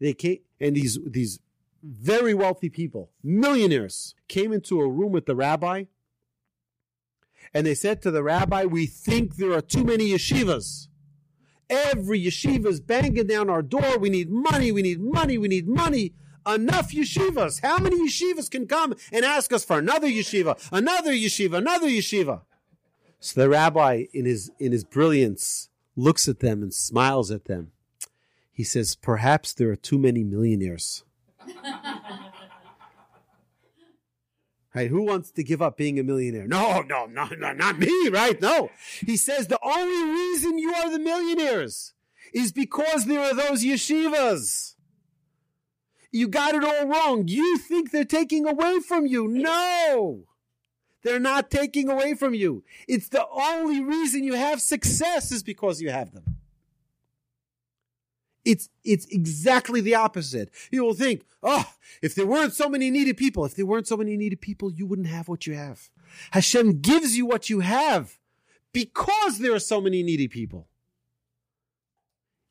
They 0.00 0.12
came, 0.12 0.38
and 0.60 0.74
these 0.76 0.98
these 1.06 1.38
very 1.82 2.34
wealthy 2.34 2.68
people, 2.68 3.10
millionaires, 3.22 4.14
came 4.28 4.52
into 4.52 4.80
a 4.80 4.88
room 4.88 5.12
with 5.12 5.26
the 5.26 5.36
rabbi, 5.36 5.84
and 7.54 7.66
they 7.66 7.74
said 7.74 8.02
to 8.02 8.10
the 8.10 8.22
rabbi, 8.22 8.64
"We 8.64 8.86
think 8.86 9.36
there 9.36 9.52
are 9.52 9.60
too 9.60 9.84
many 9.84 10.10
yeshivas." 10.10 10.88
Every 11.68 12.22
yeshiva 12.22 12.66
is 12.66 12.80
banging 12.80 13.26
down 13.26 13.50
our 13.50 13.62
door. 13.62 13.98
We 13.98 14.10
need 14.10 14.30
money. 14.30 14.70
We 14.70 14.82
need 14.82 15.00
money. 15.00 15.36
We 15.36 15.48
need 15.48 15.66
money. 15.66 16.14
Enough 16.46 16.92
yeshivas. 16.92 17.60
How 17.62 17.78
many 17.78 18.08
yeshivas 18.08 18.50
can 18.50 18.66
come 18.68 18.94
and 19.12 19.24
ask 19.24 19.52
us 19.52 19.64
for 19.64 19.78
another 19.78 20.06
yeshiva, 20.06 20.56
another 20.70 21.12
yeshiva, 21.12 21.56
another 21.58 21.88
yeshiva? 21.88 22.42
So 23.18 23.40
the 23.40 23.48
rabbi, 23.48 24.04
in 24.12 24.26
his 24.26 24.50
in 24.60 24.72
his 24.72 24.84
brilliance, 24.84 25.68
looks 25.96 26.28
at 26.28 26.40
them 26.40 26.62
and 26.62 26.72
smiles 26.72 27.30
at 27.30 27.46
them. 27.46 27.72
He 28.52 28.62
says, 28.62 28.94
"Perhaps 28.94 29.54
there 29.54 29.70
are 29.70 29.76
too 29.76 29.98
many 29.98 30.22
millionaires." 30.22 31.02
Right? 34.76 34.90
Who 34.90 35.04
wants 35.04 35.30
to 35.30 35.42
give 35.42 35.62
up 35.62 35.78
being 35.78 35.98
a 35.98 36.02
millionaire? 36.02 36.46
No, 36.46 36.82
no, 36.82 37.06
no, 37.06 37.24
no, 37.28 37.52
not 37.54 37.78
me, 37.78 38.08
right? 38.10 38.38
No. 38.42 38.68
He 39.06 39.16
says 39.16 39.46
the 39.46 39.58
only 39.62 40.12
reason 40.12 40.58
you 40.58 40.74
are 40.74 40.90
the 40.90 40.98
millionaires 40.98 41.94
is 42.34 42.52
because 42.52 43.06
there 43.06 43.20
are 43.20 43.34
those 43.34 43.64
yeshivas. 43.64 44.74
You 46.12 46.28
got 46.28 46.54
it 46.54 46.62
all 46.62 46.86
wrong. 46.86 47.26
You 47.26 47.56
think 47.56 47.90
they're 47.90 48.04
taking 48.04 48.46
away 48.46 48.80
from 48.80 49.06
you. 49.06 49.26
No. 49.26 50.24
They're 51.02 51.18
not 51.20 51.50
taking 51.50 51.88
away 51.88 52.12
from 52.12 52.34
you. 52.34 52.62
It's 52.86 53.08
the 53.08 53.26
only 53.28 53.82
reason 53.82 54.24
you 54.24 54.34
have 54.34 54.60
success 54.60 55.32
is 55.32 55.42
because 55.42 55.80
you 55.80 55.88
have 55.88 56.12
them. 56.12 56.35
It's, 58.46 58.68
it's 58.84 59.06
exactly 59.06 59.80
the 59.80 59.96
opposite. 59.96 60.50
You 60.70 60.84
will 60.84 60.94
think, 60.94 61.24
oh, 61.42 61.64
if 62.00 62.14
there 62.14 62.26
weren't 62.26 62.54
so 62.54 62.68
many 62.68 62.90
needy 62.92 63.12
people, 63.12 63.44
if 63.44 63.56
there 63.56 63.66
weren't 63.66 63.88
so 63.88 63.96
many 63.96 64.16
needy 64.16 64.36
people, 64.36 64.72
you 64.72 64.86
wouldn't 64.86 65.08
have 65.08 65.26
what 65.28 65.48
you 65.48 65.54
have. 65.54 65.90
Hashem 66.30 66.80
gives 66.80 67.16
you 67.16 67.26
what 67.26 67.50
you 67.50 67.60
have 67.60 68.18
because 68.72 69.38
there 69.38 69.52
are 69.52 69.58
so 69.58 69.80
many 69.80 70.02
needy 70.04 70.28
people. 70.28 70.68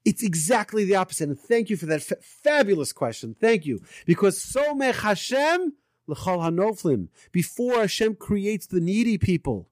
It's 0.03 0.21
exactly 0.21 0.83
the 0.83 0.95
opposite. 0.95 1.29
And 1.29 1.39
thank 1.39 1.69
you 1.69 1.77
for 1.77 1.85
that 1.87 2.03
fa- 2.03 2.17
fabulous 2.21 2.91
question. 2.91 3.33
Thank 3.39 3.65
you. 3.65 3.81
Because 4.05 4.37
Somech 4.37 4.95
Hashem 4.95 5.73
l'chol 6.07 6.39
hanoflim. 6.39 7.07
Before 7.31 7.79
Hashem 7.79 8.15
creates 8.15 8.67
the 8.67 8.81
needy 8.81 9.17
people, 9.17 9.69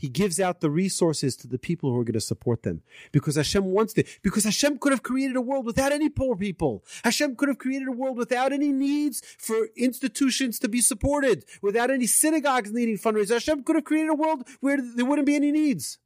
he 0.00 0.08
gives 0.08 0.40
out 0.40 0.60
the 0.60 0.70
resources 0.70 1.36
to 1.36 1.46
the 1.46 1.58
people 1.58 1.90
who 1.90 2.00
are 2.00 2.04
going 2.04 2.14
to 2.14 2.22
support 2.22 2.62
them 2.62 2.80
because 3.12 3.36
Hashem 3.36 3.66
wants 3.66 3.92
to. 3.92 4.04
Because 4.22 4.44
Hashem 4.44 4.78
could 4.78 4.92
have 4.92 5.02
created 5.02 5.36
a 5.36 5.42
world 5.42 5.66
without 5.66 5.92
any 5.92 6.08
poor 6.08 6.34
people. 6.34 6.86
Hashem 7.04 7.36
could 7.36 7.50
have 7.50 7.58
created 7.58 7.86
a 7.86 7.92
world 7.92 8.16
without 8.16 8.50
any 8.50 8.72
needs 8.72 9.20
for 9.36 9.68
institutions 9.76 10.58
to 10.60 10.70
be 10.70 10.80
supported, 10.80 11.44
without 11.60 11.90
any 11.90 12.06
synagogues 12.06 12.72
needing 12.72 12.96
fundraisers. 12.96 13.34
Hashem 13.34 13.62
could 13.62 13.76
have 13.76 13.84
created 13.84 14.08
a 14.08 14.14
world 14.14 14.48
where 14.60 14.78
there 14.80 15.04
wouldn't 15.04 15.26
be 15.26 15.36
any 15.36 15.52
needs. 15.52 15.98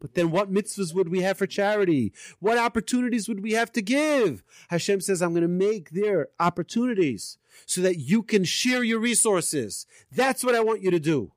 But 0.00 0.14
then 0.14 0.32
what 0.32 0.52
mitzvahs 0.52 0.92
would 0.92 1.08
we 1.08 1.22
have 1.22 1.38
for 1.38 1.46
charity? 1.46 2.12
What 2.40 2.58
opportunities 2.58 3.28
would 3.28 3.44
we 3.44 3.52
have 3.52 3.70
to 3.72 3.82
give? 3.82 4.42
Hashem 4.70 5.02
says, 5.02 5.22
I'm 5.22 5.34
going 5.34 5.42
to 5.42 5.48
make 5.48 5.90
there 5.90 6.30
opportunities 6.40 7.38
so 7.64 7.80
that 7.82 7.98
you 7.98 8.24
can 8.24 8.42
share 8.42 8.82
your 8.82 8.98
resources. 8.98 9.86
That's 10.10 10.42
what 10.42 10.56
I 10.56 10.60
want 10.62 10.82
you 10.82 10.90
to 10.90 10.98
do. 10.98 11.30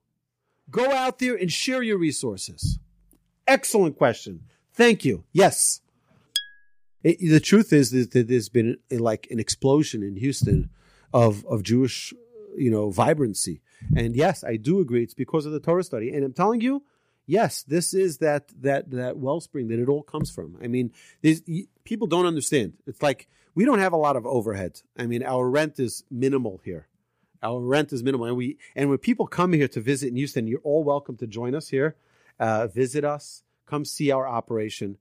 Go 0.70 0.92
out 0.92 1.20
there 1.20 1.36
and 1.36 1.52
share 1.52 1.84
your 1.84 1.98
resources. 1.98 2.80
Excellent 3.48 3.98
question. 3.98 4.42
Thank 4.74 5.06
you. 5.06 5.24
Yes. 5.32 5.82
It, 7.04 7.20
the 7.20 7.40
truth 7.40 7.74
is 7.74 7.92
that 7.92 8.28
there's 8.28 8.50
been 8.50 8.78
a, 8.90 8.98
like 8.98 9.28
an 9.30 9.40
explosion 9.40 10.04
in 10.04 10.16
Houston 10.16 10.70
of, 11.14 11.46
of 11.46 11.64
Jewish, 11.64 12.14
you 12.56 12.72
know, 12.72 12.90
vibrancy. 12.90 13.62
And 13.96 14.16
yes, 14.16 14.44
I 14.44 14.56
do 14.56 14.80
agree. 14.80 15.04
It's 15.04 15.14
because 15.14 15.46
of 15.46 15.52
the 15.52 15.60
Torah 15.60 15.84
study. 15.84 16.10
And 16.14 16.24
I'm 16.24 16.34
telling 16.34 16.62
you, 16.62 16.84
yes, 17.26 17.64
this 17.64 17.94
is 17.94 18.20
that 18.20 18.48
that 18.62 18.92
that 18.92 19.18
wellspring 19.18 19.68
that 19.68 19.80
it 19.80 19.90
all 19.90 20.04
comes 20.04 20.32
from. 20.32 20.58
I 20.64 20.68
mean, 20.68 20.92
people 21.84 22.08
don't 22.08 22.26
understand. 22.26 22.74
It's 22.88 23.02
like 23.02 23.28
we 23.56 23.66
don't 23.66 23.80
have 23.80 23.94
a 23.94 23.98
lot 23.98 24.16
of 24.16 24.26
overhead. 24.26 24.82
I 24.98 25.06
mean, 25.06 25.24
our 25.24 25.50
rent 25.50 25.80
is 25.80 26.04
minimal 26.10 26.62
here. 26.64 26.88
Our 27.44 27.60
rent 27.60 27.92
is 27.94 28.04
minimal, 28.04 28.28
and 28.28 28.38
we 28.38 28.58
and 28.76 28.90
when 28.90 28.98
people 28.98 29.28
come 29.28 29.54
here 29.54 29.68
to 29.68 29.82
visit 29.82 30.08
in 30.08 30.16
Houston, 30.16 30.48
you're 30.48 30.62
all 30.64 30.84
welcome 30.84 31.18
to 31.18 31.28
join 31.28 31.54
us 31.54 31.70
here, 31.70 31.96
uh, 32.40 32.68
visit 32.68 33.04
us, 33.04 33.44
come 33.66 33.86
see 33.86 34.12
our 34.12 34.28
operation. 34.28 34.98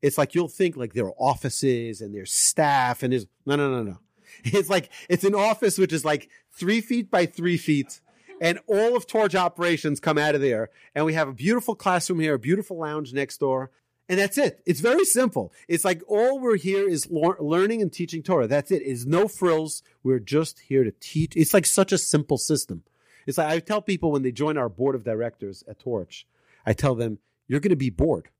It's 0.00 0.18
like 0.18 0.34
you'll 0.34 0.48
think 0.48 0.76
like 0.76 0.94
there 0.94 1.06
are 1.06 1.14
offices 1.18 2.00
and 2.00 2.14
there's 2.14 2.32
staff 2.32 3.02
and 3.02 3.12
there's 3.12 3.26
no 3.46 3.56
no 3.56 3.70
no 3.70 3.82
no. 3.82 3.98
It's 4.44 4.70
like 4.70 4.90
it's 5.08 5.24
an 5.24 5.34
office 5.34 5.78
which 5.78 5.92
is 5.92 6.04
like 6.04 6.30
three 6.50 6.80
feet 6.80 7.10
by 7.10 7.26
three 7.26 7.58
feet 7.58 8.00
and 8.42 8.58
all 8.66 8.96
of 8.96 9.06
Torch 9.06 9.36
operations 9.36 10.00
come 10.00 10.18
out 10.18 10.34
of 10.34 10.40
there. 10.40 10.70
And 10.96 11.04
we 11.04 11.14
have 11.14 11.28
a 11.28 11.32
beautiful 11.32 11.76
classroom 11.76 12.18
here, 12.18 12.34
a 12.34 12.38
beautiful 12.40 12.76
lounge 12.76 13.12
next 13.12 13.38
door. 13.38 13.70
And 14.08 14.18
that's 14.18 14.36
it. 14.36 14.60
It's 14.66 14.80
very 14.80 15.04
simple. 15.04 15.52
It's 15.68 15.84
like 15.84 16.02
all 16.06 16.38
we're 16.38 16.56
here 16.56 16.88
is 16.88 17.08
learning 17.10 17.80
and 17.80 17.92
teaching 17.92 18.22
Torah. 18.22 18.46
That's 18.46 18.70
it. 18.70 18.82
It's 18.84 19.06
no 19.06 19.28
frills. 19.28 19.82
We're 20.02 20.18
just 20.18 20.60
here 20.60 20.84
to 20.84 20.92
teach. 21.00 21.34
It's 21.36 21.54
like 21.54 21.66
such 21.66 21.92
a 21.92 21.98
simple 21.98 22.36
system. 22.36 22.82
It's 23.26 23.38
like 23.38 23.48
I 23.48 23.60
tell 23.60 23.80
people 23.80 24.10
when 24.12 24.22
they 24.22 24.32
join 24.32 24.58
our 24.58 24.68
board 24.68 24.94
of 24.94 25.04
directors 25.04 25.62
at 25.68 25.78
Torch, 25.78 26.26
I 26.66 26.72
tell 26.72 26.94
them, 26.94 27.18
you're 27.46 27.60
going 27.60 27.70
to 27.70 27.76
be 27.76 27.90
bored, 27.90 28.30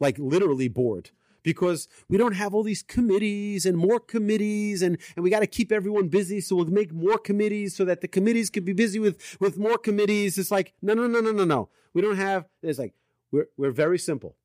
like 0.00 0.18
literally 0.18 0.68
bored 0.68 1.10
because 1.42 1.88
we 2.08 2.16
don't 2.16 2.34
have 2.34 2.54
all 2.54 2.62
these 2.62 2.82
committees 2.82 3.66
and 3.66 3.76
more 3.76 3.98
committees 3.98 4.82
and, 4.82 4.98
and 5.16 5.22
we 5.22 5.30
got 5.30 5.40
to 5.40 5.46
keep 5.46 5.72
everyone 5.72 6.08
busy. 6.08 6.40
So 6.40 6.56
we'll 6.56 6.66
make 6.66 6.92
more 6.92 7.18
committees 7.18 7.74
so 7.74 7.84
that 7.84 8.00
the 8.00 8.08
committees 8.08 8.50
can 8.50 8.64
be 8.64 8.72
busy 8.72 8.98
with, 8.98 9.36
with 9.40 9.58
more 9.58 9.78
committees. 9.78 10.38
It's 10.38 10.50
like, 10.50 10.74
no, 10.82 10.94
no, 10.94 11.06
no, 11.06 11.20
no, 11.20 11.32
no, 11.32 11.44
no. 11.44 11.68
We 11.94 12.02
don't 12.02 12.16
have, 12.16 12.46
it's 12.62 12.78
like, 12.78 12.94
we're, 13.30 13.48
we're 13.56 13.72
very 13.72 13.98
simple. 13.98 14.36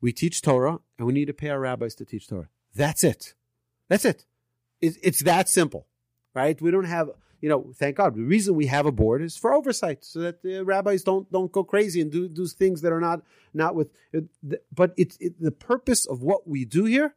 We 0.00 0.12
teach 0.12 0.42
Torah 0.42 0.78
and 0.98 1.06
we 1.06 1.12
need 1.12 1.26
to 1.26 1.34
pay 1.34 1.50
our 1.50 1.60
rabbis 1.60 1.94
to 1.96 2.04
teach 2.04 2.28
Torah. 2.28 2.48
That's 2.74 3.04
it. 3.04 3.34
That's 3.88 4.04
it. 4.04 4.24
It's, 4.80 5.20
that 5.20 5.48
simple, 5.48 5.86
right? 6.34 6.60
We 6.60 6.70
don't 6.70 6.84
have, 6.84 7.10
you 7.42 7.48
know, 7.50 7.72
thank 7.74 7.96
God. 7.96 8.14
The 8.14 8.22
reason 8.22 8.54
we 8.54 8.66
have 8.66 8.86
a 8.86 8.92
board 8.92 9.20
is 9.20 9.36
for 9.36 9.52
oversight, 9.52 10.04
so 10.04 10.20
that 10.20 10.42
the 10.42 10.64
rabbis 10.64 11.02
don't 11.02 11.30
don't 11.30 11.52
go 11.52 11.64
crazy 11.64 12.00
and 12.00 12.10
do 12.10 12.28
do 12.28 12.46
things 12.46 12.80
that 12.80 12.92
are 12.92 13.00
not 13.00 13.22
not 13.52 13.74
with. 13.74 13.90
But 14.72 14.94
it's 14.96 15.18
it, 15.20 15.38
the 15.38 15.50
purpose 15.50 16.06
of 16.06 16.22
what 16.22 16.48
we 16.48 16.64
do 16.64 16.84
here 16.86 17.14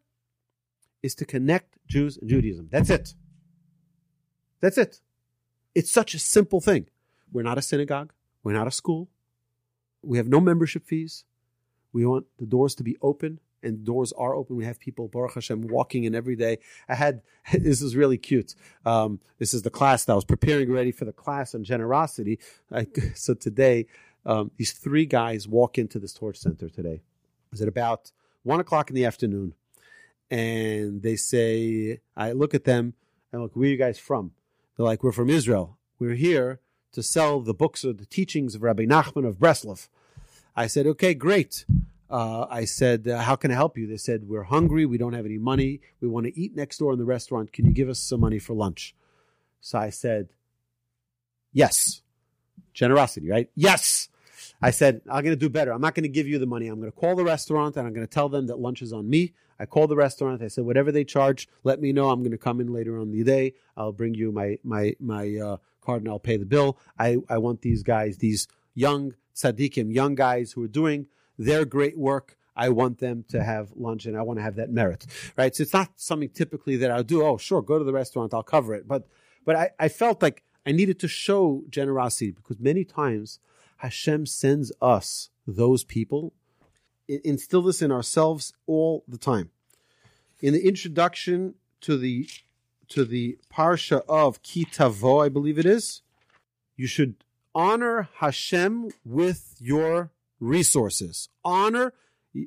is 1.01 1.15
to 1.15 1.25
connect 1.25 1.77
Jews 1.87 2.17
and 2.17 2.29
Judaism. 2.29 2.67
That's 2.69 2.89
it. 2.89 3.13
That's 4.59 4.77
it. 4.77 4.99
It's 5.73 5.91
such 5.91 6.13
a 6.13 6.19
simple 6.19 6.59
thing. 6.59 6.87
We're 7.31 7.43
not 7.43 7.57
a 7.57 7.61
synagogue. 7.61 8.11
We're 8.43 8.53
not 8.53 8.67
a 8.67 8.71
school. 8.71 9.09
We 10.01 10.17
have 10.17 10.27
no 10.27 10.41
membership 10.41 10.85
fees. 10.85 11.23
We 11.93 12.05
want 12.05 12.25
the 12.37 12.45
doors 12.45 12.75
to 12.75 12.83
be 12.83 12.97
open 13.01 13.39
and 13.63 13.83
doors 13.83 14.11
are 14.13 14.35
open. 14.35 14.55
We 14.55 14.65
have 14.65 14.79
people, 14.79 15.07
Baruch 15.07 15.35
Hashem, 15.35 15.61
walking 15.61 16.03
in 16.03 16.13
every 16.13 16.35
day. 16.35 16.59
I 16.87 16.95
had, 16.95 17.21
this 17.53 17.81
is 17.81 17.95
really 17.95 18.17
cute. 18.17 18.55
Um, 18.85 19.19
this 19.39 19.53
is 19.53 19.61
the 19.61 19.69
class 19.69 20.05
that 20.05 20.11
I 20.11 20.15
was 20.15 20.25
preparing 20.25 20.71
ready 20.71 20.91
for 20.91 21.05
the 21.05 21.13
class 21.13 21.55
on 21.55 21.63
generosity. 21.63 22.39
I, 22.71 22.87
so 23.15 23.33
today, 23.33 23.87
um, 24.25 24.51
these 24.57 24.73
three 24.73 25.05
guys 25.05 25.47
walk 25.47 25.77
into 25.77 25.99
this 25.99 26.13
torch 26.13 26.37
center 26.37 26.69
today. 26.69 27.01
It 27.51 27.61
at 27.61 27.67
about 27.67 28.11
one 28.43 28.59
o'clock 28.59 28.89
in 28.89 28.95
the 28.95 29.05
afternoon. 29.05 29.53
And 30.29 31.01
they 31.03 31.15
say, 31.15 31.99
I 32.17 32.31
look 32.31 32.53
at 32.53 32.63
them 32.63 32.95
and 33.31 33.41
look, 33.41 33.55
where 33.55 33.67
are 33.67 33.71
you 33.71 33.77
guys 33.77 33.99
from? 33.99 34.31
They're 34.75 34.85
like, 34.85 35.03
we're 35.03 35.11
from 35.11 35.29
Israel. 35.29 35.77
We're 35.99 36.15
here 36.15 36.59
to 36.93 37.03
sell 37.03 37.41
the 37.41 37.53
books 37.53 37.85
or 37.85 37.93
the 37.93 38.05
teachings 38.05 38.55
of 38.55 38.63
Rabbi 38.63 38.85
Nachman 38.85 39.27
of 39.27 39.37
Breslov. 39.37 39.87
I 40.55 40.67
said, 40.67 40.87
okay, 40.87 41.13
great 41.13 41.65
uh, 42.13 42.45
I 42.47 42.65
said, 42.65 43.07
uh, 43.07 43.17
How 43.17 43.35
can 43.35 43.49
I 43.49 43.55
help 43.55 43.75
you? 43.75 43.87
They 43.87 43.97
said, 43.97 44.29
We're 44.29 44.43
hungry. 44.43 44.85
We 44.85 44.99
don't 44.99 45.13
have 45.13 45.25
any 45.25 45.39
money. 45.39 45.81
We 45.99 46.07
want 46.07 46.27
to 46.27 46.39
eat 46.39 46.55
next 46.55 46.77
door 46.77 46.93
in 46.93 46.99
the 46.99 47.05
restaurant. 47.05 47.51
Can 47.51 47.65
you 47.65 47.73
give 47.73 47.89
us 47.89 47.99
some 47.99 48.19
money 48.19 48.37
for 48.37 48.53
lunch? 48.53 48.95
So 49.61 49.79
I 49.79 49.89
said, 49.89 50.29
Yes. 51.51 52.03
Generosity, 52.73 53.29
right? 53.29 53.49
Yes. 53.55 54.09
I 54.61 54.69
said, 54.69 55.01
I'm 55.07 55.23
going 55.23 55.35
to 55.35 55.39
do 55.39 55.49
better. 55.49 55.73
I'm 55.73 55.81
not 55.81 55.95
going 55.95 56.03
to 56.03 56.09
give 56.09 56.27
you 56.27 56.37
the 56.37 56.45
money. 56.45 56.67
I'm 56.67 56.79
going 56.79 56.91
to 56.91 56.97
call 56.97 57.15
the 57.15 57.23
restaurant 57.23 57.77
and 57.77 57.87
I'm 57.87 57.93
going 57.93 58.05
to 58.05 58.13
tell 58.13 58.29
them 58.29 58.47
that 58.47 58.59
lunch 58.59 58.81
is 58.81 58.93
on 58.93 59.09
me. 59.09 59.33
I 59.59 59.65
called 59.65 59.89
the 59.89 59.95
restaurant. 59.95 60.41
I 60.41 60.47
said, 60.47 60.65
whatever 60.65 60.91
they 60.91 61.03
charge, 61.03 61.47
let 61.63 61.81
me 61.81 61.93
know. 61.93 62.09
I'm 62.09 62.21
going 62.21 62.31
to 62.31 62.37
come 62.37 62.61
in 62.61 62.71
later 62.71 62.99
on 62.99 63.11
the 63.11 63.23
day. 63.23 63.53
I'll 63.75 63.91
bring 63.91 64.13
you 64.13 64.31
my 64.31 64.57
my 64.63 64.95
my 64.99 65.35
uh, 65.35 65.57
card 65.81 66.03
and 66.03 66.09
I'll 66.09 66.19
pay 66.19 66.37
the 66.37 66.45
bill. 66.45 66.77
I, 66.97 67.17
I 67.27 67.39
want 67.39 67.61
these 67.61 67.83
guys, 67.83 68.17
these 68.17 68.47
young 68.73 69.15
tzaddikim, 69.35 69.93
young 69.93 70.15
guys 70.15 70.51
who 70.51 70.63
are 70.63 70.67
doing 70.67 71.07
their 71.37 71.65
great 71.65 71.97
work. 71.97 72.37
I 72.55 72.69
want 72.69 72.99
them 72.99 73.25
to 73.29 73.43
have 73.43 73.71
lunch 73.75 74.05
and 74.05 74.15
I 74.15 74.21
want 74.21 74.37
to 74.37 74.43
have 74.43 74.55
that 74.57 74.69
merit, 74.69 75.07
right? 75.35 75.55
So 75.55 75.63
it's 75.63 75.73
not 75.73 75.89
something 75.95 76.29
typically 76.29 76.75
that 76.77 76.91
I'll 76.91 77.03
do. 77.03 77.23
Oh, 77.23 77.37
sure, 77.37 77.61
go 77.61 77.79
to 77.79 77.83
the 77.83 77.93
restaurant, 77.93 78.33
I'll 78.33 78.43
cover 78.43 78.75
it. 78.75 78.87
But, 78.87 79.07
but 79.43 79.55
I, 79.55 79.71
I 79.79 79.87
felt 79.89 80.21
like 80.21 80.43
I 80.65 80.71
needed 80.71 80.99
to 80.99 81.07
show 81.07 81.63
generosity 81.69 82.31
because 82.31 82.59
many 82.59 82.83
times 82.83 83.39
Hashem 83.77 84.27
sends 84.27 84.71
us 84.81 85.29
those 85.47 85.83
people. 85.83 86.33
Instill 87.07 87.63
this 87.63 87.81
in 87.81 87.91
ourselves 87.91 88.53
all 88.65 89.03
the 89.07 89.17
time. 89.17 89.49
In 90.41 90.53
the 90.53 90.65
introduction 90.65 91.55
to 91.81 91.97
the 91.97 92.29
to 92.89 93.05
the 93.05 93.37
parsha 93.51 94.03
of 94.07 94.43
Ki 94.43 94.65
Tavo, 94.65 95.23
I 95.25 95.27
believe 95.27 95.57
it 95.57 95.65
is, 95.65 96.01
you 96.75 96.85
should 96.85 97.15
honor 97.55 98.09
Hashem 98.17 98.91
with 99.03 99.55
your 99.59 100.11
resources. 100.43 101.29
Honor, 101.43 101.93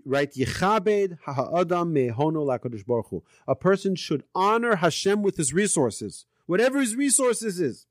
right? 0.05 0.33
Yechabed 0.33 1.19
ha'adam 1.25 1.95
mehono 1.95 2.45
lakadosh 2.47 2.87
baruch 2.87 3.09
Hu. 3.11 3.25
A 3.49 3.55
person 3.55 3.95
should 3.95 4.25
honor 4.35 4.77
Hashem 4.77 5.23
with 5.23 5.37
his 5.37 5.53
resources, 5.53 6.27
whatever 6.47 6.81
his 6.81 6.95
resources 6.95 7.61
is. 7.61 7.87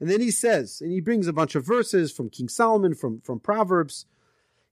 And 0.00 0.08
then 0.08 0.20
he 0.20 0.30
says, 0.30 0.80
and 0.80 0.92
he 0.92 1.00
brings 1.00 1.26
a 1.26 1.32
bunch 1.32 1.54
of 1.54 1.66
verses 1.66 2.12
from 2.12 2.30
King 2.30 2.48
Solomon, 2.48 2.94
from, 2.94 3.20
from 3.20 3.40
Proverbs. 3.40 4.06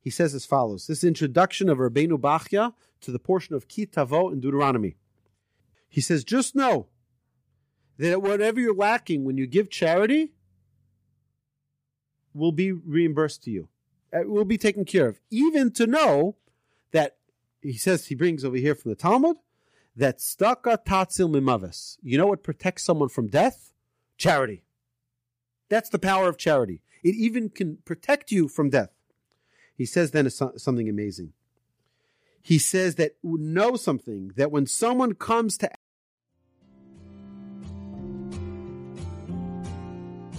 He 0.00 0.10
says 0.10 0.34
as 0.34 0.46
follows 0.46 0.86
this 0.86 1.02
introduction 1.02 1.68
of 1.68 1.78
Rabbeinu 1.78 2.18
Bachya 2.18 2.74
to 3.00 3.10
the 3.10 3.18
portion 3.18 3.56
of 3.56 3.66
Ki 3.66 3.86
Tavo 3.86 4.32
in 4.32 4.40
Deuteronomy. 4.40 4.94
He 5.88 6.00
says, 6.00 6.22
just 6.22 6.54
know 6.54 6.86
that 7.98 8.22
whatever 8.22 8.60
you're 8.60 8.74
lacking 8.74 9.24
when 9.24 9.36
you 9.36 9.46
give 9.48 9.68
charity 9.68 10.32
will 12.34 12.52
be 12.52 12.70
reimbursed 12.70 13.42
to 13.44 13.50
you. 13.50 13.68
It 14.12 14.28
will 14.28 14.44
be 14.44 14.58
taken 14.58 14.84
care 14.84 15.08
of. 15.08 15.20
Even 15.30 15.70
to 15.72 15.86
know 15.86 16.36
that 16.92 17.16
he 17.60 17.76
says 17.76 18.06
he 18.06 18.14
brings 18.14 18.44
over 18.44 18.56
here 18.56 18.74
from 18.74 18.90
the 18.90 18.96
Talmud 18.96 19.36
that 19.96 20.18
tzedakah 20.18 20.84
tatzil 20.84 21.30
mimavis. 21.30 21.96
You 22.02 22.18
know 22.18 22.26
what 22.26 22.42
protects 22.42 22.84
someone 22.84 23.08
from 23.08 23.28
death? 23.28 23.72
Charity. 24.16 24.62
That's 25.68 25.88
the 25.88 25.98
power 25.98 26.28
of 26.28 26.38
charity. 26.38 26.82
It 27.02 27.14
even 27.14 27.50
can 27.50 27.78
protect 27.84 28.30
you 28.30 28.48
from 28.48 28.70
death. 28.70 28.90
He 29.76 29.84
says 29.84 30.12
then 30.12 30.30
something 30.30 30.88
amazing. 30.88 31.32
He 32.40 32.58
says 32.58 32.94
that 32.94 33.16
know 33.22 33.76
something 33.76 34.30
that 34.36 34.52
when 34.52 34.66
someone 34.66 35.14
comes 35.14 35.58
to 35.58 35.70